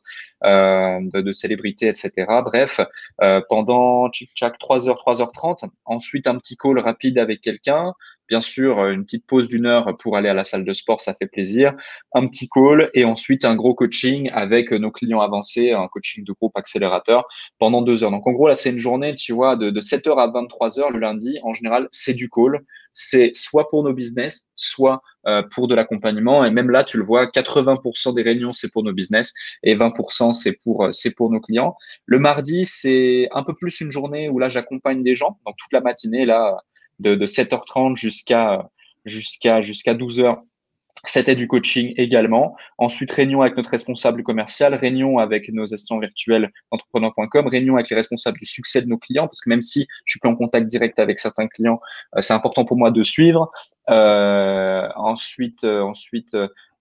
euh, 0.44 1.00
de, 1.14 1.34
célébrités, 1.34 1.88
etc. 1.88 2.12
Bref, 2.44 2.82
euh, 3.22 3.42
pendant 3.50 4.10
chaque 4.36 4.60
3h, 4.60 4.98
3h30, 4.98 5.70
ensuite 5.86 6.28
un 6.28 6.38
petit 6.38 6.58
call 6.58 6.80
rapide 6.80 7.20
avec 7.20 7.42
quelqu'un, 7.42 7.94
Bien 8.28 8.42
sûr, 8.42 8.86
une 8.88 9.06
petite 9.06 9.26
pause 9.26 9.48
d'une 9.48 9.66
heure 9.66 9.96
pour 9.98 10.18
aller 10.18 10.30
à 10.30 10.34
la 10.34 10.44
salle 10.44 10.66
de 10.66 10.74
sport, 10.74 11.02
ça 11.02 11.14
fait 11.14 11.28
plaisir. 11.28 11.74
Un 12.14 12.28
petit 12.28 12.50
call 12.50 12.90
et 12.94 13.06
ensuite 13.06 13.46
un 13.46 13.56
gros 13.56 13.74
coaching 13.74 14.30
avec 14.34 14.72
nos 14.72 14.92
clients 14.92 15.22
avancés, 15.22 15.72
un 15.72 15.88
coaching 15.88 16.26
de 16.26 16.34
groupe 16.34 16.58
accélérateur 16.58 17.26
pendant 17.58 17.82
deux 17.82 18.04
heures. 18.04 18.12
Donc 18.12 18.28
en 18.28 18.34
gros, 18.34 18.48
là, 18.48 18.56
c'est 18.56 18.72
une 18.72 18.80
journée, 18.80 19.16
tu 19.16 19.34
vois, 19.34 19.56
de, 19.56 19.70
de 19.70 19.82
7h 19.82 20.18
à 20.18 20.28
23h 20.28 20.92
le 20.92 21.00
lundi. 21.00 21.40
En 21.44 21.54
général, 21.54 21.88
c'est 21.92 22.14
du 22.14 22.30
call 22.30 22.64
c'est 22.98 23.30
soit 23.36 23.70
pour 23.70 23.84
nos 23.84 23.94
business, 23.94 24.50
soit 24.56 25.04
euh, 25.28 25.44
pour 25.54 25.68
de 25.68 25.76
l'accompagnement. 25.76 26.44
Et 26.44 26.50
même 26.50 26.72
là, 26.72 26.84
tu 26.84 26.98
le 26.98 27.04
vois, 27.04 27.28
80% 27.28 28.16
des 28.16 28.24
réunions, 28.24 28.54
c'est 28.54 28.72
pour 28.72 28.84
nos 28.84 28.92
business 28.92 29.34
et 29.62 29.76
20% 29.76 30.34
c'est 30.34 30.58
pour, 30.64 30.86
euh, 30.86 30.92
c'est 30.92 31.14
pour 31.14 31.30
nos 31.30 31.40
clients. 31.40 31.76
Le 32.08 32.18
mardi, 32.18 32.66
c'est 32.66 33.30
un 33.32 33.44
peu 33.44 33.54
plus 33.54 33.82
une 33.82 33.92
journée 33.92 34.30
où 34.30 34.40
là, 34.40 34.50
j'accompagne 34.50 35.04
des 35.04 35.14
gens. 35.14 35.38
Donc, 35.46 35.56
toute 35.58 35.72
la 35.72 35.82
matinée, 35.82 36.26
là, 36.26 36.58
de, 37.00 37.16
de 37.16 37.26
7h30 37.26 37.96
jusqu'à, 37.96 38.70
jusqu'à, 39.06 39.62
jusqu'à 39.62 39.94
12h 39.94 40.38
c'était 41.06 41.36
du 41.36 41.48
coaching 41.48 41.94
également. 41.98 42.56
Ensuite, 42.78 43.12
réunion 43.12 43.42
avec 43.42 43.56
notre 43.56 43.70
responsable 43.70 44.24
commercial, 44.24 44.74
réunion 44.76 45.20
avec 45.20 45.50
nos 45.50 45.74
assistants 45.74 46.00
virtuels 46.00 46.52
entrepreneurs.com, 46.72 47.48
réunion 47.48 47.76
avec 47.76 47.90
les 47.90 47.96
responsables 47.96 48.38
du 48.40 48.46
succès 48.46 48.82
de 48.82 48.88
nos 48.88 48.98
clients, 48.98 49.28
parce 49.28 49.42
que 49.42 49.50
même 49.50 49.62
si 49.62 49.88
je 50.06 50.14
suis 50.14 50.20
plus 50.20 50.30
en 50.30 50.36
contact 50.36 50.68
direct 50.68 51.00
avec 51.00 51.20
certains 51.20 51.48
clients, 51.48 51.80
euh, 52.16 52.22
c'est 52.22 52.34
important 52.34 52.66
pour 52.66 52.78
moi 52.78 52.92
de 52.92 53.04
suivre. 53.04 53.52
Euh, 53.90 54.88
ensuite, 54.96 55.64
euh, 55.64 55.82
ensuite 55.82 56.36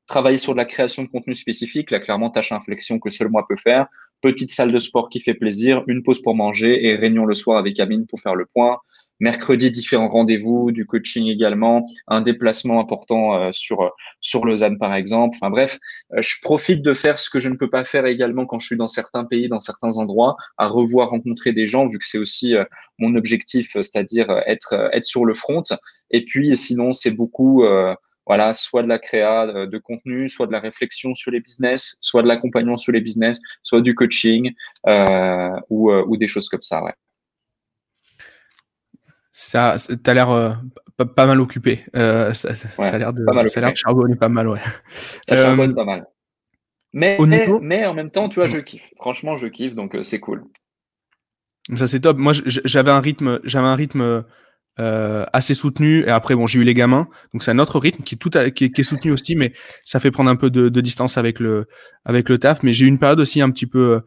travailler 0.07 0.38
sur 0.38 0.52
de 0.52 0.59
la 0.59 0.64
création 0.64 1.02
de 1.02 1.09
contenu 1.09 1.35
spécifique, 1.35 1.90
là 1.90 1.98
clairement 1.98 2.31
tâche 2.31 2.52
inflexion 2.52 2.98
que 2.98 3.11
seul 3.11 3.29
moi 3.29 3.44
peut 3.48 3.57
faire. 3.57 3.87
Petite 4.22 4.50
salle 4.50 4.72
de 4.72 4.79
sport 4.79 5.11
qui 5.11 5.20
fait 5.20 5.35
plaisir, 5.35 5.83
une 5.88 6.02
pause 6.02 6.22
pour 6.22 6.35
manger 6.35 6.87
et 6.87 6.96
réunion 6.96 7.26
le 7.26 7.35
soir 7.35 7.59
avec 7.59 7.79
Amine 7.81 8.07
pour 8.07 8.20
faire 8.20 8.35
le 8.35 8.46
point. 8.46 8.79
Mercredi, 9.18 9.70
différents 9.70 10.09
rendez-vous, 10.09 10.72
du 10.72 10.85
coaching 10.85 11.29
également, 11.29 11.87
un 12.07 12.20
déplacement 12.20 12.81
important 12.81 13.35
euh, 13.35 13.48
sur 13.50 13.92
sur 14.20 14.44
Lausanne 14.44 14.79
par 14.79 14.94
exemple. 14.94 15.38
Enfin 15.40 15.50
bref, 15.50 15.79
euh, 16.12 16.20
je 16.20 16.35
profite 16.42 16.83
de 16.83 16.92
faire 16.92 17.16
ce 17.16 17.31
que 17.31 17.38
je 17.38 17.48
ne 17.48 17.57
peux 17.57 17.70
pas 17.70 17.85
faire 17.85 18.05
également 18.05 18.44
quand 18.44 18.59
je 18.59 18.66
suis 18.66 18.76
dans 18.76 18.88
certains 18.88 19.24
pays, 19.24 19.48
dans 19.48 19.59
certains 19.59 19.96
endroits, 19.96 20.37
à 20.59 20.68
revoir, 20.68 21.09
rencontrer 21.09 21.52
des 21.52 21.66
gens, 21.66 21.87
vu 21.87 21.98
que 21.98 22.05
c'est 22.07 22.18
aussi 22.18 22.55
euh, 22.55 22.64
mon 22.98 23.14
objectif, 23.14 23.72
c'est-à-dire 23.72 24.31
être 24.46 24.90
être 24.92 25.05
sur 25.05 25.24
le 25.24 25.35
front. 25.35 25.62
Et 26.11 26.24
puis 26.24 26.55
sinon, 26.57 26.92
c'est 26.92 27.11
beaucoup 27.11 27.64
voilà, 28.26 28.52
soit 28.52 28.83
de 28.83 28.88
la 28.88 28.98
créa 28.98 29.66
de 29.66 29.79
contenu, 29.79 30.29
soit 30.29 30.46
de 30.46 30.52
la 30.52 30.61
réflexion 30.61 31.14
sur 31.14 31.31
les 31.31 31.40
business, 31.40 31.98
soit 32.00 32.22
de 32.22 32.29
l'accompagnement 32.29 32.76
sur 32.76 32.92
les 32.92 33.00
business, 33.00 33.40
soit 33.62 33.83
du 33.83 33.94
coaching 33.94 34.52
euh, 34.87 35.50
ou, 35.70 35.92
ou 35.92 36.16
des 36.16 36.26
choses 36.26 36.48
comme 36.48 36.62
ça. 36.62 36.83
Ça, 39.38 39.77
t'as 40.03 40.14
l'air 40.14 40.31
euh, 40.31 40.55
pas, 40.96 41.27
mal 41.27 41.42
occupé. 41.42 41.85
Euh, 41.94 42.33
ça, 42.33 42.49
a 42.79 42.96
l'air 42.96 43.12
de, 43.12 43.22
ça 43.49 43.59
a 43.59 43.61
l'air 43.61 43.72
de 43.72 43.77
charbonner 43.77 44.16
pas 44.16 44.31
mal, 44.31 44.49
ouais. 44.49 44.61
Ça 45.29 45.37
charbonne 45.37 45.72
euh, 45.72 45.75
pas 45.75 45.85
mal. 45.85 46.07
Mais, 46.94 47.18
mais 47.61 47.85
en 47.85 47.92
même 47.92 48.11
temps, 48.11 48.31
tu 48.31 48.37
vois, 48.37 48.46
je 48.46 48.57
kiffe. 48.57 48.94
Franchement, 48.96 49.37
je 49.37 49.46
kiffe, 49.46 49.75
donc 49.75 49.94
c'est 50.01 50.20
cool. 50.20 50.44
Ça 51.75 51.87
c'est 51.87 52.01
top. 52.01 52.16
Moi, 52.16 52.33
j'avais 52.46 52.90
un 52.90 53.01
rythme, 53.01 53.40
j'avais 53.44 53.66
un 53.66 53.75
rythme 53.75 54.25
assez 54.79 55.53
soutenu. 55.53 56.01
Et 56.07 56.11
après, 56.11 56.35
bon, 56.35 56.46
j'ai 56.46 56.61
eu 56.61 56.64
les 56.64 56.72
gamins, 56.72 57.07
donc 57.35 57.42
c'est 57.42 57.51
un 57.51 57.59
autre 57.59 57.79
rythme 57.79 58.05
qui 58.05 58.14
est 58.14 58.18
tout, 58.18 58.31
qui, 58.31 58.64
est, 58.64 58.83
soutenu 58.85 59.12
aussi, 59.12 59.37
mais 59.37 59.53
ça 59.85 60.01
fait 60.01 60.11
prendre 60.11 60.31
un 60.31 60.37
peu 60.37 60.49
de, 60.49 60.81
distance 60.81 61.18
avec 61.18 61.40
le, 61.40 61.66
avec 62.07 62.31
le 62.31 62.38
taf. 62.38 62.62
Mais 62.62 62.72
j'ai 62.72 62.87
eu 62.87 62.88
une 62.88 62.99
période 62.99 63.20
aussi 63.20 63.42
un 63.42 63.51
petit 63.51 63.66
peu 63.66 64.01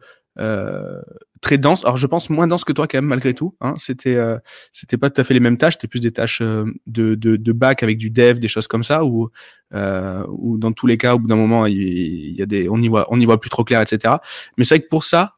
très 1.40 1.58
dense. 1.58 1.84
Alors 1.84 1.96
je 1.96 2.06
pense 2.06 2.30
moins 2.30 2.46
dense 2.46 2.64
que 2.64 2.72
toi 2.72 2.86
quand 2.86 2.98
même 2.98 3.06
malgré 3.06 3.34
tout. 3.34 3.54
Hein. 3.60 3.74
C'était 3.76 4.18
c'était 4.72 4.96
pas 4.96 5.10
tout 5.10 5.20
à 5.20 5.24
fait 5.24 5.34
les 5.34 5.40
mêmes 5.40 5.58
tâches. 5.58 5.74
C'était 5.74 5.88
plus 5.88 6.00
des 6.00 6.12
tâches 6.12 6.40
de, 6.40 6.74
de, 6.86 7.36
de 7.36 7.52
bac 7.52 7.82
avec 7.82 7.98
du 7.98 8.10
dev, 8.10 8.38
des 8.38 8.48
choses 8.48 8.68
comme 8.68 8.82
ça, 8.82 9.04
ou 9.04 9.30
ou 9.72 10.58
dans 10.58 10.72
tous 10.72 10.86
les 10.86 10.96
cas 10.96 11.14
au 11.14 11.18
bout 11.18 11.28
d'un 11.28 11.36
moment 11.36 11.66
il, 11.66 12.32
y 12.32 12.42
a 12.42 12.46
des 12.46 12.68
on 12.68 12.78
y 12.78 12.88
voit 12.88 13.06
on 13.10 13.20
y 13.20 13.24
voit 13.24 13.40
plus 13.40 13.50
trop 13.50 13.64
clair, 13.64 13.80
etc. 13.80 14.14
Mais 14.56 14.64
c'est 14.64 14.76
vrai 14.76 14.82
que 14.82 14.88
pour 14.88 15.04
ça 15.04 15.36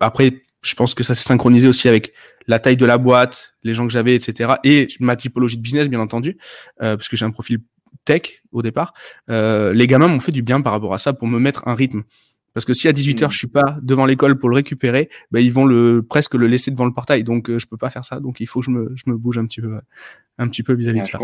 après 0.00 0.42
je 0.62 0.74
pense 0.74 0.94
que 0.94 1.02
ça 1.02 1.14
s'est 1.14 1.26
synchronisé 1.26 1.68
aussi 1.68 1.88
avec 1.88 2.12
la 2.46 2.58
taille 2.58 2.76
de 2.76 2.86
la 2.86 2.98
boîte, 2.98 3.54
les 3.62 3.74
gens 3.74 3.86
que 3.86 3.92
j'avais, 3.92 4.14
etc. 4.14 4.54
Et 4.64 4.88
ma 5.00 5.16
typologie 5.16 5.56
de 5.56 5.62
business, 5.62 5.88
bien 5.88 6.00
entendu, 6.00 6.36
euh, 6.82 6.96
parce 6.96 7.08
que 7.08 7.16
j'ai 7.16 7.24
un 7.24 7.30
profil 7.30 7.58
tech 8.04 8.42
au 8.52 8.62
départ. 8.62 8.92
Euh, 9.30 9.72
les 9.72 9.86
gamins 9.86 10.08
m'ont 10.08 10.20
fait 10.20 10.32
du 10.32 10.42
bien 10.42 10.60
par 10.60 10.72
rapport 10.72 10.94
à 10.94 10.98
ça 10.98 11.12
pour 11.12 11.28
me 11.28 11.38
mettre 11.38 11.66
un 11.66 11.74
rythme. 11.74 12.02
Parce 12.54 12.66
que 12.66 12.74
si 12.74 12.88
à 12.88 12.92
18h 12.92 13.26
mmh. 13.26 13.30
je 13.30 13.38
suis 13.38 13.46
pas 13.46 13.78
devant 13.82 14.06
l'école 14.06 14.38
pour 14.38 14.48
le 14.48 14.56
récupérer, 14.56 15.08
ben 15.30 15.40
ils 15.40 15.52
vont 15.52 15.64
le 15.64 16.02
presque 16.02 16.34
le 16.34 16.46
laisser 16.46 16.70
devant 16.70 16.86
le 16.86 16.92
portail. 16.92 17.24
Donc 17.24 17.48
euh, 17.48 17.58
je 17.58 17.66
peux 17.66 17.76
pas 17.76 17.90
faire 17.90 18.04
ça. 18.04 18.20
Donc 18.20 18.40
il 18.40 18.46
faut 18.46 18.60
que 18.60 18.66
je 18.66 18.70
me, 18.70 18.92
je 18.94 19.04
me 19.06 19.16
bouge 19.16 19.38
un 19.38 19.46
petit 19.46 19.60
peu, 19.60 19.78
un 20.38 20.48
petit 20.48 20.62
peu 20.62 20.74
vis-à-vis 20.74 21.02
de 21.02 21.06
ça. 21.06 21.18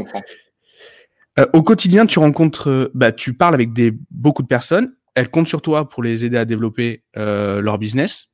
Euh, 1.38 1.46
au 1.52 1.62
quotidien, 1.62 2.06
tu 2.06 2.18
rencontres, 2.18 2.90
bah, 2.94 3.12
tu 3.12 3.34
parles 3.34 3.54
avec 3.54 3.72
des 3.72 3.92
beaucoup 4.10 4.42
de 4.42 4.48
personnes. 4.48 4.94
Elles 5.14 5.30
comptent 5.30 5.48
sur 5.48 5.62
toi 5.62 5.88
pour 5.88 6.02
les 6.02 6.24
aider 6.24 6.36
à 6.36 6.44
développer 6.44 7.02
leur 7.14 7.78
business 7.78 8.28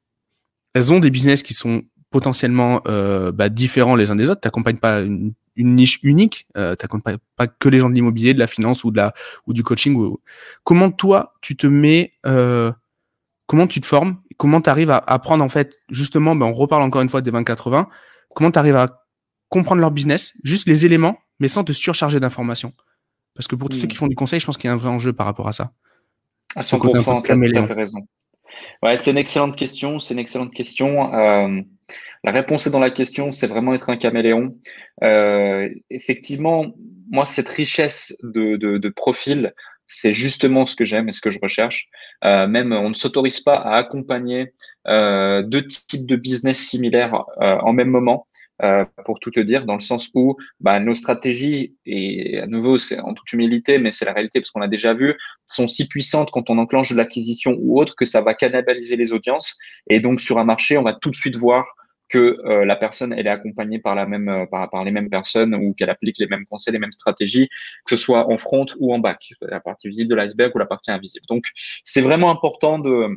elles 0.75 0.93
ont 0.93 1.01
des 1.01 1.11
business 1.11 1.43
qui 1.43 1.55
sont 1.55 1.83
potentiellement 2.11 2.83
euh, 2.89 3.33
bah, 3.33 3.49
différents 3.49 3.97
les 3.97 4.11
uns 4.11 4.17
des 4.17 4.29
autres. 4.29 4.41
T'accompagnes 4.41 4.77
pas 4.77 5.01
une, 5.01 5.35
niche 5.57 5.99
unique. 6.03 6.47
Euh, 6.57 6.75
T'accompagnes 6.75 7.19
pas, 7.37 7.47
que 7.47 7.69
les 7.69 7.79
gens 7.79 7.89
de 7.89 7.95
l'immobilier, 7.95 8.35
de 8.35 8.39
la 8.39 8.47
finance 8.47 8.85
ou 8.85 8.91
de 8.91 8.97
la 8.97 9.13
ou 9.47 9.53
du 9.53 9.63
coaching. 9.63 9.95
Ou... 9.97 10.21
Comment 10.65 10.91
toi 10.91 11.35
tu 11.41 11.57
te 11.57 11.67
mets, 11.67 12.13
euh, 12.27 12.73
comment 13.47 13.67
tu 13.67 13.81
te 13.81 13.87
formes, 13.87 14.21
comment 14.37 14.61
tu 14.61 14.71
arrives 14.71 14.91
à 14.91 14.99
apprendre 14.99 15.45
en 15.45 15.49
fait 15.49 15.75
justement. 15.91 16.35
Ben, 16.35 16.47
on 16.47 16.53
reparle 16.53 16.83
encore 16.83 17.03
une 17.03 17.09
fois 17.09 17.21
des 17.21 17.31
20-80. 17.31 17.87
Comment 18.35 18.51
tu 18.51 18.59
arrives 18.59 18.77
à 18.77 18.89
comprendre 19.49 19.81
leur 19.81 19.91
business, 19.91 20.33
juste 20.43 20.67
les 20.67 20.87
éléments, 20.87 21.19
mais 21.39 21.49
sans 21.49 21.63
te 21.63 21.73
surcharger 21.73 22.19
d'informations. 22.21 22.73
Parce 23.35 23.47
que 23.47 23.55
pour 23.55 23.69
tous 23.69 23.77
ceux 23.77 23.87
qui 23.87 23.97
font 23.97 24.07
du 24.07 24.15
conseil, 24.15 24.41
je 24.41 24.47
pense 24.47 24.57
qu'il 24.57 24.69
y 24.69 24.71
a 24.71 24.73
un 24.73 24.77
vrai 24.77 24.89
enjeu 24.89 25.13
par 25.13 25.27
rapport 25.27 25.49
à 25.49 25.53
ça. 25.53 25.73
À 26.57 26.61
100%, 26.61 27.23
tu 27.23 27.59
as 27.59 27.75
raison. 27.75 28.01
Ouais, 28.83 28.97
c'est 28.97 29.11
une 29.11 29.19
excellente 29.19 29.57
question. 29.57 29.99
C'est 29.99 30.15
une 30.15 30.21
excellente 30.21 30.53
question. 30.53 31.15
Euh, 31.15 31.61
la 32.25 32.33
réponse 32.33 32.67
est 32.67 32.71
dans 32.71 32.81
la 32.81 32.91
question. 32.91 33.31
C'est 33.31 33.47
vraiment 33.47 33.75
être 33.75 33.91
un 33.91 33.97
caméléon. 33.97 34.57
Euh, 35.03 35.69
effectivement, 35.91 36.75
moi, 37.11 37.25
cette 37.25 37.49
richesse 37.49 38.17
de, 38.23 38.57
de, 38.57 38.79
de 38.79 38.89
profil, 38.89 39.55
c'est 39.87 40.13
justement 40.13 40.67
ce 40.67 40.77
que 40.77 40.85
j'aime 40.85 41.09
et 41.09 41.13
ce 41.13 41.21
que 41.21 41.31
je 41.31 41.39
recherche. 41.43 41.89
Euh, 42.25 42.47
même, 42.47 42.73
on 42.73 42.89
ne 42.89 42.95
s'autorise 42.95 43.41
pas 43.41 43.57
à 43.57 43.77
accompagner 43.77 44.55
euh, 44.89 45.43
deux 45.43 45.67
types 45.67 46.07
de 46.07 46.17
business 46.17 46.59
similaires 46.59 47.25
euh, 47.41 47.59
en 47.59 47.73
même 47.73 47.91
moment. 47.91 48.27
Euh, 48.63 48.85
pour 49.05 49.19
tout 49.19 49.33
te 49.33 49.41
dire, 49.41 49.65
dans 49.65 49.75
le 49.75 49.81
sens 49.81 50.11
où 50.15 50.37
bah, 50.61 50.79
nos 50.79 50.95
stratégies, 50.95 51.75
et 51.85 52.39
à 52.39 52.47
nouveau, 52.47 52.79
c'est 52.79 53.01
en 53.01 53.13
toute 53.13 53.33
humilité, 53.33 53.79
mais 53.79 53.91
c'est 53.91 54.05
la 54.05 54.13
réalité 54.13 54.39
parce 54.41 54.53
qu'on 54.53 54.61
l'a 54.61 54.69
déjà 54.69 54.95
vu, 54.95 55.19
sont 55.47 55.67
si 55.67 55.89
puissantes 55.89 56.31
quand 56.31 56.49
on 56.49 56.59
enclenche 56.59 56.91
de 56.91 56.97
l'acquisition 56.97 57.57
ou 57.59 57.81
autre 57.81 57.97
que 57.97 58.05
ça 58.05 58.21
va 58.21 58.35
cannibaliser 58.35 58.95
les 58.95 59.13
audiences. 59.13 59.59
Et 59.91 59.99
donc, 59.99 60.21
sur 60.21 60.39
un 60.39 60.45
marché, 60.45 60.79
on 60.79 60.85
va 60.85 60.93
tout 60.93 61.11
de 61.11 61.17
suite 61.17 61.35
voir 61.35 61.65
que 62.13 62.39
euh, 62.45 62.67
la 62.67 62.77
personne 62.77 63.15
elle 63.15 63.27
est 63.27 63.31
accompagnée 63.31 63.79
par 63.79 63.95
la 63.95 64.05
même 64.07 64.29
euh, 64.29 64.45
par, 64.47 64.85
les 64.85 64.91
mêmes 64.91 65.09
personnes 65.09 65.55
ou 65.55 65.73
qu'elle 65.73 65.89
applique 65.89 66.19
les 66.19 66.27
mêmes 66.27 66.45
conseils, 66.45 66.73
les 66.73 66.79
mêmes 66.79 66.93
stratégies, 66.93 67.49
que 67.87 67.97
ce 67.97 68.03
soit 68.03 68.31
en 68.31 68.37
front 68.37 68.67
ou 68.79 68.93
en 68.95 68.99
back, 68.99 69.33
la 69.41 69.61
partie 69.61 69.89
visible 69.89 70.11
de 70.11 70.15
l'iceberg 70.15 70.55
ou 70.55 70.59
la 70.59 70.67
partie 70.67 70.91
invisible. 70.91 71.25
Donc 71.29 71.45
c'est 71.85 72.03
vraiment 72.03 72.31
important 72.31 72.79
de 72.79 73.09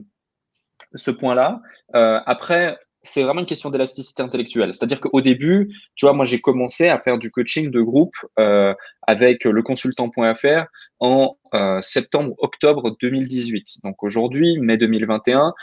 ce 0.94 1.12
point-là. 1.12 1.62
Euh, 1.94 2.22
après, 2.26 2.78
c'est 3.02 3.24
vraiment 3.24 3.42
une 3.42 3.46
question 3.46 3.70
d'élasticité 3.70 4.24
intellectuelle. 4.24 4.74
C'est-à-dire 4.74 5.02
qu'au 5.02 5.20
début, 5.20 5.76
tu 5.96 6.06
vois, 6.06 6.14
moi 6.14 6.24
j'ai 6.24 6.40
commencé 6.40 6.88
à 6.88 6.98
faire 7.00 7.18
du 7.20 7.30
coaching 7.30 7.70
de 7.70 7.82
groupe 7.82 8.16
avec 9.06 9.44
le 9.44 9.62
consultant.fr 9.62 10.66
en 11.02 11.38
septembre-octobre 11.82 12.96
2018. 13.00 13.82
Donc 13.84 14.02
aujourd'hui, 14.02 14.58
mai 14.58 14.78
2021, 14.78 15.54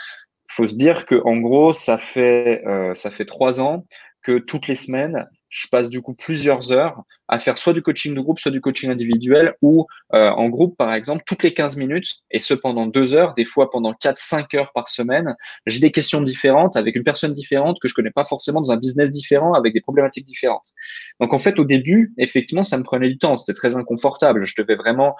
faut 0.53 0.67
se 0.67 0.75
dire 0.75 1.05
que 1.05 1.15
en 1.25 1.37
gros, 1.37 1.73
ça 1.73 1.97
fait 1.97 2.63
euh, 2.65 2.93
ça 2.93 3.11
fait 3.11 3.25
trois 3.25 3.59
ans 3.59 3.85
que 4.21 4.37
toutes 4.37 4.67
les 4.67 4.75
semaines, 4.75 5.27
je 5.49 5.67
passe 5.67 5.89
du 5.89 6.01
coup 6.01 6.15
plusieurs 6.15 6.71
heures 6.71 7.03
à 7.27 7.37
faire 7.39 7.57
soit 7.57 7.73
du 7.73 7.81
coaching 7.81 8.15
de 8.15 8.21
groupe, 8.21 8.39
soit 8.39 8.51
du 8.51 8.61
coaching 8.61 8.89
individuel 8.89 9.53
ou 9.61 9.85
euh, 10.13 10.29
en 10.29 10.49
groupe, 10.49 10.75
par 10.77 10.93
exemple, 10.93 11.23
toutes 11.27 11.43
les 11.43 11.53
15 11.53 11.77
minutes 11.77 12.07
et 12.31 12.39
ce 12.39 12.53
pendant 12.53 12.87
deux 12.87 13.13
heures, 13.13 13.33
des 13.33 13.45
fois 13.45 13.69
pendant 13.69 13.91
4-5 13.93 14.57
heures 14.57 14.71
par 14.73 14.87
semaine. 14.87 15.35
J'ai 15.67 15.79
des 15.79 15.91
questions 15.91 16.21
différentes 16.21 16.75
avec 16.75 16.95
une 16.95 17.03
personne 17.03 17.33
différente 17.33 17.77
que 17.81 17.87
je 17.87 17.93
connais 17.93 18.11
pas 18.11 18.25
forcément 18.25 18.61
dans 18.61 18.71
un 18.71 18.77
business 18.77 19.11
différent 19.11 19.53
avec 19.53 19.73
des 19.73 19.81
problématiques 19.81 20.25
différentes. 20.25 20.71
Donc 21.19 21.33
en 21.33 21.37
fait, 21.37 21.59
au 21.59 21.65
début, 21.65 22.13
effectivement, 22.17 22.63
ça 22.63 22.77
me 22.77 22.83
prenait 22.83 23.09
du 23.09 23.17
temps. 23.17 23.37
C'était 23.37 23.57
très 23.57 23.75
inconfortable. 23.75 24.45
Je 24.45 24.55
devais 24.57 24.75
vraiment, 24.75 25.15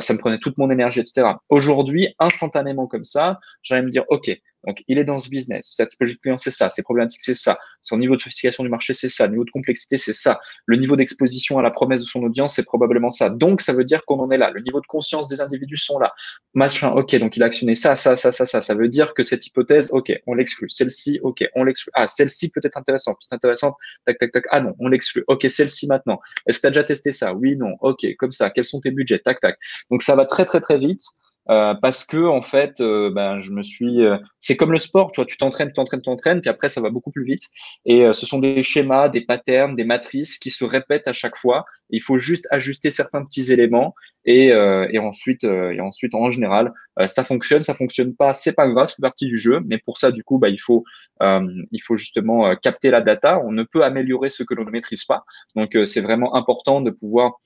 ça 0.00 0.14
me 0.14 0.18
prenait 0.18 0.38
toute 0.38 0.58
mon 0.58 0.70
énergie, 0.70 1.00
etc. 1.00 1.28
Aujourd'hui, 1.48 2.14
instantanément 2.18 2.86
comme 2.86 3.04
ça, 3.04 3.38
j'allais 3.62 3.82
me 3.82 3.90
dire, 3.90 4.04
OK, 4.08 4.30
donc, 4.66 4.82
il 4.88 4.98
est 4.98 5.04
dans 5.04 5.18
ce 5.18 5.28
business. 5.28 5.74
Cette 5.76 5.90
typologie 5.90 6.16
de 6.16 6.20
client, 6.20 6.38
c'est 6.38 6.50
ça. 6.50 6.70
Ses 6.70 6.82
problématiques, 6.82 7.20
c'est 7.22 7.34
ça. 7.34 7.58
Son 7.82 7.98
niveau 7.98 8.16
de 8.16 8.20
sophistication 8.20 8.64
du 8.64 8.70
marché, 8.70 8.92
c'est 8.94 9.08
ça. 9.08 9.28
Niveau 9.28 9.44
de 9.44 9.50
complexité, 9.50 9.96
c'est 9.96 10.12
ça. 10.12 10.40
Le 10.66 10.76
niveau 10.76 10.96
d'exposition 10.96 11.58
à 11.58 11.62
la 11.62 11.70
promesse 11.70 12.00
de 12.00 12.04
son 12.04 12.22
audience, 12.22 12.54
c'est 12.54 12.64
probablement 12.64 13.10
ça. 13.10 13.30
Donc, 13.30 13.60
ça 13.60 13.72
veut 13.72 13.84
dire 13.84 14.04
qu'on 14.04 14.18
en 14.18 14.30
est 14.30 14.38
là. 14.38 14.50
Le 14.50 14.60
niveau 14.62 14.80
de 14.80 14.86
conscience 14.86 15.28
des 15.28 15.40
individus 15.40 15.76
sont 15.76 15.98
là. 15.98 16.12
Machin, 16.54 16.90
ok. 16.90 17.16
Donc, 17.16 17.36
il 17.36 17.42
a 17.42 17.46
actionné 17.46 17.74
ça, 17.74 17.94
ça, 17.94 18.16
ça, 18.16 18.32
ça, 18.32 18.46
ça. 18.46 18.60
Ça 18.60 18.74
veut 18.74 18.88
dire 18.88 19.14
que 19.14 19.22
cette 19.22 19.46
hypothèse, 19.46 19.90
ok, 19.92 20.12
on 20.26 20.34
l'exclut. 20.34 20.68
Celle-ci, 20.68 21.20
ok, 21.22 21.48
on 21.54 21.62
l'exclut. 21.62 21.92
Ah, 21.94 22.08
celle-ci 22.08 22.50
peut 22.50 22.60
être 22.64 22.76
intéressante. 22.76 23.18
C'est 23.20 23.34
intéressante. 23.34 23.76
Tac, 24.04 24.18
tac, 24.18 24.32
tac. 24.32 24.44
Ah 24.50 24.60
non, 24.60 24.74
on 24.80 24.88
l'exclut. 24.88 25.22
Ok, 25.28 25.48
celle-ci 25.48 25.86
maintenant. 25.86 26.18
Est-ce 26.46 26.58
que 26.58 26.66
tu 26.66 26.72
déjà 26.72 26.84
testé 26.84 27.12
ça? 27.12 27.32
Oui, 27.34 27.56
non. 27.56 27.74
Ok, 27.80 28.04
comme 28.18 28.32
ça. 28.32 28.50
Quels 28.50 28.64
sont 28.64 28.80
tes 28.80 28.90
budgets? 28.90 29.20
Tac, 29.20 29.38
tac. 29.40 29.56
Donc, 29.90 30.02
ça 30.02 30.16
va 30.16 30.24
très, 30.26 30.44
très, 30.44 30.60
très 30.60 30.76
vite. 30.76 31.02
Euh, 31.48 31.74
parce 31.74 32.04
que 32.04 32.26
en 32.26 32.42
fait, 32.42 32.80
euh, 32.80 33.10
ben, 33.10 33.40
je 33.40 33.50
me 33.52 33.62
suis. 33.62 34.04
Euh, 34.04 34.18
c'est 34.40 34.56
comme 34.56 34.72
le 34.72 34.78
sport, 34.78 35.12
tu 35.12 35.20
vois, 35.20 35.26
tu 35.26 35.36
t'entraînes, 35.36 35.72
t'entraînes, 35.72 36.02
t'entraînes, 36.02 36.40
puis 36.40 36.50
après 36.50 36.68
ça 36.68 36.80
va 36.80 36.90
beaucoup 36.90 37.10
plus 37.10 37.24
vite. 37.24 37.42
Et 37.84 38.12
ce 38.12 38.26
sont 38.26 38.38
des 38.38 38.62
schémas, 38.62 39.08
des 39.08 39.20
patterns, 39.20 39.76
des 39.76 39.84
matrices 39.84 40.38
qui 40.38 40.50
se 40.50 40.64
répètent 40.64 41.08
à 41.08 41.12
chaque 41.12 41.36
fois. 41.36 41.64
Il 41.90 42.02
faut 42.02 42.18
juste 42.18 42.48
ajuster 42.50 42.90
certains 42.90 43.24
petits 43.24 43.52
éléments 43.52 43.94
et, 44.24 44.48
et 44.48 44.98
ensuite, 44.98 45.44
et 45.44 45.80
ensuite, 45.80 46.14
en 46.14 46.30
général, 46.30 46.72
ça 47.06 47.24
fonctionne, 47.24 47.62
ça 47.62 47.74
fonctionne 47.74 48.14
pas, 48.14 48.34
c'est 48.34 48.54
pas 48.54 48.68
grave, 48.68 48.86
c'est 48.88 49.02
partie 49.02 49.26
du 49.26 49.38
jeu. 49.38 49.60
Mais 49.66 49.78
pour 49.78 49.98
ça, 49.98 50.12
du 50.12 50.22
coup, 50.24 50.38
bah, 50.38 50.48
il 50.48 50.58
faut, 50.58 50.84
il 51.20 51.80
faut 51.82 51.96
justement 51.96 52.54
capter 52.56 52.90
la 52.90 53.00
data. 53.00 53.40
On 53.44 53.52
ne 53.52 53.64
peut 53.64 53.82
améliorer 53.84 54.28
ce 54.28 54.42
que 54.42 54.54
l'on 54.54 54.64
ne 54.64 54.70
maîtrise 54.70 55.04
pas. 55.04 55.24
Donc, 55.54 55.76
c'est 55.86 56.00
vraiment 56.00 56.34
important 56.34 56.80
de 56.80 56.90
pouvoir 56.90 57.40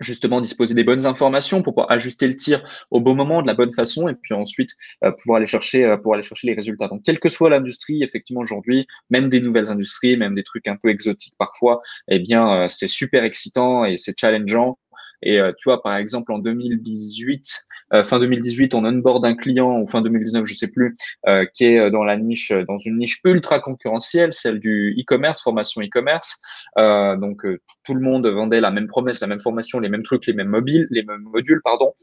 justement 0.00 0.40
disposer 0.40 0.74
des 0.74 0.84
bonnes 0.84 1.06
informations 1.06 1.62
pour 1.62 1.74
pouvoir 1.74 1.90
ajuster 1.90 2.26
le 2.26 2.36
tir 2.36 2.62
au 2.90 3.00
bon 3.00 3.14
moment, 3.14 3.42
de 3.42 3.46
la 3.46 3.54
bonne 3.54 3.72
façon, 3.72 4.08
et 4.08 4.14
puis 4.14 4.34
ensuite 4.34 4.70
euh, 5.04 5.10
pouvoir 5.12 5.38
aller 5.38 5.46
chercher, 5.46 5.84
euh, 5.84 5.96
aller 6.12 6.22
chercher 6.22 6.48
les 6.48 6.54
résultats. 6.54 6.88
Donc, 6.88 7.02
quelle 7.04 7.18
que 7.18 7.28
soit 7.28 7.50
l'industrie, 7.50 8.02
effectivement 8.02 8.40
aujourd'hui, 8.40 8.86
même 9.10 9.28
des 9.28 9.40
nouvelles 9.40 9.70
industries, 9.70 10.16
même 10.16 10.34
des 10.34 10.44
trucs 10.44 10.66
un 10.68 10.76
peu 10.76 10.88
exotiques 10.88 11.34
parfois, 11.38 11.82
eh 12.08 12.18
bien, 12.18 12.64
euh, 12.64 12.68
c'est 12.68 12.88
super 12.88 13.24
excitant 13.24 13.84
et 13.84 13.96
c'est 13.96 14.18
challengeant. 14.18 14.78
Et 15.22 15.38
tu 15.58 15.68
vois, 15.68 15.82
par 15.82 15.96
exemple, 15.96 16.32
en 16.32 16.38
2018, 16.38 17.66
euh, 17.92 18.02
fin 18.02 18.18
2018, 18.18 18.74
on 18.74 18.84
onboard 18.84 19.24
un 19.24 19.36
client, 19.36 19.80
ou 19.80 19.86
fin 19.86 20.02
2019, 20.02 20.44
je 20.44 20.54
sais 20.54 20.68
plus, 20.68 20.96
euh, 21.26 21.44
qui 21.54 21.64
est 21.66 21.78
euh, 21.78 21.90
dans 21.90 22.02
la 22.02 22.16
niche, 22.16 22.52
dans 22.66 22.78
une 22.78 22.98
niche 22.98 23.20
ultra 23.24 23.60
concurrentielle, 23.60 24.32
celle 24.32 24.58
du 24.58 24.96
e-commerce, 24.98 25.42
formation 25.42 25.82
e-commerce. 25.82 26.42
donc 26.76 27.42
tout 27.84 27.94
le 27.94 28.00
monde 28.00 28.26
vendait 28.26 28.60
la 28.60 28.70
même 28.70 28.86
promesse, 28.86 29.20
la 29.20 29.26
même 29.26 29.40
formation, 29.40 29.78
les 29.78 29.88
mêmes 29.88 30.02
trucs, 30.02 30.26
les 30.26 30.32
mêmes 30.32 30.48
mobiles, 30.48 30.86
les 30.90 31.02
mêmes 31.02 31.22
modules, 31.22 31.60
pardon. 31.62 31.94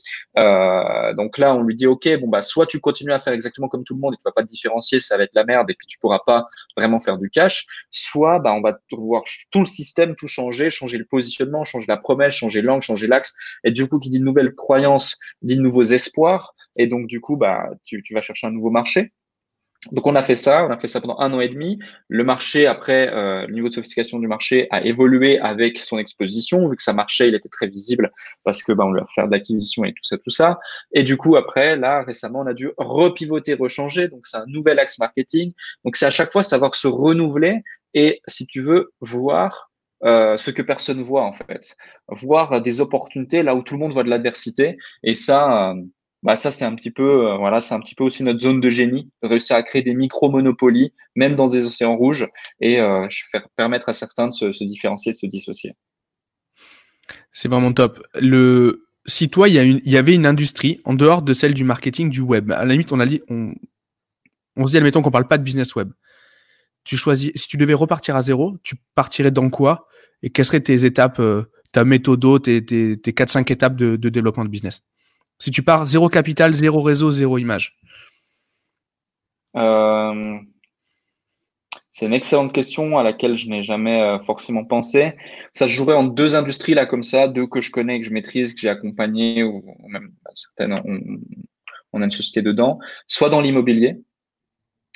donc 1.15 1.37
là, 1.37 1.55
on 1.55 1.63
lui 1.63 1.75
dit, 1.75 1.87
ok, 1.87 2.07
bon 2.19 2.27
bah 2.29 2.41
soit 2.41 2.65
tu 2.65 2.79
continues 2.79 3.13
à 3.13 3.19
faire 3.19 3.33
exactement 3.33 3.67
comme 3.67 3.83
tout 3.83 3.93
le 3.93 3.99
monde 3.99 4.13
et 4.13 4.17
tu 4.17 4.23
vas 4.25 4.31
pas 4.31 4.43
te 4.43 4.47
différencier, 4.47 4.99
ça 4.99 5.17
va 5.17 5.23
être 5.23 5.35
la 5.35 5.43
merde 5.43 5.69
et 5.69 5.75
puis 5.75 5.87
tu 5.87 5.99
pourras 5.99 6.19
pas 6.25 6.47
vraiment 6.77 6.99
faire 6.99 7.17
du 7.17 7.29
cash. 7.29 7.65
Soit 7.91 8.39
bah 8.39 8.53
on 8.53 8.61
va 8.61 8.77
voir 8.91 9.23
tout 9.51 9.59
le 9.59 9.65
système, 9.65 10.15
tout 10.15 10.27
changer, 10.27 10.69
changer 10.69 10.97
le 10.97 11.05
positionnement, 11.05 11.63
changer 11.63 11.87
la 11.87 11.97
promesse, 11.97 12.33
changer 12.33 12.61
l'angle, 12.61 12.83
changer 12.83 13.02
l'axe. 13.07 13.33
Et 13.63 13.71
du 13.71 13.87
coup, 13.87 13.99
qui 13.99 14.09
dit 14.09 14.19
nouvelle 14.19 14.53
croyance, 14.55 15.17
dit 15.41 15.57
nouveau 15.57 15.73
nouveaux 15.73 15.83
espoirs. 15.83 16.53
Et 16.77 16.87
donc, 16.87 17.07
du 17.07 17.19
coup, 17.19 17.35
bah, 17.35 17.69
tu, 17.83 18.01
vas 18.13 18.21
chercher 18.21 18.47
un 18.47 18.51
nouveau 18.51 18.69
marché. 18.69 19.11
Donc 19.91 20.07
on 20.07 20.15
a 20.15 20.21
fait 20.21 20.35
ça, 20.35 20.65
on 20.65 20.69
a 20.71 20.79
fait 20.79 20.87
ça 20.87 21.01
pendant 21.01 21.19
un 21.19 21.33
an 21.33 21.41
et 21.41 21.49
demi. 21.49 21.77
Le 22.07 22.23
marché, 22.23 22.67
après, 22.67 23.09
euh, 23.13 23.45
le 23.47 23.53
niveau 23.53 23.67
de 23.67 23.73
sophistication 23.73 24.17
du 24.17 24.27
marché 24.27 24.67
a 24.71 24.81
évolué 24.81 25.39
avec 25.39 25.77
son 25.77 25.97
exposition, 25.97 26.65
vu 26.69 26.77
que 26.77 26.83
ça 26.83 26.93
marchait, 26.93 27.27
il 27.27 27.35
était 27.35 27.49
très 27.49 27.67
visible 27.67 28.09
parce 28.45 28.63
que 28.63 28.71
bah, 28.71 28.85
on 28.85 28.93
a 28.95 29.05
fait 29.13 29.25
de 29.25 29.31
l'acquisition 29.31 29.83
et 29.83 29.91
tout 29.91 30.03
ça, 30.03 30.17
tout 30.17 30.29
ça. 30.29 30.57
Et 30.93 31.03
du 31.03 31.17
coup, 31.17 31.35
après, 31.35 31.75
là, 31.75 32.01
récemment, 32.01 32.39
on 32.39 32.47
a 32.47 32.53
dû 32.53 32.69
repivoter, 32.77 33.55
rechanger. 33.55 34.07
Donc 34.07 34.25
c'est 34.25 34.37
un 34.37 34.45
nouvel 34.47 34.79
axe 34.79 34.99
marketing. 34.99 35.51
Donc 35.83 35.97
c'est 35.97 36.05
à 36.05 36.11
chaque 36.11 36.31
fois 36.31 36.43
savoir 36.43 36.75
se 36.75 36.87
renouveler 36.87 37.59
et, 37.93 38.21
si 38.27 38.47
tu 38.47 38.61
veux, 38.61 38.93
voir 39.01 39.72
euh, 40.05 40.35
ce 40.35 40.51
que 40.51 40.61
personne 40.61 41.01
voit 41.01 41.23
en 41.23 41.33
fait, 41.33 41.77
voir 42.09 42.61
des 42.61 42.81
opportunités 42.81 43.41
là 43.41 43.55
où 43.55 43.63
tout 43.63 43.75
le 43.75 43.79
monde 43.79 43.93
voit 43.93 44.03
de 44.03 44.09
l'adversité. 44.09 44.77
Et 45.01 45.15
ça, 45.15 45.71
euh, 45.71 45.81
bah 46.23 46.35
ça 46.35 46.51
c'est 46.51 46.65
un 46.65 46.75
petit 46.75 46.91
peu 46.91 47.27
euh, 47.27 47.37
voilà 47.37 47.59
un 47.71 47.79
petit 47.79 47.95
peu 47.95 48.03
aussi 48.03 48.23
notre 48.23 48.39
zone 48.39 48.59
de 48.59 48.69
génie 48.69 49.09
réussir 49.21 49.55
à 49.55 49.63
créer 49.63 49.81
des 49.81 49.93
micro 49.93 50.29
monopolies 50.29 50.93
même 51.15 51.35
dans 51.35 51.47
des 51.47 51.65
océans 51.65 51.95
rouges 51.95 52.29
et 52.59 52.77
faire 53.31 53.47
permettre 53.55 53.89
à 53.89 53.93
certains 53.93 54.27
de 54.27 54.33
se, 54.33 54.63
différencier 54.63 55.11
de 55.11 55.17
se 55.17 55.25
dissocier. 55.25 55.73
C'est 57.31 57.49
vraiment 57.49 57.73
top. 57.73 58.05
Le 58.19 58.85
si 59.05 59.29
toi 59.29 59.47
il 59.47 59.81
y, 59.85 59.89
y 59.89 59.97
avait 59.97 60.15
une 60.15 60.25
industrie 60.25 60.81
en 60.85 60.93
dehors 60.93 61.21
de 61.21 61.33
celle 61.33 61.53
du 61.53 61.63
marketing 61.63 62.09
du 62.09 62.21
web 62.21 62.51
à 62.51 62.65
la 62.65 62.71
limite 62.73 62.91
on 62.91 62.99
a 62.99 63.05
on, 63.29 63.53
on 64.57 64.65
se 64.65 64.71
dit 64.71 64.77
admettons 64.77 65.01
qu'on 65.01 65.11
parle 65.11 65.27
pas 65.27 65.37
de 65.37 65.43
business 65.43 65.75
web. 65.75 65.91
Tu 66.83 66.97
choisis 66.97 67.31
si 67.35 67.47
tu 67.47 67.55
devais 67.55 67.73
repartir 67.73 68.17
à 68.17 68.21
zéro 68.21 68.57
tu 68.63 68.75
partirais 68.95 69.31
dans 69.31 69.49
quoi 69.49 69.87
et 70.23 70.29
quelles 70.29 70.45
seraient 70.45 70.61
tes 70.61 70.85
étapes 70.85 71.19
euh, 71.19 71.43
ta 71.71 71.83
méthode 71.83 72.41
tes, 72.41 72.65
tes, 72.65 72.97
tes 72.97 73.11
4-5 73.11 73.51
étapes 73.51 73.75
de, 73.75 73.95
développement 73.95 74.45
de 74.45 74.49
business? 74.49 74.81
Si 75.37 75.51
tu 75.51 75.61
pars 75.61 75.85
zéro 75.85 76.07
capital, 76.09 76.53
zéro 76.53 76.81
réseau, 76.81 77.11
zéro 77.11 77.37
image 77.37 77.77
euh, 79.57 80.39
C'est 81.91 82.05
une 82.05 82.13
excellente 82.13 82.53
question 82.53 82.97
à 82.97 83.03
laquelle 83.03 83.35
je 83.35 83.49
n'ai 83.49 83.63
jamais 83.63 84.01
euh, 84.01 84.19
forcément 84.23 84.63
pensé. 84.63 85.13
Ça 85.53 85.67
se 85.67 85.73
jouerait 85.73 85.95
en 85.95 86.05
deux 86.05 86.35
industries 86.35 86.73
là 86.73 86.85
comme 86.85 87.03
ça, 87.03 87.27
deux 87.27 87.45
que 87.45 87.59
je 87.59 87.71
connais, 87.71 87.99
que 87.99 88.05
je 88.05 88.11
maîtrise, 88.11 88.53
que 88.53 88.61
j'ai 88.61 88.69
accompagné 88.69 89.43
ou, 89.43 89.63
même 89.89 90.13
bah, 90.23 90.31
certaines, 90.33 90.75
on, 91.91 92.01
a 92.01 92.05
une 92.05 92.11
société 92.11 92.41
dedans. 92.41 92.79
Soit 93.07 93.29
dans 93.29 93.41
l'immobilier, 93.41 93.97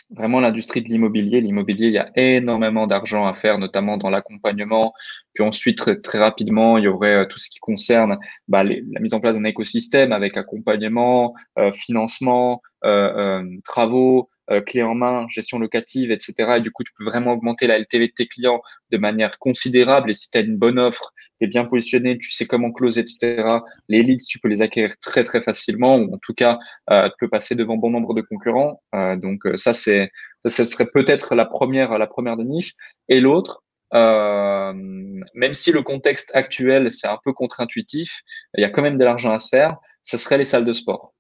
vraiment 0.10 0.39
l'industrie 0.39 0.82
de 0.82 0.88
l'immobilier. 0.88 1.41
L'immobilier, 1.41 1.88
il 1.88 1.93
y 1.93 1.97
a 1.97 2.10
énormément 2.16 2.88
d'argent 2.88 3.26
à 3.26 3.34
faire, 3.34 3.58
notamment 3.58 3.97
dans 3.97 4.10
l'accompagnement. 4.10 4.93
Puis 5.34 5.43
ensuite, 5.43 6.01
très, 6.01 6.20
rapidement, 6.20 6.78
il 6.78 6.86
y 6.86 6.88
aurait 6.88 7.16
euh, 7.16 7.26
tout 7.26 7.38
ce 7.38 7.49
qui 7.49 7.60
concerne 7.60 8.18
bah, 8.47 8.64
la 8.64 8.99
mise 8.99 9.14
en 9.14 9.20
place 9.20 9.36
d'un 9.36 9.43
écosystème 9.43 10.12
avec 10.12 10.38
accompagnement, 10.38 11.34
euh, 11.60 11.72
financement, 11.72 12.62
euh, 12.84 13.43
travaux, 13.64 14.30
euh, 14.52 14.62
clé 14.62 14.84
en 14.84 14.95
main, 14.95 15.28
gestion 15.30 15.60
locative, 15.60 16.12
etc. 16.12 16.56
Et 16.58 16.62
du 16.62 16.72
coup, 16.72 16.84
tu 16.84 16.91
peux 16.98 17.06
vraiment 17.06 17.34
augmenter 17.34 17.68
la 17.68 17.78
LTV 17.80 18.08
de 18.08 18.14
tes 18.14 18.28
clients 18.28 18.62
de 18.91 18.98
manière 18.98 19.39
considérable. 19.39 20.10
Et 20.10 20.14
si 20.14 20.30
tu 20.30 20.38
as 20.38 20.41
une 20.41 20.58
bonne 20.58 20.80
offre, 20.80 21.14
tu 21.39 21.45
es 21.45 21.48
bien 21.48 21.66
positionné, 21.66 22.18
tu 22.18 22.32
sais 22.32 22.48
comment 22.48 22.72
closer, 22.72 23.02
etc. 23.02 23.43
Les 23.89 24.04
leads, 24.04 24.26
tu 24.28 24.39
peux 24.39 24.48
les 24.48 24.62
acquérir 24.62 24.95
très, 25.00 25.24
très 25.24 25.41
facilement. 25.41 25.98
Ou 25.98 26.14
en 26.14 26.18
tout 26.18 26.34
cas, 26.34 26.60
euh, 26.89 27.10
tu 27.10 27.16
peux 27.20 27.30
passer 27.30 27.56
devant 27.56 27.78
bon 27.78 27.91
nombre 27.91 28.14
de 28.14 28.22
concurrents. 28.22 28.82
Euh, 28.95 29.16
donc 29.16 29.43
ça, 29.56 29.74
c'est 29.74 30.12
ça, 30.45 30.66
serait 30.66 30.88
peut-être 30.93 31.36
la 31.36 31.45
première, 31.45 31.98
la 31.98 32.08
première 32.08 32.38
de 32.38 32.43
niche. 32.43 32.74
Et 33.10 33.20
l'autre, 33.20 33.64
euh, 33.93 34.74
même 35.34 35.54
si 35.54 35.72
le 35.72 35.82
contexte 35.82 36.32
actuel, 36.36 36.91
c'est 36.91 37.08
un 37.08 37.20
peu 37.24 37.34
contre-intuitif, 37.34 38.22
il 38.58 38.62
y 38.62 38.66
a 38.66 38.70
quand 38.70 38.82
même 38.82 38.98
de 38.98 39.04
l'argent 39.04 39.34
à 39.34 39.39
se 39.39 39.50
faire, 39.50 39.78
ce 40.04 40.18
serait 40.18 40.38
les 40.38 40.45
salles 40.45 40.66
de 40.66 40.74
sport. 40.74 41.14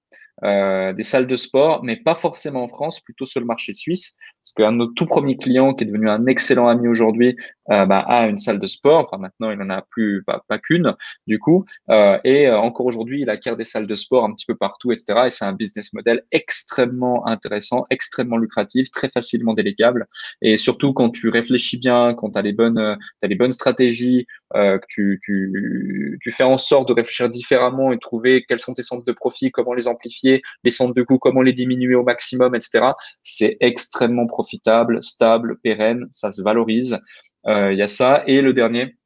Euh, 0.43 0.93
des 0.93 1.03
salles 1.03 1.25
de 1.25 1.35
sport, 1.35 1.83
mais 1.83 1.95
pas 1.95 2.13
forcément 2.13 2.63
en 2.63 2.67
France, 2.67 2.99
plutôt 2.99 3.25
sur 3.25 3.39
le 3.39 3.47
marché 3.47 3.73
suisse. 3.73 4.17
Parce 4.43 4.53
qu'un 4.53 4.71
de 4.71 4.77
nos 4.77 4.87
tout 4.87 5.07
premiers 5.07 5.35
clients, 5.35 5.73
qui 5.73 5.83
est 5.83 5.87
devenu 5.87 6.09
un 6.09 6.27
excellent 6.27 6.67
ami 6.67 6.87
aujourd'hui, 6.87 7.35
euh, 7.71 7.85
bah, 7.85 7.99
a 7.99 8.27
une 8.27 8.37
salle 8.37 8.59
de 8.59 8.67
sport. 8.67 8.99
Enfin, 9.07 9.17
maintenant, 9.17 9.51
il 9.51 9.57
n'en 9.57 9.69
a 9.69 9.81
plus, 9.81 10.23
pas, 10.23 10.43
pas 10.47 10.59
qu'une, 10.59 10.95
du 11.27 11.39
coup. 11.39 11.65
Euh, 11.89 12.19
et 12.23 12.47
euh, 12.47 12.57
encore 12.59 12.85
aujourd'hui, 12.85 13.21
il 13.21 13.29
acquiert 13.29 13.55
des 13.55 13.65
salles 13.65 13.87
de 13.87 13.95
sport 13.95 14.23
un 14.25 14.33
petit 14.33 14.45
peu 14.45 14.55
partout, 14.55 14.91
etc. 14.91 15.23
Et 15.25 15.29
c'est 15.29 15.45
un 15.45 15.53
business 15.53 15.93
model 15.93 16.23
extrêmement 16.31 17.25
intéressant, 17.27 17.85
extrêmement 17.89 18.37
lucratif, 18.37 18.91
très 18.91 19.09
facilement 19.09 19.53
délégable. 19.53 20.07
Et 20.41 20.57
surtout, 20.57 20.93
quand 20.93 21.09
tu 21.09 21.29
réfléchis 21.29 21.77
bien, 21.77 22.13
quand 22.13 22.31
tu 22.31 22.39
as 22.39 22.41
les 22.41 22.53
bonnes, 22.53 22.77
as 22.77 23.27
les 23.27 23.35
bonnes 23.35 23.51
stratégies, 23.51 24.27
euh, 24.55 24.77
que 24.77 24.85
tu, 24.87 25.19
tu, 25.23 26.19
tu 26.21 26.31
fais 26.31 26.43
en 26.43 26.57
sorte 26.57 26.87
de 26.87 26.93
réfléchir 26.93 27.29
différemment 27.29 27.91
et 27.91 27.99
trouver 27.99 28.45
quels 28.47 28.61
sont 28.61 28.73
tes 28.73 28.81
centres 28.81 29.03
de 29.03 29.11
profit, 29.11 29.51
comment 29.51 29.73
les 29.73 29.89
amplifier, 29.89 30.41
les 30.63 30.71
centres 30.71 30.93
de 30.93 31.03
coût, 31.03 31.17
comment 31.17 31.41
les 31.41 31.51
diminuer 31.51 31.95
au 31.95 32.03
maximum, 32.03 32.55
etc. 32.55 32.91
C'est 33.23 33.57
extrêmement 33.59 34.25
profitable, 34.25 35.03
stable, 35.03 35.57
pérenne, 35.61 36.07
ça 36.13 36.31
se 36.31 36.41
valorise. 36.41 36.97
Euh, 37.47 37.56
il 37.71 37.77
y 37.77 37.81
a 37.81 37.87
ça. 37.87 38.23
Et 38.27 38.41
le 38.41 38.53
dernier, 38.53 38.97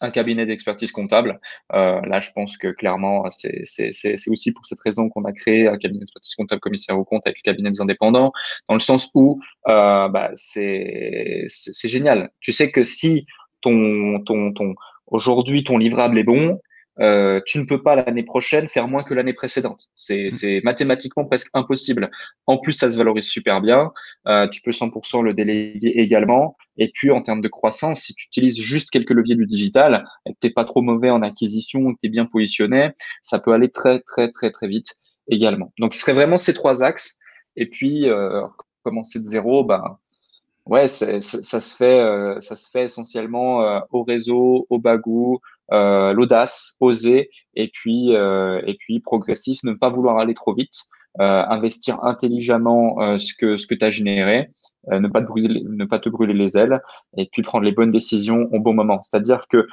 un 0.00 0.10
cabinet 0.10 0.46
d'expertise 0.46 0.92
comptable. 0.92 1.40
Euh, 1.72 2.00
là, 2.02 2.20
je 2.20 2.30
pense 2.32 2.56
que 2.56 2.68
clairement, 2.68 3.24
c'est 3.30 4.28
aussi 4.28 4.52
pour 4.52 4.66
cette 4.66 4.80
raison 4.80 5.08
qu'on 5.08 5.24
a 5.24 5.32
créé 5.32 5.68
un 5.68 5.76
cabinet 5.76 6.00
d'expertise 6.00 6.34
comptable 6.34 6.60
commissaire 6.60 6.98
au 6.98 7.04
compte 7.04 7.26
avec 7.26 7.38
le 7.38 7.42
cabinet 7.42 7.70
des 7.70 7.80
indépendants, 7.80 8.32
dans 8.68 8.74
le 8.74 8.80
sens 8.80 9.10
où 9.14 9.40
euh, 9.68 10.08
bah, 10.08 10.30
c'est 10.34 11.46
génial. 11.84 12.30
Tu 12.40 12.52
sais 12.52 12.70
que 12.70 12.82
si 12.82 13.26
ton, 13.60 14.20
ton, 14.24 14.52
ton 14.52 14.74
aujourd'hui 15.06 15.62
ton 15.62 15.78
livrable 15.78 16.18
est 16.18 16.24
bon, 16.24 16.60
euh, 17.00 17.40
tu 17.46 17.58
ne 17.58 17.64
peux 17.64 17.82
pas 17.82 17.96
l'année 17.96 18.22
prochaine 18.22 18.68
faire 18.68 18.86
moins 18.86 19.02
que 19.02 19.14
l'année 19.14 19.32
précédente. 19.32 19.88
C'est 19.94 20.28
mm. 20.28 20.60
mathématiquement 20.64 21.24
presque 21.24 21.48
impossible. 21.54 22.10
En 22.46 22.58
plus, 22.58 22.72
ça 22.72 22.90
se 22.90 22.96
valorise 22.96 23.26
super 23.26 23.60
bien. 23.60 23.92
Euh, 24.26 24.46
tu 24.48 24.60
peux 24.60 24.72
100% 24.72 25.22
le 25.22 25.34
déléguer 25.34 25.92
également. 25.96 26.56
Et 26.76 26.90
puis, 26.92 27.10
en 27.10 27.22
termes 27.22 27.40
de 27.40 27.48
croissance, 27.48 28.00
si 28.00 28.14
tu 28.14 28.26
utilises 28.26 28.60
juste 28.60 28.90
quelques 28.90 29.10
leviers 29.10 29.36
du 29.36 29.46
digital 29.46 30.04
que 30.26 30.32
tu 30.40 30.52
pas 30.52 30.64
trop 30.64 30.82
mauvais 30.82 31.10
en 31.10 31.22
acquisition, 31.22 31.94
que 31.94 31.98
tu 32.02 32.08
es 32.08 32.10
bien 32.10 32.26
positionné, 32.26 32.90
ça 33.22 33.38
peut 33.38 33.52
aller 33.52 33.70
très, 33.70 34.00
très, 34.00 34.30
très, 34.30 34.50
très 34.50 34.68
vite 34.68 34.96
également. 35.28 35.72
Donc, 35.78 35.94
ce 35.94 36.00
serait 36.00 36.12
vraiment 36.12 36.36
ces 36.36 36.54
trois 36.54 36.82
axes. 36.82 37.18
Et 37.56 37.66
puis, 37.66 38.08
euh, 38.08 38.46
commencer 38.82 39.18
de 39.18 39.24
zéro, 39.24 39.64
ben, 39.64 39.98
ouais, 40.66 40.88
ça, 40.88 41.20
ça, 41.20 41.60
se 41.60 41.76
fait, 41.76 42.00
euh, 42.00 42.40
ça 42.40 42.56
se 42.56 42.70
fait 42.70 42.84
essentiellement 42.84 43.62
euh, 43.62 43.80
au 43.90 44.02
réseau, 44.02 44.66
au 44.70 44.78
bagou, 44.78 45.40
euh, 45.72 46.12
l'audace, 46.12 46.76
oser, 46.80 47.30
et 47.54 47.68
puis, 47.68 48.14
euh, 48.14 48.60
et 48.66 48.74
puis 48.74 49.00
progressif, 49.00 49.62
ne 49.64 49.72
pas 49.72 49.88
vouloir 49.88 50.18
aller 50.18 50.34
trop 50.34 50.54
vite, 50.54 50.74
euh, 51.20 51.44
investir 51.48 52.02
intelligemment 52.04 53.18
ce 53.18 53.34
que, 53.34 53.56
ce 53.56 53.66
que 53.66 53.74
tu 53.74 53.84
as 53.84 53.90
généré, 53.90 54.50
ne, 54.90 55.08
pas 55.08 55.20
te 55.20 55.26
brûler, 55.26 55.62
ne 55.64 55.84
pas 55.84 55.98
te 55.98 56.08
brûler 56.08 56.34
les 56.34 56.58
ailes, 56.58 56.80
et 57.16 57.28
puis 57.32 57.42
prendre 57.42 57.64
les 57.64 57.72
bonnes 57.72 57.90
décisions 57.90 58.48
au 58.52 58.60
bon 58.60 58.74
moment. 58.74 59.00
C'est-à-dire 59.00 59.46
que 59.48 59.66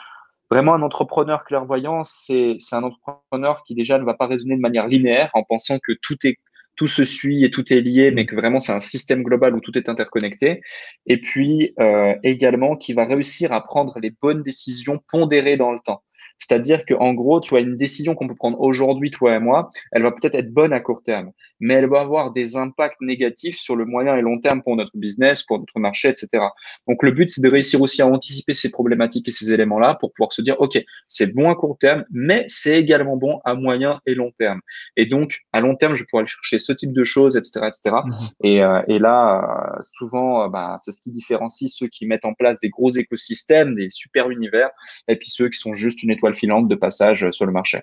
vraiment 0.50 0.74
un 0.74 0.82
entrepreneur 0.82 1.44
clairvoyant, 1.46 2.04
c'est 2.04 2.58
un 2.72 2.84
entrepreneur 2.84 3.64
qui 3.64 3.76
déjà 3.76 3.98
ne 3.98 4.04
va 4.04 4.14
pas 4.14 4.28
raisonner 4.28 4.56
de 4.56 4.62
manière 4.62 4.88
linéaire 4.88 5.30
en 5.34 5.44
pensant 5.44 5.78
que 5.80 5.94
tout 6.02 6.16
est 6.24 6.38
tout 6.80 6.88
se 6.88 7.04
suit 7.04 7.44
et 7.44 7.52
tout 7.52 7.74
est 7.74 7.82
lié, 7.82 8.10
mais 8.10 8.26
que 8.26 8.36
vraiment 8.36 8.62
c'est 8.62 8.72
un 8.72 8.80
système 8.80 9.22
global 9.22 9.54
où 9.54 9.60
tout 9.60 9.78
est 9.78 9.90
interconnecté. 9.90 10.62
Et 11.08 11.20
puis 11.20 11.74
euh, 11.78 12.16
également 12.24 12.78
qui 12.78 12.94
va 12.94 13.04
réussir 13.04 13.52
à 13.52 13.62
prendre 13.62 14.00
les 14.00 14.12
bonnes 14.12 14.44
décisions 14.44 15.02
pondérées 15.12 15.58
dans 15.58 15.74
le 15.74 15.80
temps. 15.84 16.04
C'est-à-dire 16.38 16.86
qu'en 16.86 17.14
gros, 17.14 17.42
tu 17.42 17.54
as 17.58 17.60
une 17.60 17.76
décision 17.76 18.16
qu'on 18.16 18.30
peut 18.30 18.36
prendre 18.36 18.62
aujourd'hui, 18.62 19.12
toi 19.12 19.36
et 19.36 19.40
moi, 19.40 19.70
elle 19.92 20.04
va 20.04 20.12
peut-être 20.12 20.36
être 20.36 20.54
bonne 20.54 20.72
à 20.72 20.80
court 20.80 21.04
terme, 21.04 21.32
mais 21.60 21.76
elle 21.76 21.88
va 21.88 22.02
avoir 22.02 22.32
des 22.32 22.58
impacts 22.58 23.02
négatifs 23.02 23.58
sur 23.60 23.76
le 23.76 23.86
moyen 23.86 24.16
et 24.16 24.22
long 24.22 24.40
terme 24.40 24.62
pour 24.62 24.76
notre 24.76 24.96
business, 24.96 25.44
pour 25.44 25.60
notre 25.60 25.80
marché, 25.80 26.10
etc. 26.10 26.44
Donc 26.88 27.04
le 27.04 27.12
but, 27.12 27.30
c'est 27.30 27.42
de 27.42 27.50
réussir 27.50 27.82
aussi 27.82 28.02
à 28.02 28.08
anticiper 28.08 28.54
ces 28.54 28.72
problématiques 28.72 29.28
et 29.28 29.32
ces 29.32 29.52
éléments-là 29.52 29.96
pour 30.00 30.14
pouvoir 30.14 30.34
se 30.34 30.42
dire, 30.42 30.60
OK, 30.60 30.78
c'est 31.08 31.34
bon 31.34 31.50
à 31.50 31.56
court 31.56 31.78
terme, 31.78 32.06
mais 32.12 32.46
c'est 32.48 32.80
également 32.80 33.18
bon 33.18 33.40
à 33.46 33.56
moyen 33.56 34.02
et 34.06 34.16
long 34.16 34.32
terme. 34.38 34.62
Et 34.96 35.06
donc, 35.06 35.40
à 35.54 35.62
long 35.62 35.76
terme, 35.76 35.96
je 35.96 36.04
pourrais 36.04 36.22
aller 36.22 36.30
chercher 36.30 36.60
ce 36.60 36.74
type 36.74 36.94
de 36.94 37.04
choses, 37.04 37.38
etc., 37.38 37.68
etc. 37.68 37.96
Mmh. 38.06 38.14
Et, 38.44 38.64
euh, 38.64 38.82
et, 38.88 39.00
là, 39.00 39.76
euh, 39.78 39.82
souvent, 39.82 40.44
euh, 40.44 40.50
bah, 40.50 40.78
c'est 40.80 40.92
ce 40.92 41.02
qui 41.02 41.12
différencie 41.12 41.72
ceux 41.72 41.88
qui 41.88 42.06
mettent 42.06 42.26
en 42.26 42.34
place 42.34 42.60
des 42.60 42.70
gros 42.70 42.90
écosystèmes, 42.90 43.74
des 43.76 43.90
super 43.90 44.30
univers, 44.30 44.70
et 45.08 45.16
puis 45.16 45.30
ceux 45.30 45.50
qui 45.50 45.60
sont 45.60 45.74
juste 45.74 46.04
une 46.04 46.12
étoile 46.12 46.34
filante 46.34 46.68
de 46.68 46.76
passage 46.76 47.30
sur 47.32 47.46
le 47.46 47.52
marché 47.52 47.82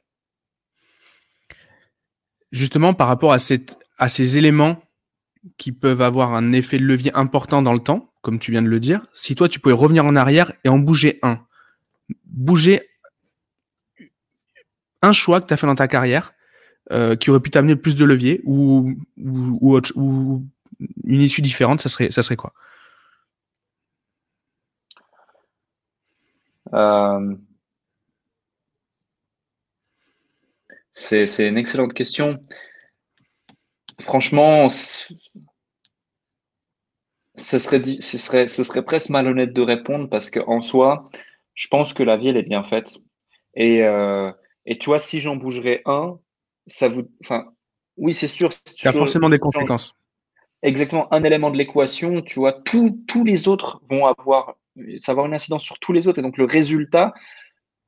justement 2.52 2.94
par 2.94 3.08
rapport 3.08 3.32
à, 3.32 3.38
ces 3.38 4.38
éléments 4.38 4.82
qui 5.58 5.72
peuvent 5.72 6.02
avoir 6.02 6.34
un 6.34 6.52
effet 6.52 6.78
de 6.78 6.84
levier 6.84 7.14
important 7.14 7.62
dans 7.62 7.72
le 7.72 7.78
temps, 7.78 8.12
comme 8.22 8.38
tu 8.38 8.50
viens 8.50 8.62
de 8.62 8.68
le 8.68 8.80
dire, 8.80 9.06
si 9.14 9.34
toi 9.34 9.48
tu 9.48 9.60
pouvais 9.60 9.74
revenir 9.74 10.04
en 10.04 10.16
arrière 10.16 10.52
et 10.64 10.68
en 10.68 10.78
bouger 10.78 11.18
un, 11.22 11.38
bouger 12.24 12.82
un 15.02 15.12
choix 15.12 15.40
que 15.40 15.46
tu 15.46 15.54
as 15.54 15.56
fait 15.56 15.66
dans 15.66 15.74
ta 15.74 15.88
carrière 15.88 16.34
euh, 16.92 17.16
qui 17.16 17.30
aurait 17.30 17.40
pu 17.40 17.50
t'amener 17.50 17.76
plus 17.76 17.96
de 17.96 18.04
levier 18.04 18.40
ou, 18.44 18.94
une 21.04 21.22
issue 21.22 21.42
différente, 21.42 21.80
ça 21.80 21.88
serait, 21.88 22.10
ça 22.10 22.36
quoi? 22.36 22.52
Euh, 26.74 27.36
C'est 30.98 31.46
une 31.46 31.58
excellente 31.58 31.92
question. 31.92 32.38
Franchement, 34.00 34.70
ce 34.70 35.08
serait, 37.36 37.82
ce, 38.00 38.16
serait, 38.16 38.46
ce 38.46 38.64
serait 38.64 38.82
presque 38.82 39.10
malhonnête 39.10 39.52
de 39.52 39.60
répondre 39.60 40.08
parce 40.08 40.30
qu'en 40.30 40.62
soi, 40.62 41.04
je 41.52 41.68
pense 41.68 41.92
que 41.92 42.02
la 42.02 42.16
vie, 42.16 42.28
elle 42.28 42.38
est 42.38 42.48
bien 42.48 42.62
faite. 42.62 42.96
Et, 43.54 43.82
euh, 43.82 44.32
et 44.64 44.78
tu 44.78 44.86
vois, 44.86 44.98
si 44.98 45.20
j'en 45.20 45.36
bougerais 45.36 45.82
un, 45.84 46.18
ça 46.66 46.88
vous. 46.88 47.02
Enfin, 47.22 47.52
oui, 47.98 48.14
c'est 48.14 48.26
sûr. 48.26 48.48
Il 48.80 48.86
y 48.86 48.88
a 48.88 48.92
forcément 48.92 49.28
des 49.28 49.38
conséquences. 49.38 49.94
Exactement, 50.62 51.12
un 51.12 51.22
élément 51.24 51.50
de 51.50 51.58
l'équation, 51.58 52.22
tu 52.22 52.40
vois, 52.40 52.54
tous 52.54 53.24
les 53.24 53.48
autres 53.48 53.82
vont 53.86 54.06
avoir, 54.06 54.56
ça 54.96 55.12
va 55.12 55.12
avoir 55.12 55.26
une 55.26 55.34
incidence 55.34 55.62
sur 55.62 55.78
tous 55.78 55.92
les 55.92 56.08
autres. 56.08 56.20
Et 56.20 56.22
donc, 56.22 56.38
le 56.38 56.46
résultat, 56.46 57.12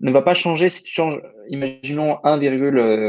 ne 0.00 0.12
va 0.12 0.22
pas 0.22 0.34
changer 0.34 0.68
si 0.68 0.82
tu 0.82 0.92
changes, 0.92 1.20
imaginons 1.48 2.18
1, 2.24 2.38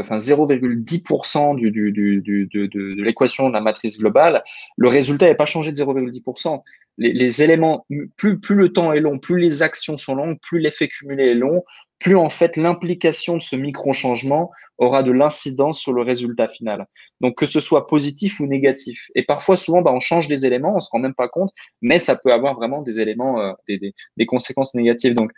enfin 0.00 0.16
0,10% 0.16 1.56
du, 1.56 1.70
du, 1.70 1.92
du, 1.92 2.20
du, 2.20 2.48
de, 2.52 2.66
de, 2.66 3.02
l'équation 3.02 3.48
de 3.48 3.54
la 3.54 3.60
matrice 3.60 3.98
globale, 3.98 4.42
le 4.76 4.88
résultat 4.88 5.26
n'est 5.26 5.34
pas 5.34 5.46
changé 5.46 5.72
de 5.72 5.76
0,10%. 5.76 6.62
Les, 6.98 7.12
les, 7.12 7.42
éléments, 7.42 7.86
plus, 8.16 8.40
plus 8.40 8.56
le 8.56 8.72
temps 8.72 8.92
est 8.92 9.00
long, 9.00 9.18
plus 9.18 9.38
les 9.38 9.62
actions 9.62 9.98
sont 9.98 10.14
longues, 10.14 10.38
plus 10.42 10.58
l'effet 10.58 10.88
cumulé 10.88 11.28
est 11.28 11.34
long, 11.34 11.62
plus 12.00 12.16
en 12.16 12.30
fait 12.30 12.56
l'implication 12.56 13.36
de 13.36 13.42
ce 13.42 13.54
micro-changement 13.54 14.50
aura 14.78 15.02
de 15.02 15.12
l'incidence 15.12 15.78
sur 15.78 15.92
le 15.92 16.02
résultat 16.02 16.48
final. 16.48 16.86
Donc 17.20 17.36
que 17.36 17.46
ce 17.46 17.60
soit 17.60 17.86
positif 17.86 18.40
ou 18.40 18.46
négatif. 18.46 19.10
Et 19.14 19.22
parfois, 19.22 19.58
souvent, 19.58 19.82
bah, 19.82 19.92
on 19.92 20.00
change 20.00 20.26
des 20.26 20.46
éléments, 20.46 20.76
on 20.76 20.80
se 20.80 20.88
rend 20.90 20.98
même 20.98 21.14
pas 21.14 21.28
compte, 21.28 21.50
mais 21.82 21.98
ça 21.98 22.16
peut 22.16 22.32
avoir 22.32 22.54
vraiment 22.54 22.80
des 22.80 22.98
éléments, 22.98 23.40
euh, 23.40 23.52
des, 23.68 23.92
des, 24.16 24.26
conséquences 24.26 24.74
négatives. 24.74 25.12
Donc 25.12 25.30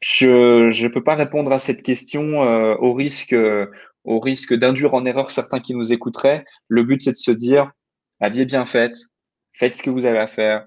je 0.00 0.82
ne 0.82 0.88
peux 0.88 1.02
pas 1.02 1.14
répondre 1.14 1.52
à 1.52 1.58
cette 1.58 1.82
question 1.82 2.42
euh, 2.42 2.74
au 2.76 2.94
risque, 2.94 3.32
euh, 3.32 3.66
au 4.04 4.18
risque 4.18 4.54
d'induire 4.54 4.94
en 4.94 5.04
erreur 5.04 5.30
certains 5.30 5.60
qui 5.60 5.74
nous 5.74 5.92
écouteraient. 5.92 6.44
Le 6.68 6.82
but, 6.82 7.02
c'est 7.02 7.12
de 7.12 7.16
se 7.16 7.30
dire, 7.30 7.70
la 8.20 8.28
vie 8.28 8.42
est 8.42 8.46
bien 8.46 8.64
faite, 8.64 8.96
faites 9.52 9.74
ce 9.74 9.82
que 9.82 9.90
vous 9.90 10.06
avez 10.06 10.18
à 10.18 10.26
faire, 10.26 10.66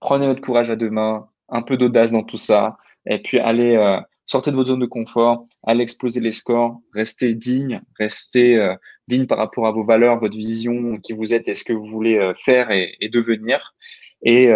prenez 0.00 0.26
votre 0.26 0.42
courage 0.42 0.70
à 0.70 0.76
deux 0.76 0.90
mains, 0.90 1.28
un 1.48 1.62
peu 1.62 1.76
d'audace 1.76 2.12
dans 2.12 2.24
tout 2.24 2.36
ça, 2.36 2.76
et 3.06 3.22
puis 3.22 3.38
allez, 3.38 3.76
euh, 3.76 4.00
sortez 4.26 4.50
de 4.50 4.56
votre 4.56 4.68
zone 4.68 4.80
de 4.80 4.86
confort, 4.86 5.46
allez 5.62 5.82
exploser 5.82 6.20
les 6.20 6.32
scores, 6.32 6.78
restez 6.92 7.34
digne, 7.34 7.80
restez 7.98 8.74
digne 9.08 9.26
par 9.26 9.38
rapport 9.38 9.66
à 9.66 9.72
vos 9.72 9.84
valeurs, 9.84 10.18
votre 10.18 10.36
vision, 10.36 10.98
qui 10.98 11.12
vous 11.12 11.32
êtes 11.32 11.48
et 11.48 11.54
ce 11.54 11.64
que 11.64 11.72
vous 11.72 11.84
voulez 11.84 12.32
faire 12.44 12.70
et, 12.70 12.96
et 13.00 13.08
devenir. 13.08 13.74
Et, 14.22 14.50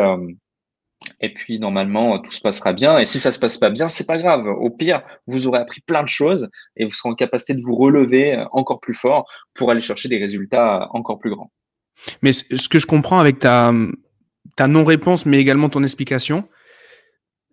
et 1.20 1.32
puis 1.32 1.58
normalement 1.58 2.18
tout 2.18 2.32
se 2.32 2.40
passera 2.40 2.72
bien. 2.72 2.98
Et 2.98 3.04
si 3.04 3.18
ça 3.18 3.30
se 3.30 3.38
passe 3.38 3.58
pas 3.58 3.70
bien, 3.70 3.88
c'est 3.88 4.06
pas 4.06 4.18
grave. 4.18 4.46
Au 4.46 4.70
pire, 4.70 5.02
vous 5.26 5.46
aurez 5.46 5.58
appris 5.58 5.80
plein 5.80 6.02
de 6.02 6.08
choses 6.08 6.48
et 6.76 6.84
vous 6.84 6.92
serez 6.92 7.10
en 7.10 7.14
capacité 7.14 7.54
de 7.54 7.62
vous 7.62 7.74
relever 7.74 8.36
euh, 8.36 8.44
encore 8.52 8.80
plus 8.80 8.94
fort 8.94 9.30
pour 9.54 9.70
aller 9.70 9.80
chercher 9.80 10.08
des 10.08 10.18
résultats 10.18 10.88
encore 10.92 11.18
plus 11.18 11.30
grands. 11.30 11.50
Mais 12.22 12.32
ce 12.32 12.68
que 12.68 12.78
je 12.78 12.86
comprends 12.86 13.20
avec 13.20 13.38
ta 13.38 13.72
ta 14.56 14.66
non-réponse, 14.66 15.26
mais 15.26 15.38
également 15.38 15.68
ton 15.68 15.82
explication, 15.82 16.48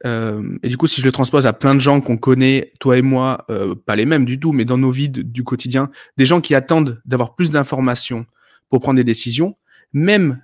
euh, 0.06 0.58
et 0.64 0.70
du 0.70 0.78
coup, 0.78 0.88
si 0.88 1.02
je 1.02 1.06
le 1.06 1.12
transpose 1.12 1.48
à 1.48 1.54
plein 1.54 1.74
de 1.74 1.80
gens 1.80 2.02
qu'on 2.02 2.18
connaît, 2.18 2.70
toi 2.80 2.98
et 2.98 3.02
moi, 3.02 3.46
euh, 3.50 3.76
pas 3.76 3.96
les 3.96 4.06
mêmes 4.06 4.26
du 4.26 4.40
tout, 4.40 4.52
mais 4.52 4.66
dans 4.66 4.78
nos 4.78 4.92
vies 4.92 5.10
du 5.10 5.44
quotidien, 5.44 5.90
des 6.18 6.26
gens 6.26 6.42
qui 6.42 6.56
attendent 6.56 7.02
d'avoir 7.06 7.36
plus 7.36 7.52
d'informations 7.52 8.26
pour 8.70 8.82
prendre 8.82 8.98
des 8.98 9.04
décisions, 9.04 9.58
même 9.94 10.42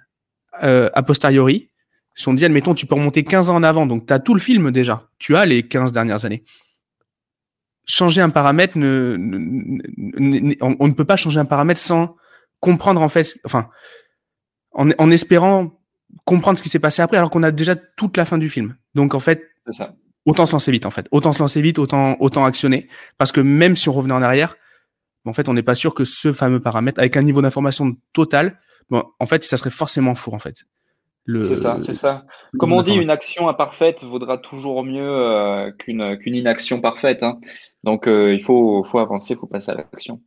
euh, 0.64 0.90
a 0.94 1.04
posteriori, 1.04 1.70
se 2.16 2.24
sont 2.24 2.34
dit, 2.34 2.46
admettons, 2.46 2.76
tu 2.76 2.86
peux 2.86 2.96
remonter 2.96 3.24
15 3.24 3.50
ans 3.50 3.56
en 3.56 3.64
avant, 3.64 3.86
donc 3.86 4.06
tu 4.08 4.14
as 4.14 4.20
tout 4.20 4.34
le 4.34 4.40
film 4.40 4.72
déjà, 4.72 5.10
tu 5.20 5.36
as 5.36 5.46
les 5.46 5.64
15 5.64 5.92
dernières 5.92 6.26
années. 6.26 6.44
Changer 7.86 8.22
un 8.22 8.30
paramètre, 8.30 8.78
ne, 8.78 9.18
on, 10.62 10.88
ne 10.88 10.94
peut 10.94 11.06
pas 11.06 11.18
changer 11.18 11.40
un 11.40 11.46
paramètre 11.46 11.82
sans 11.82 12.16
comprendre 12.60 13.02
en 13.02 13.10
fait, 13.10 13.38
enfin, 13.46 13.70
en, 14.72 14.90
en 14.98 15.12
espérant 15.12 15.80
comprendre 16.26 16.58
ce 16.58 16.64
qui 16.64 16.70
s'est 16.70 16.80
passé 16.80 17.02
après, 17.02 17.18
alors 17.18 17.30
qu'on 17.30 17.44
a 17.44 17.52
déjà 17.52 17.76
toute 17.76 18.16
la 18.16 18.26
fin 18.26 18.38
du 18.38 18.50
film. 18.50 18.78
Donc 18.96 19.16
en 19.16 19.20
fait, 19.20 19.44
ça. 19.72 19.96
autant 20.26 20.46
se 20.46 20.52
lancer 20.54 20.72
vite 20.72 20.86
en 20.86 20.92
fait, 20.92 21.08
autant 21.12 21.34
se 21.34 21.40
lancer 21.40 21.62
vite, 21.62 21.80
autant 21.80 22.16
autant 22.20 22.46
actionner, 22.46 22.88
parce 23.18 23.32
que 23.32 23.42
même 23.42 23.76
si 23.76 23.90
on 23.90 23.94
revenait 23.94 24.14
en 24.14 24.22
arrière, 24.22 24.56
en 25.26 25.34
fait, 25.34 25.48
on 25.48 25.54
n'est 25.54 25.64
pas 25.64 25.76
sûr 25.76 25.94
que 25.94 26.06
ce 26.06 26.34
fameux 26.34 26.60
paramètre, 26.60 27.00
avec 27.00 27.18
un 27.18 27.22
niveau 27.22 27.42
d'information 27.42 27.96
total, 28.12 28.60
bon, 28.90 29.04
en 29.20 29.26
fait, 29.26 29.44
ça 29.46 29.58
serait 29.58 29.72
forcément 29.72 30.16
faux 30.16 30.34
en 30.34 30.40
fait. 30.40 30.66
C'est 31.26 31.56
ça, 31.56 31.78
c'est 31.80 31.94
ça. 31.94 32.26
Comme 32.60 32.74
on 32.74 32.82
dit, 32.82 32.96
une 32.96 33.10
action 33.10 33.48
imparfaite 33.48 34.04
vaudra 34.04 34.38
toujours 34.38 34.84
mieux 34.84 35.08
euh, 35.08 35.72
qu'une 35.72 36.18
qu'une 36.18 36.36
inaction 36.36 36.82
parfaite. 36.82 37.24
Hein. 37.24 37.40
Donc 37.84 38.08
euh, 38.08 38.34
il 38.34 38.44
faut, 38.44 38.84
faut 38.84 39.00
avancer, 39.00 39.34
il 39.34 39.38
faut 39.38 39.48
passer 39.48 39.72
à 39.72 39.76
l'action. 39.76 40.22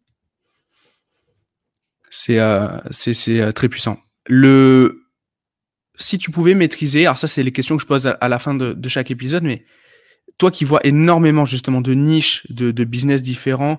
C'est 2.08 2.38
euh, 2.38 3.52
très 3.52 3.68
puissant. 3.68 3.98
Le 4.26 5.02
si 5.98 6.18
tu 6.18 6.30
pouvais 6.30 6.54
maîtriser, 6.54 7.04
alors 7.06 7.18
ça 7.18 7.26
c'est 7.26 7.42
les 7.42 7.52
questions 7.52 7.76
que 7.76 7.82
je 7.82 7.86
pose 7.86 8.06
à, 8.06 8.28
la 8.28 8.38
fin 8.38 8.54
de, 8.54 8.72
de, 8.72 8.88
chaque 8.88 9.10
épisode, 9.10 9.42
mais 9.42 9.64
toi 10.36 10.50
qui 10.50 10.64
vois 10.64 10.80
énormément 10.84 11.46
justement 11.46 11.80
de 11.80 11.94
niches, 11.94 12.46
de, 12.50 12.70
de 12.70 12.84
business 12.84 13.22
différents, 13.22 13.78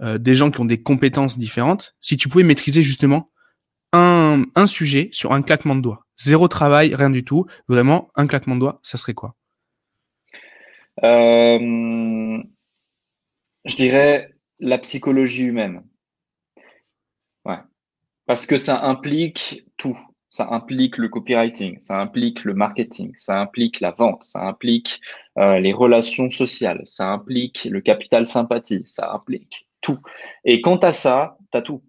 des 0.00 0.34
gens 0.34 0.50
qui 0.50 0.60
ont 0.60 0.64
des 0.64 0.82
compétences 0.82 1.36
différentes, 1.36 1.94
si 2.00 2.16
tu 2.16 2.28
pouvais 2.28 2.44
maîtriser 2.44 2.80
justement 2.80 3.28
un, 4.54 4.66
sujet 4.66 5.08
sur 5.12 5.32
un 5.32 5.42
claquement 5.42 5.74
de 5.74 5.80
doigts, 5.80 6.04
Zéro 6.18 6.48
travail, 6.48 6.94
rien 6.94 7.10
du 7.10 7.24
tout. 7.24 7.46
Vraiment, 7.68 8.10
un 8.16 8.26
claquement 8.26 8.56
de 8.56 8.60
doigts, 8.60 8.80
ça 8.82 8.98
serait 8.98 9.14
quoi? 9.14 9.36
Euh, 11.04 11.58
Je 13.64 13.76
dirais 13.76 14.34
la 14.58 14.78
psychologie 14.78 15.44
humaine. 15.44 15.82
Parce 18.28 18.44
que 18.44 18.58
ça 18.58 18.84
implique 18.84 19.64
tout. 19.78 19.98
Ça 20.28 20.48
implique 20.50 20.98
le 20.98 21.08
copywriting, 21.08 21.78
ça 21.78 21.98
implique 21.98 22.44
le 22.44 22.52
marketing, 22.52 23.12
ça 23.16 23.40
implique 23.40 23.80
la 23.80 23.92
vente, 23.92 24.22
ça 24.22 24.46
implique 24.46 25.00
euh, 25.38 25.58
les 25.58 25.72
relations 25.72 26.30
sociales, 26.30 26.82
ça 26.84 27.10
implique 27.10 27.64
le 27.64 27.80
capital 27.80 28.26
sympathie, 28.26 28.82
ça 28.84 29.10
implique 29.14 29.66
tout. 29.80 29.98
Et 30.44 30.60
quant 30.60 30.76
à 30.76 30.92
ça, 30.92 31.38
tu 31.50 31.56
as 31.56 31.62
tout. 31.62 31.82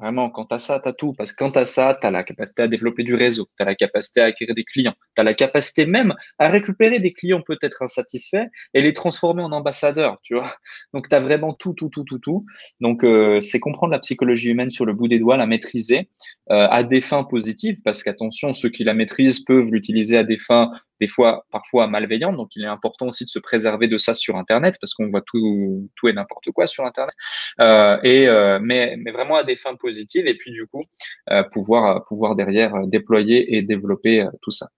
Vraiment, 0.00 0.30
quant 0.30 0.44
à 0.44 0.60
ça, 0.60 0.78
tu 0.78 0.88
as 0.88 0.92
tout. 0.92 1.12
Parce 1.12 1.32
que 1.32 1.36
quant 1.44 1.50
à 1.50 1.64
ça, 1.64 1.98
tu 2.00 2.06
as 2.06 2.12
la 2.12 2.22
capacité 2.22 2.62
à 2.62 2.68
développer 2.68 3.02
du 3.02 3.14
réseau, 3.16 3.48
tu 3.56 3.62
as 3.62 3.66
la 3.66 3.74
capacité 3.74 4.20
à 4.20 4.26
acquérir 4.26 4.54
des 4.54 4.62
clients, 4.62 4.94
tu 5.16 5.20
as 5.20 5.24
la 5.24 5.34
capacité 5.34 5.86
même 5.86 6.14
à 6.38 6.48
récupérer 6.48 7.00
des 7.00 7.12
clients 7.12 7.42
peut-être 7.44 7.82
insatisfaits 7.82 8.46
et 8.74 8.82
les 8.82 8.92
transformer 8.92 9.42
en 9.42 9.50
ambassadeurs, 9.50 10.18
tu 10.22 10.34
vois. 10.34 10.52
Donc, 10.94 11.08
tu 11.08 11.16
as 11.16 11.20
vraiment 11.20 11.52
tout, 11.52 11.72
tout, 11.74 11.88
tout, 11.88 12.04
tout, 12.04 12.20
tout. 12.20 12.46
Donc, 12.80 13.02
euh, 13.02 13.40
c'est 13.40 13.58
comprendre 13.58 13.92
la 13.92 13.98
psychologie 13.98 14.50
humaine 14.50 14.70
sur 14.70 14.86
le 14.86 14.92
bout 14.92 15.08
des 15.08 15.18
doigts, 15.18 15.36
la 15.36 15.46
maîtriser 15.46 16.10
euh, 16.50 16.68
à 16.70 16.84
des 16.84 17.00
fins 17.00 17.24
positives, 17.24 17.78
parce 17.84 18.04
qu'attention, 18.04 18.52
ceux 18.52 18.68
qui 18.68 18.84
la 18.84 18.94
maîtrisent 18.94 19.40
peuvent 19.40 19.70
l'utiliser 19.72 20.16
à 20.16 20.22
des 20.22 20.38
fins 20.38 20.70
des 21.00 21.06
fois 21.06 21.44
parfois 21.52 21.86
malveillantes. 21.86 22.36
Donc, 22.36 22.50
il 22.56 22.64
est 22.64 22.68
important 22.68 23.06
aussi 23.06 23.24
de 23.24 23.28
se 23.28 23.38
préserver 23.38 23.86
de 23.86 23.98
ça 23.98 24.14
sur 24.14 24.36
Internet 24.36 24.76
parce 24.80 24.94
qu'on 24.94 25.08
voit 25.08 25.22
tout, 25.22 25.88
tout 25.94 26.08
et 26.08 26.12
n'importe 26.12 26.50
quoi 26.50 26.66
sur 26.66 26.84
Internet. 26.84 27.14
Euh, 27.60 27.98
et 28.02 28.26
mais, 28.60 28.96
mais 28.98 29.12
vraiment 29.12 29.36
à 29.36 29.44
des 29.44 29.54
fins 29.54 29.76
positives 29.76 29.87
et 29.88 30.34
puis 30.36 30.52
du 30.52 30.66
coup 30.66 30.82
euh, 31.30 31.42
pouvoir 31.52 32.04
pouvoir 32.04 32.36
derrière 32.36 32.86
déployer 32.86 33.56
et 33.56 33.62
développer 33.62 34.26
tout 34.42 34.50
ça. 34.50 34.68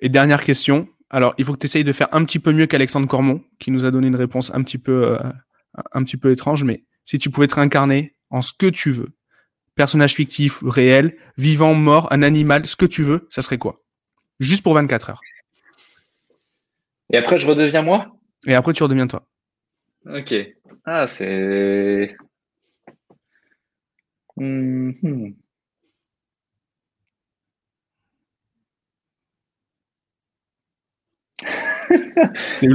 Et 0.00 0.08
dernière 0.08 0.42
question. 0.42 0.88
Alors, 1.08 1.34
il 1.38 1.44
faut 1.44 1.52
que 1.52 1.58
tu 1.58 1.66
essayes 1.66 1.84
de 1.84 1.92
faire 1.92 2.08
un 2.12 2.24
petit 2.24 2.40
peu 2.40 2.52
mieux 2.52 2.66
qu'Alexandre 2.66 3.06
Cormon, 3.06 3.40
qui 3.60 3.70
nous 3.70 3.84
a 3.84 3.90
donné 3.90 4.08
une 4.08 4.16
réponse 4.16 4.50
un 4.52 4.62
petit 4.62 4.76
peu, 4.76 5.16
un 5.92 6.02
petit 6.02 6.16
peu 6.16 6.32
étrange, 6.32 6.64
mais 6.64 6.84
si 7.04 7.18
tu 7.18 7.30
pouvais 7.30 7.46
te 7.46 7.54
réincarner 7.54 8.14
en 8.30 8.42
ce 8.42 8.52
que 8.52 8.66
tu 8.66 8.90
veux, 8.90 9.08
personnage 9.76 10.14
fictif, 10.14 10.60
réel, 10.64 11.16
vivant, 11.36 11.74
mort, 11.74 12.12
un 12.12 12.22
animal, 12.22 12.66
ce 12.66 12.74
que 12.74 12.86
tu 12.86 13.02
veux, 13.02 13.28
ça 13.30 13.42
serait 13.42 13.58
quoi? 13.58 13.84
Juste 14.40 14.62
pour 14.62 14.74
24 14.74 15.10
heures. 15.10 15.20
Et 17.12 17.16
après, 17.16 17.38
je 17.38 17.46
redeviens 17.46 17.82
moi? 17.82 18.08
Et 18.46 18.54
après, 18.54 18.72
tu 18.72 18.82
redeviens 18.82 19.06
toi. 19.06 19.28
Ok. 20.06 20.34
Ah, 20.84 21.06
c'est. 21.06 22.16
Hmm. 24.36 24.92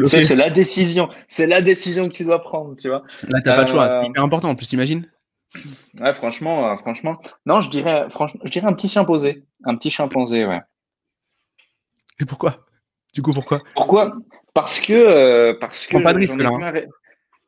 c'est 0.07 0.36
la 0.36 0.49
décision. 0.49 1.09
C'est 1.28 1.47
la 1.47 1.62
décision 1.62 2.07
que 2.07 2.14
tu 2.14 2.24
dois 2.24 2.41
prendre, 2.41 2.76
tu 2.76 2.88
vois. 2.88 3.03
Là, 3.28 3.41
t'as 3.43 3.55
pas 3.55 3.62
le 3.62 3.68
choix. 3.68 3.89
C'est 3.89 3.97
euh, 3.97 4.03
hyper 4.03 4.24
important. 4.24 4.49
En 4.49 4.55
plus, 4.55 4.68
t'imagines 4.68 5.09
Ouais, 5.99 6.14
franchement, 6.14 6.72
euh, 6.72 6.76
franchement. 6.78 7.22
Non, 7.45 7.59
je 7.59 7.70
dirais, 7.70 8.05
franchement, 8.09 8.41
je 8.43 8.51
dirais 8.51 8.68
un 8.68 8.74
petit 8.74 8.88
chimpanzé. 8.88 9.43
Un 9.66 9.76
petit 9.76 9.89
chimpanzé, 9.89 10.45
ouais. 10.45 10.62
Et 12.20 12.26
pourquoi? 12.26 12.55
Du 13.14 13.22
coup, 13.22 13.32
pourquoi? 13.32 13.62
Pourquoi? 13.76 14.14
Parce 14.53 14.80
que. 14.80 14.93
Euh, 14.93 15.53
parce 15.59 15.88
que 15.88 15.97
pas 15.97 16.14
de 16.14 16.20
risque 16.20 16.38
là. 16.38 16.49
Hein. 16.49 16.84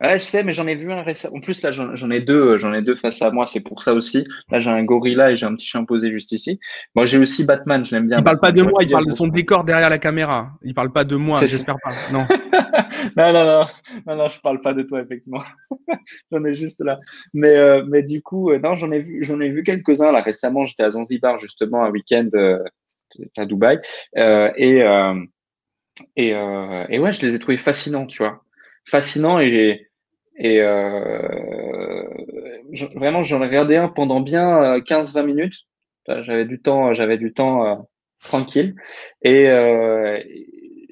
Ouais, 0.01 0.19
je 0.19 0.23
sais, 0.23 0.43
mais 0.43 0.53
j'en 0.53 0.67
ai 0.67 0.75
vu 0.75 0.91
un 0.91 1.01
récemment. 1.01 1.37
En 1.37 1.39
plus, 1.39 1.61
là, 1.61 1.71
j'en 1.71 2.11
ai 2.11 2.19
deux, 2.19 2.57
j'en 2.57 2.73
ai 2.73 2.81
deux 2.81 2.95
face 2.95 3.21
à 3.21 3.31
moi. 3.31 3.45
C'est 3.45 3.61
pour 3.61 3.81
ça 3.81 3.93
aussi. 3.93 4.27
Là, 4.51 4.59
j'ai 4.59 4.69
un 4.69 4.83
gorilla 4.83 5.31
et 5.31 5.35
j'ai 5.35 5.45
un 5.45 5.55
petit 5.55 5.65
chien 5.65 5.85
posé 5.85 6.11
juste 6.11 6.31
ici. 6.31 6.59
Moi, 6.95 7.05
j'ai 7.05 7.17
aussi 7.17 7.45
Batman. 7.45 7.85
Je 7.85 7.95
l'aime 7.95 8.07
bien. 8.07 8.17
Il 8.17 8.23
parle 8.23 8.39
pas 8.39 8.51
de 8.51 8.63
moi. 8.63 8.81
Il 8.81 8.89
parle 8.89 9.05
de 9.05 9.15
son 9.15 9.27
décor 9.27 9.63
derrière 9.63 9.89
la 9.89 9.99
caméra. 9.99 10.51
Il 10.63 10.73
parle 10.73 10.91
pas 10.91 11.03
de 11.03 11.15
moi. 11.15 11.45
J'espère 11.45 11.75
pas. 11.83 11.93
Non. 12.11 12.27
non, 13.17 13.33
non, 13.33 13.45
non, 13.45 13.65
non, 14.07 14.15
non, 14.15 14.27
je 14.27 14.39
parle 14.41 14.61
pas 14.61 14.73
de 14.73 14.81
toi 14.81 15.01
effectivement. 15.01 15.43
j'en 16.31 16.43
ai 16.43 16.55
juste 16.55 16.83
là. 16.83 16.99
Mais, 17.33 17.55
euh, 17.55 17.85
mais 17.87 18.03
du 18.03 18.21
coup, 18.21 18.51
euh, 18.51 18.59
non, 18.59 18.73
j'en 18.73 18.91
ai 18.91 18.99
vu, 18.99 19.23
j'en 19.23 19.39
ai 19.39 19.49
vu 19.49 19.63
quelques 19.63 20.01
uns 20.01 20.11
là 20.11 20.21
récemment. 20.21 20.65
J'étais 20.65 20.83
à 20.83 20.91
Zanzibar 20.91 21.37
justement 21.37 21.83
un 21.83 21.91
week-end 21.91 22.29
à 23.37 23.45
Dubaï. 23.45 23.79
Euh, 24.17 24.51
et, 24.55 24.81
euh, 24.83 25.15
et, 26.15 26.33
euh, 26.33 26.85
et 26.89 26.99
ouais, 26.99 27.13
je 27.13 27.25
les 27.25 27.35
ai 27.35 27.39
trouvés 27.39 27.57
fascinants, 27.57 28.05
tu 28.05 28.19
vois. 28.19 28.43
Fascinants 28.85 29.39
et, 29.39 29.87
et 30.37 30.61
vraiment, 32.95 33.23
j'en 33.23 33.41
ai 33.41 33.47
regardé 33.47 33.75
un 33.75 33.87
pendant 33.87 34.19
bien 34.21 34.79
15-20 34.79 35.25
minutes. 35.25 35.55
J'avais 36.07 36.45
du 36.45 36.61
temps, 36.61 36.93
j'avais 36.93 37.17
du 37.17 37.33
temps 37.33 37.87
tranquille. 38.21 38.75
Et 39.21 39.47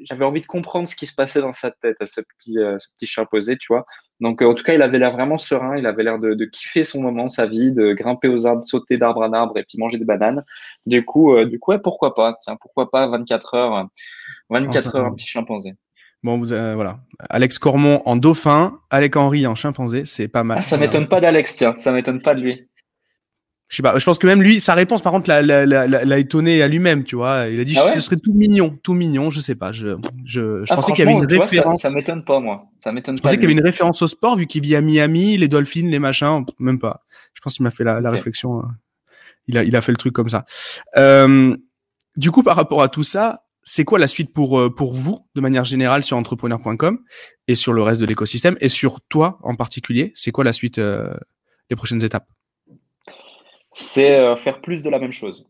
j'avais 0.04 0.26
envie 0.26 0.42
de 0.42 0.46
comprendre 0.46 0.88
ce 0.88 0.96
qui 0.96 1.06
se 1.06 1.16
passait 1.16 1.42
dans 1.42 1.52
sa 1.52 1.72
tête 1.72 1.98
à 2.00 2.06
ce 2.06 2.22
petit, 2.22 2.60
euh, 2.60 2.78
ce 2.80 2.88
petit 2.96 3.06
chimpanzé, 3.06 3.58
tu 3.58 3.68
vois. 3.70 3.86
Donc, 4.20 4.42
en 4.42 4.54
tout 4.54 4.64
cas, 4.64 4.74
il 4.74 4.82
avait 4.82 5.00
l'air 5.00 5.12
vraiment 5.12 5.38
serein, 5.38 5.78
il 5.78 5.86
avait 5.86 6.04
l'air 6.04 6.20
de, 6.20 6.34
de, 6.34 6.46
kiffer 6.46 6.84
son 6.84 7.02
moment, 7.02 7.28
sa 7.30 7.46
vie, 7.46 7.72
de 7.72 7.94
grimper 7.94 8.28
aux 8.28 8.46
arbres, 8.46 8.66
sauter 8.66 8.98
d'arbre 8.98 9.22
en 9.22 9.34
arbre 9.34 9.58
et 9.58 9.64
puis 9.64 9.78
manger 9.78 9.98
des 9.98 10.06
bananes. 10.06 10.44
Du 10.86 11.04
coup, 11.06 11.44
du 11.46 11.60
coup, 11.60 11.72
ouais, 11.72 11.80
pourquoi 11.80 12.14
pas? 12.14 12.38
Tiens, 12.42 12.56
pourquoi 12.60 12.92
pas 12.92 13.08
24 13.08 13.54
heures, 13.56 13.88
24 14.50 14.96
heures, 14.96 15.06
un 15.06 15.14
petit 15.14 15.28
chimpanzé. 15.28 15.74
Bon, 16.24 16.38
vous, 16.38 16.48
voilà. 16.48 17.00
Alex 17.30 17.58
Cormon 17.58 18.02
en 18.06 18.16
dauphin, 18.16 18.80
Alec 18.90 19.16
Henry 19.16 19.48
en 19.48 19.56
chimpanzé, 19.56 20.06
c'est 20.06 20.28
pas 20.28 20.44
mal. 20.44 20.60
Ah, 20.60 20.62
ça 20.62 20.78
m'étonne 20.78 21.08
pas 21.08 21.20
d'Alex, 21.20 21.56
tiens, 21.56 21.76
ça 21.76 21.92
m'étonne 21.92 22.22
pas 22.22 22.36
de 22.36 22.42
lui. 22.42 22.68
Je 23.72 23.78
sais 23.78 23.84
pas, 23.84 23.98
je 23.98 24.04
pense 24.04 24.20
que 24.20 24.28
même 24.28 24.42
lui, 24.44 24.60
sa 24.60 24.74
réponse, 24.74 25.02
par 25.02 25.14
contre, 25.14 25.30
l'a, 25.30 26.20
étonné 26.20 26.62
à 26.62 26.68
lui-même, 26.68 27.06
tu 27.06 27.16
vois. 27.16 27.48
Il 27.48 27.58
a 27.58 27.64
dit, 27.64 27.78
ah 27.78 27.88
ce 27.88 28.02
serait 28.02 28.18
tout 28.18 28.34
mignon, 28.34 28.76
tout 28.84 28.94
mignon, 28.94 29.32
je 29.32 29.40
sais 29.40 29.56
pas. 29.56 29.72
Je, 29.72 29.96
je, 30.26 30.66
je 30.66 30.74
ah, 30.74 30.76
pensais 30.76 30.92
qu'il 30.92 31.06
y 31.06 31.08
avait 31.08 31.18
une 31.18 31.26
référence. 31.26 31.82
ça, 31.82 31.90
m'étonne 31.90 32.26
pas, 32.26 32.42
moi. 32.42 32.66
Ça 32.84 32.92
m'étonne 32.92 33.16
je 33.16 33.22
pensais 33.22 33.36
qu'il 33.38 33.44
y 33.44 33.46
avait 33.46 33.58
une 33.58 33.66
référence 33.66 34.02
au 34.02 34.08
sport, 34.08 34.36
vu 34.36 34.46
qu'il 34.46 34.62
vit 34.62 34.76
à 34.76 34.82
Miami, 34.82 35.38
les 35.38 35.48
Dolphins, 35.48 35.88
les 35.88 36.00
machins, 36.00 36.44
même 36.60 36.80
pas. 36.80 37.06
Je 37.34 37.40
pense 37.40 37.56
qu'il 37.56 37.64
m'a 37.64 37.72
fait 37.72 37.86
la, 37.86 38.12
réflexion. 38.12 38.60
Euh, 38.60 38.64
il 39.48 39.58
a, 39.58 39.64
il 39.64 39.74
a 39.78 39.82
fait 39.82 39.94
le 39.94 39.98
truc 39.98 40.12
comme 40.12 40.28
ça. 40.28 40.44
Euh, 40.98 41.56
du 42.18 42.30
coup, 42.30 42.44
par 42.44 42.58
rapport 42.58 42.82
à 42.82 42.90
tout 42.90 43.06
ça, 43.06 43.46
c'est 43.64 43.84
quoi 43.84 44.00
la 44.00 44.08
suite 44.08 44.34
pour, 44.34 44.60
euh, 44.60 44.74
pour 44.74 44.94
vous, 44.94 45.26
de 45.36 45.42
manière 45.42 45.66
générale, 45.66 46.04
sur 46.04 46.18
entrepreneur.com 46.18 47.00
et 47.48 47.56
sur 47.56 47.74
le 47.74 47.82
reste 47.82 48.02
de 48.02 48.06
l'écosystème 48.06 48.58
et 48.60 48.70
sur 48.70 49.02
toi 49.02 49.40
en 49.44 49.56
particulier? 49.56 50.12
C'est 50.16 50.32
quoi 50.32 50.44
la 50.44 50.54
suite, 50.54 50.80
euh, 50.80 51.14
les 51.70 51.76
prochaines 51.76 52.04
étapes? 52.04 52.28
C'est 53.74 54.18
euh, 54.18 54.36
faire 54.36 54.62
plus 54.62 54.82
de 54.82 54.90
la 54.90 55.00
même 55.00 55.12
chose. 55.12 55.48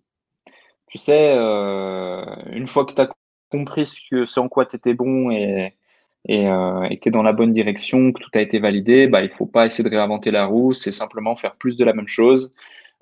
Tu 0.88 0.97
sais, 0.97 1.34
une 1.34 2.68
fois 2.68 2.86
que 2.86 2.93
tu 2.93 2.99
as 2.99 3.09
compris 3.49 3.86
ce, 3.86 4.39
en 4.41 4.49
quoi 4.49 4.66
tu 4.66 4.76
étais 4.76 4.93
bon 4.93 5.32
et, 5.32 5.74
et 6.26 6.99
tu 7.01 7.07
es 7.07 7.12
dans 7.12 7.24
la 7.24 7.32
bonne 7.32 7.53
direction, 7.53 8.12
que 8.12 8.22
tout 8.22 8.30
a 8.34 8.41
été 8.41 8.59
validé, 8.59 9.07
bah, 9.07 9.24
il 9.24 9.30
faut 9.30 9.45
pas 9.45 9.66
essayer 9.66 9.89
de 9.89 9.95
réinventer 9.95 10.32
la 10.32 10.45
roue, 10.45 10.74
c'est 10.74 10.91
simplement 10.91 11.38
faire 11.38 11.55
plus 11.55 11.78
de 11.78 11.86
la 11.86 11.93
même 11.93 12.09
chose, 12.09 12.53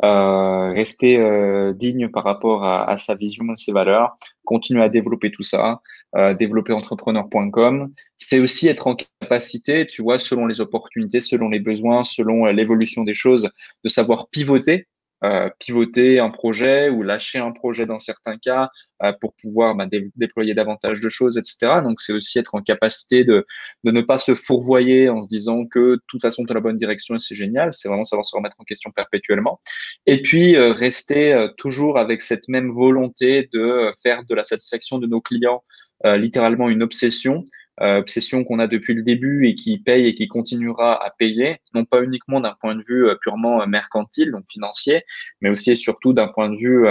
euh, 0.04 0.72
rester 0.72 1.18
euh, 1.18 1.74
digne 1.74 2.08
par 2.08 2.24
rapport 2.24 2.64
à, 2.64 2.98
sa 2.98 3.16
vision 3.16 3.44
ses 3.56 3.74
valeurs, 3.74 4.18
continuer 4.46 4.82
à 4.82 4.90
développer 4.90 5.30
tout 5.32 5.44
ça, 5.44 5.82
euh, 6.16 6.34
développer 6.34 6.72
entrepreneur.com. 6.74 7.92
C'est 8.18 8.40
aussi 8.40 8.68
être 8.68 8.88
en 8.88 8.96
capacité, 8.96 9.86
tu 9.86 10.02
vois, 10.02 10.18
selon 10.18 10.46
les 10.46 10.62
opportunités, 10.62 11.20
selon 11.20 11.50
les 11.50 11.60
besoins, 11.60 12.04
selon 12.04 12.46
l'évolution 12.46 13.04
des 13.04 13.14
choses, 13.14 13.50
de 13.84 13.90
savoir 13.90 14.30
pivoter 14.30 14.88
euh, 15.26 15.50
pivoter 15.60 16.20
un 16.20 16.30
projet 16.30 16.88
ou 16.90 17.04
lâcher 17.04 17.40
un 17.40 17.52
projet 17.52 17.86
dans 17.86 18.00
certains 18.00 18.38
cas 18.38 18.70
euh, 19.04 19.12
pour 19.20 19.34
pouvoir 19.42 19.76
bah, 19.76 19.86
déployer 20.16 20.54
davantage 20.54 21.02
de 21.02 21.10
choses, 21.10 21.38
etc. 21.38 21.82
Donc, 21.84 22.00
c'est 22.00 22.14
aussi 22.14 22.40
être 22.40 22.56
en 22.56 22.62
capacité 22.62 23.26
de, 23.26 23.46
de 23.84 23.92
ne 23.92 24.02
pas 24.02 24.18
se 24.18 24.34
fourvoyer 24.34 25.10
en 25.10 25.20
se 25.20 25.28
disant 25.28 25.66
que 25.66 25.96
de 25.96 26.02
toute 26.08 26.22
façon, 26.22 26.46
tu 26.46 26.54
la 26.54 26.62
bonne 26.62 26.78
direction 26.78 27.16
et 27.16 27.20
c'est 27.20 27.36
génial. 27.36 27.74
C'est 27.74 27.90
vraiment 27.90 28.06
savoir 28.06 28.24
se 28.24 28.36
remettre 28.36 28.56
en 28.60 28.64
question 28.64 28.92
perpétuellement. 28.92 29.60
Et 30.06 30.22
puis, 30.22 30.56
euh, 30.56 30.72
rester 30.72 31.48
toujours 31.58 32.00
avec 32.00 32.22
cette 32.22 32.48
même 32.48 32.72
volonté 32.72 33.50
de 33.54 33.92
faire 34.02 34.24
de 34.24 34.34
la 34.34 34.46
satisfaction 34.46 35.00
de 35.00 35.08
nos 35.08 35.22
clients 35.22 35.64
littéralement 36.06 36.70
une 36.70 36.82
obsession 36.82 37.44
euh, 37.82 38.00
obsession 38.00 38.44
qu'on 38.44 38.60
a 38.60 38.68
depuis 38.68 38.94
le 38.94 39.04
début 39.04 39.48
et 39.48 39.56
qui 39.56 39.78
paye 39.78 40.08
et 40.08 40.16
qui 40.16 40.28
continuera 40.28 41.04
à 41.04 41.12
payer, 41.12 41.58
non 41.74 41.86
pas 41.86 42.04
uniquement 42.04 42.42
d'un 42.42 42.56
point 42.60 42.76
de 42.76 42.84
vue 42.88 43.08
euh, 43.08 43.16
purement 43.22 43.62
euh, 43.62 43.66
mercantile, 43.66 44.32
donc 44.32 44.44
financier, 44.50 45.04
mais 45.42 45.50
aussi 45.50 45.72
et 45.72 45.76
surtout 45.76 46.14
d'un 46.14 46.28
point 46.28 46.50
de 46.50 46.58
vue 46.58 46.86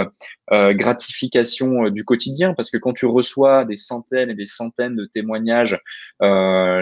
gratification 0.51 1.89
du 1.89 2.03
quotidien, 2.03 2.53
parce 2.55 2.71
que 2.71 2.77
quand 2.77 2.93
tu 2.93 3.05
reçois 3.05 3.65
des 3.65 3.75
centaines 3.75 4.31
et 4.31 4.35
des 4.35 4.47
centaines 4.47 4.95
de 4.95 5.05
témoignages 5.05 5.79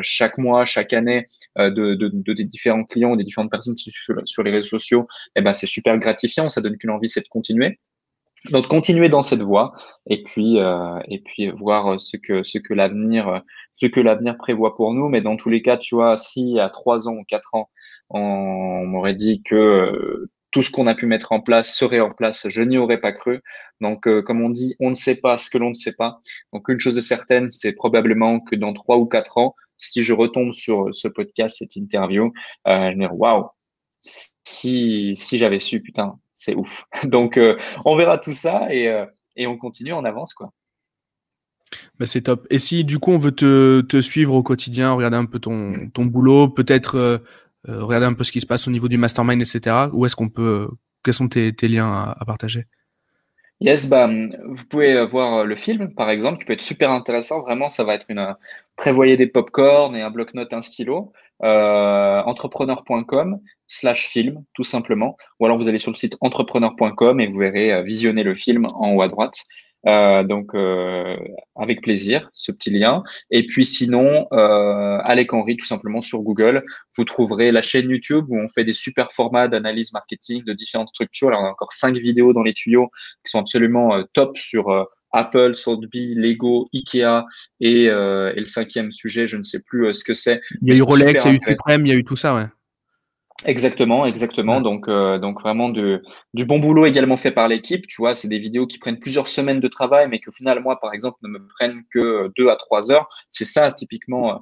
chaque 0.01 0.37
mois, 0.37 0.63
chaque 0.63 0.93
année 0.93 1.27
de, 1.57 1.69
de, 1.69 2.09
de, 2.13 2.33
différents 2.43 2.85
clients, 2.85 3.15
des 3.15 3.23
différentes 3.23 3.51
personnes 3.51 3.75
sur, 3.75 4.21
sur 4.25 4.43
les 4.43 4.51
réseaux 4.51 4.69
sociaux, 4.69 5.07
eh 5.35 5.41
ben 5.41 5.53
c'est 5.53 5.67
super 5.67 5.97
gratifiant, 5.97 6.47
ça 6.47 6.61
donne 6.61 6.77
qu'une 6.77 6.91
envie, 6.91 7.09
c'est 7.09 7.21
de 7.21 7.27
continuer. 7.27 7.79
Donc 8.51 8.67
continuer 8.67 9.09
dans 9.09 9.21
cette 9.21 9.41
voie 9.41 9.73
et 10.05 10.23
puis 10.23 10.59
euh, 10.59 10.99
et 11.09 11.19
puis 11.19 11.49
voir 11.49 11.99
ce 11.99 12.17
que 12.17 12.43
ce 12.43 12.59
que 12.59 12.73
l'avenir 12.73 13.41
ce 13.73 13.87
que 13.87 13.99
l'avenir 13.99 14.37
prévoit 14.37 14.75
pour 14.75 14.93
nous. 14.93 15.09
Mais 15.09 15.21
dans 15.21 15.35
tous 15.37 15.49
les 15.49 15.61
cas, 15.61 15.77
tu 15.77 15.95
vois, 15.95 16.17
si 16.17 16.59
à 16.59 16.69
trois 16.69 17.09
ans 17.09 17.15
ou 17.15 17.23
quatre 17.23 17.55
ans 17.55 17.69
on, 18.09 18.85
m'aurait 18.85 19.15
dit 19.15 19.41
que 19.43 19.55
euh, 19.55 20.31
tout 20.51 20.61
ce 20.61 20.71
qu'on 20.71 20.87
a 20.87 20.95
pu 20.95 21.07
mettre 21.07 21.31
en 21.31 21.41
place 21.41 21.75
serait 21.75 21.99
en 21.99 22.11
place, 22.11 22.47
je 22.47 22.61
n'y 22.61 22.77
aurais 22.77 22.99
pas 22.99 23.11
cru. 23.11 23.41
Donc 23.81 24.07
euh, 24.07 24.21
comme 24.21 24.41
on 24.41 24.49
dit, 24.49 24.75
on 24.79 24.91
ne 24.91 24.95
sait 24.95 25.17
pas 25.19 25.37
ce 25.37 25.49
que 25.49 25.57
l'on 25.57 25.69
ne 25.69 25.73
sait 25.73 25.95
pas. 25.95 26.19
Donc 26.53 26.69
une 26.69 26.79
chose 26.79 26.97
est 26.97 27.01
certaine, 27.01 27.49
c'est 27.49 27.73
probablement 27.75 28.39
que 28.39 28.55
dans 28.55 28.73
trois 28.73 28.97
ou 28.97 29.05
quatre 29.07 29.37
ans, 29.37 29.55
si 29.77 30.03
je 30.03 30.13
retombe 30.13 30.53
sur 30.53 30.93
ce 30.93 31.07
podcast, 31.07 31.57
cette 31.59 31.75
interview, 31.75 32.31
euh, 32.67 32.91
je 32.91 32.95
me 32.95 32.99
dire 33.01 33.15
waouh, 33.15 33.47
si 34.01 35.15
si 35.15 35.37
j'avais 35.37 35.59
su, 35.59 35.81
putain, 35.81 36.19
c'est 36.37 36.55
ouf. 36.55 36.85
Donc, 37.03 37.35
euh, 37.35 37.57
on 37.83 37.97
verra 37.97 38.17
tout 38.17 38.31
ça 38.31 38.73
et, 38.73 38.87
euh, 38.87 39.05
et, 39.35 39.47
on 39.47 39.57
continue, 39.57 39.91
on 39.91 40.05
avance, 40.05 40.33
quoi. 40.33 40.53
Bah, 41.99 42.05
c'est 42.05 42.21
top. 42.21 42.47
Et 42.49 42.59
si 42.59 42.85
du 42.85 42.97
coup 42.97 43.11
on 43.11 43.17
veut 43.17 43.33
te, 43.33 44.01
suivre 44.01 44.33
au 44.33 44.41
quotidien, 44.41 44.93
regarder 44.93 45.17
un 45.17 45.25
peu 45.25 45.39
ton, 45.39 45.89
ton 45.93 46.05
boulot, 46.05 46.47
peut-être 46.47 46.95
euh, 46.95 47.17
regarder 47.67 48.05
un 48.05 48.13
peu 48.13 48.23
ce 48.23 48.31
qui 48.31 48.39
se 48.39 48.45
passe 48.45 48.69
au 48.69 48.71
niveau 48.71 48.87
du 48.87 48.97
mastermind, 48.97 49.41
etc. 49.41 49.75
Où 49.91 50.05
est-ce 50.05 50.15
qu'on 50.15 50.29
peut, 50.29 50.69
quels 51.03 51.13
sont 51.13 51.27
tes, 51.27 51.51
liens 51.63 52.15
à, 52.17 52.23
partager? 52.25 52.65
Yes, 53.59 53.89
bah, 53.89 54.07
vous 54.07 54.65
pouvez 54.69 55.05
voir 55.05 55.43
le 55.43 55.55
film, 55.55 55.93
par 55.93 56.09
exemple, 56.09 56.39
qui 56.39 56.45
peut 56.45 56.53
être 56.53 56.61
super 56.61 56.91
intéressant. 56.91 57.41
Vraiment, 57.41 57.69
ça 57.69 57.83
va 57.83 57.95
être 57.95 58.05
une 58.09 58.35
prévoyez 58.75 59.17
des 59.17 59.27
pop-corn 59.27 59.95
et 59.95 60.01
un 60.01 60.11
bloc-notes, 60.11 60.53
un 60.53 60.61
stylo. 60.61 61.11
Euh, 61.43 62.21
entrepreneur.com 62.23 63.39
slash 63.67 64.07
film, 64.07 64.43
tout 64.53 64.63
simplement. 64.63 65.17
Ou 65.39 65.45
alors 65.45 65.57
vous 65.57 65.67
allez 65.67 65.77
sur 65.77 65.91
le 65.91 65.95
site 65.95 66.17
entrepreneur.com 66.21 67.19
et 67.19 67.27
vous 67.27 67.37
verrez 67.37 67.73
euh, 67.73 67.83
visionner 67.83 68.23
le 68.23 68.33
film 68.33 68.65
en 68.73 68.93
haut 68.93 69.01
à 69.01 69.07
droite. 69.07 69.43
Euh, 69.85 70.23
donc 70.23 70.55
euh, 70.55 71.15
avec 71.55 71.81
plaisir 71.81 72.29
ce 72.33 72.51
petit 72.51 72.71
lien. 72.71 73.03
Et 73.31 73.45
puis 73.45 73.63
sinon, 73.63 74.27
euh, 74.33 74.97
Alec 75.03 75.31
Henry 75.33 75.55
tout 75.55 75.65
simplement 75.65 76.01
sur 76.01 76.21
Google, 76.21 76.63
vous 76.97 77.05
trouverez 77.05 77.51
la 77.51 77.61
chaîne 77.61 77.89
YouTube 77.89 78.25
où 78.29 78.37
on 78.37 78.49
fait 78.49 78.65
des 78.65 78.73
super 78.73 79.11
formats 79.11 79.47
d'analyse 79.47 79.93
marketing 79.93 80.43
de 80.43 80.53
différentes 80.53 80.89
structures. 80.89 81.29
Alors 81.29 81.41
on 81.41 81.45
a 81.45 81.51
encore 81.51 81.73
cinq 81.73 81.95
vidéos 81.95 82.33
dans 82.33 82.43
les 82.43 82.53
tuyaux 82.53 82.89
qui 83.23 83.31
sont 83.31 83.39
absolument 83.39 83.95
euh, 83.95 84.03
top 84.13 84.37
sur 84.37 84.69
euh, 84.69 84.83
Apple, 85.13 85.53
Sotheby, 85.53 86.15
Lego, 86.15 86.67
Ikea 86.73 87.23
et, 87.61 87.83
et, 87.83 87.89
le 87.89 88.45
cinquième 88.45 88.91
sujet, 88.91 89.25
je 89.25 89.37
ne 89.37 89.43
sais 89.43 89.61
plus 89.61 89.93
ce 89.93 90.03
que 90.03 90.13
c'est. 90.13 90.41
Il 90.61 90.67
y 90.67 90.71
a 90.73 90.75
eu 90.75 90.81
Rolex, 90.81 91.23
il 91.23 91.27
y 91.27 91.31
a 91.31 91.35
eu 91.35 91.39
Supreme, 91.47 91.85
il 91.85 91.89
y 91.89 91.91
a 91.93 91.95
eu 91.95 92.03
tout 92.03 92.17
ça, 92.17 92.35
ouais. 92.35 92.45
Exactement, 93.45 94.05
exactement. 94.07 94.61
Donc, 94.61 94.87
euh, 94.87 95.19
donc 95.19 95.39
vraiment 95.41 95.69
de, 95.69 96.01
du 96.33 96.43
bon 96.45 96.57
boulot 96.59 96.87
également 96.87 97.17
fait 97.17 97.31
par 97.31 97.47
l'équipe. 97.47 97.85
Tu 97.87 97.97
vois, 98.01 98.15
c'est 98.15 98.27
des 98.27 98.39
vidéos 98.39 98.65
qui 98.65 98.79
prennent 98.79 98.97
plusieurs 98.99 99.27
semaines 99.27 99.59
de 99.59 99.67
travail, 99.67 100.07
mais 100.09 100.19
que 100.19 100.31
finalement, 100.31 100.63
moi, 100.63 100.79
par 100.79 100.91
exemple, 100.91 101.17
ne 101.21 101.29
me 101.29 101.45
prennent 101.47 101.83
que 101.91 102.31
deux 102.35 102.49
à 102.49 102.55
trois 102.55 102.91
heures. 102.91 103.07
C'est 103.29 103.45
ça, 103.45 103.71
typiquement, 103.71 104.41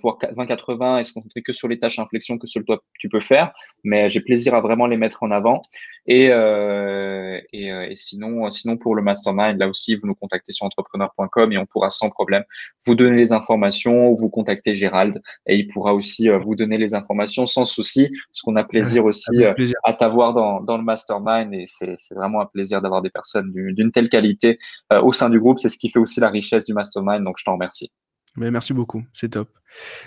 pour 0.00 0.18
20-80 0.18 1.00
et 1.00 1.04
se 1.04 1.12
concentrer 1.12 1.42
que 1.42 1.52
sur 1.52 1.68
les 1.68 1.78
tâches 1.78 1.98
inflexion 1.98 2.38
que 2.38 2.46
seul 2.46 2.64
toi 2.64 2.80
tu 2.98 3.08
peux 3.08 3.20
faire. 3.20 3.52
Mais 3.84 4.08
j'ai 4.08 4.20
plaisir 4.20 4.54
à 4.54 4.60
vraiment 4.60 4.86
les 4.86 4.96
mettre 4.96 5.22
en 5.22 5.30
avant. 5.30 5.62
Et, 6.06 6.30
euh, 6.32 7.40
et, 7.52 7.72
euh, 7.72 7.88
et, 7.88 7.96
sinon, 7.96 8.50
sinon 8.50 8.76
pour 8.76 8.94
le 8.94 9.02
mastermind, 9.02 9.58
là 9.58 9.68
aussi, 9.68 9.94
vous 9.94 10.06
nous 10.06 10.14
contactez 10.14 10.52
sur 10.52 10.66
entrepreneur.com 10.66 11.52
et 11.52 11.58
on 11.58 11.66
pourra 11.66 11.90
sans 11.90 12.10
problème 12.10 12.42
vous 12.86 12.94
donner 12.94 13.16
les 13.16 13.32
informations 13.32 14.08
ou 14.10 14.16
vous 14.16 14.28
contacter 14.28 14.74
Gérald 14.74 15.20
et 15.46 15.56
il 15.56 15.68
pourra 15.68 15.94
aussi 15.94 16.28
euh, 16.28 16.38
vous 16.38 16.56
donner 16.56 16.76
les 16.76 16.94
informations 16.94 17.46
sans 17.46 17.64
souci, 17.64 18.08
parce 18.08 18.40
qu'on 18.42 18.56
a 18.56 18.64
plaisir 18.64 19.04
aussi 19.04 19.44
à 19.84 19.94
t'avoir 19.94 20.34
dans, 20.34 20.60
dans 20.60 20.76
le 20.76 20.84
mastermind 20.84 21.54
et 21.54 21.64
c'est 21.66 22.14
vraiment 22.14 22.40
un 22.40 22.46
plaisir 22.46 22.82
d'avoir 22.82 23.02
des 23.02 23.10
personnes 23.10 23.52
d'une 23.52 23.92
telle 23.92 24.08
qualité 24.08 24.58
au 24.90 25.12
sein 25.12 25.30
du 25.30 25.38
groupe. 25.40 25.58
C'est 25.58 25.68
ce 25.68 25.78
qui 25.78 25.88
fait 25.88 25.98
aussi 25.98 26.20
la 26.20 26.28
richesse 26.28 26.64
du 26.64 26.74
mastermind. 26.74 27.24
Donc, 27.24 27.36
je 27.38 27.44
t'en 27.44 27.54
remercie. 27.54 27.90
Mais 28.36 28.50
merci 28.50 28.72
beaucoup, 28.72 29.04
c'est 29.12 29.30
top. 29.30 29.48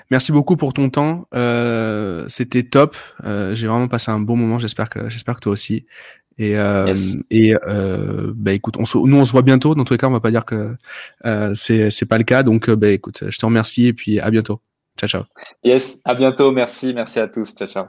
Merci 0.09 0.31
beaucoup 0.31 0.55
pour 0.55 0.73
ton 0.73 0.89
temps. 0.89 1.27
Euh, 1.35 2.25
C'était 2.27 2.63
top. 2.63 2.95
Euh, 3.23 3.55
J'ai 3.55 3.67
vraiment 3.67 3.87
passé 3.87 4.11
un 4.11 4.19
bon 4.19 4.35
moment. 4.35 4.59
J'espère 4.59 4.89
que 4.89 5.09
j'espère 5.09 5.35
que 5.35 5.41
toi 5.41 5.53
aussi. 5.53 5.85
Et, 6.37 6.57
euh, 6.57 6.93
et 7.29 7.55
euh, 7.67 8.33
bah 8.35 8.51
écoute, 8.51 8.75
on 8.77 8.83
se, 8.85 8.97
nous 8.97 9.17
on 9.17 9.23
se 9.23 9.31
voit 9.31 9.41
bientôt. 9.41 9.73
Dans 9.73 9.85
tous 9.85 9.93
les 9.93 9.97
cas, 9.97 10.07
on 10.07 10.11
va 10.11 10.19
pas 10.19 10.31
dire 10.31 10.43
que 10.43 10.75
euh, 11.25 11.53
c'est 11.55 11.91
c'est 11.91 12.07
pas 12.07 12.17
le 12.17 12.25
cas. 12.25 12.43
Donc 12.43 12.69
bah 12.69 12.89
écoute, 12.89 13.23
je 13.29 13.37
te 13.37 13.45
remercie 13.45 13.87
et 13.87 13.93
puis 13.93 14.19
à 14.19 14.29
bientôt. 14.31 14.61
Ciao 14.97 15.07
ciao. 15.07 15.23
Yes, 15.63 16.01
à 16.03 16.13
bientôt. 16.15 16.51
Merci, 16.51 16.93
merci 16.93 17.19
à 17.19 17.27
tous. 17.27 17.55
Ciao 17.55 17.67
ciao. 17.67 17.85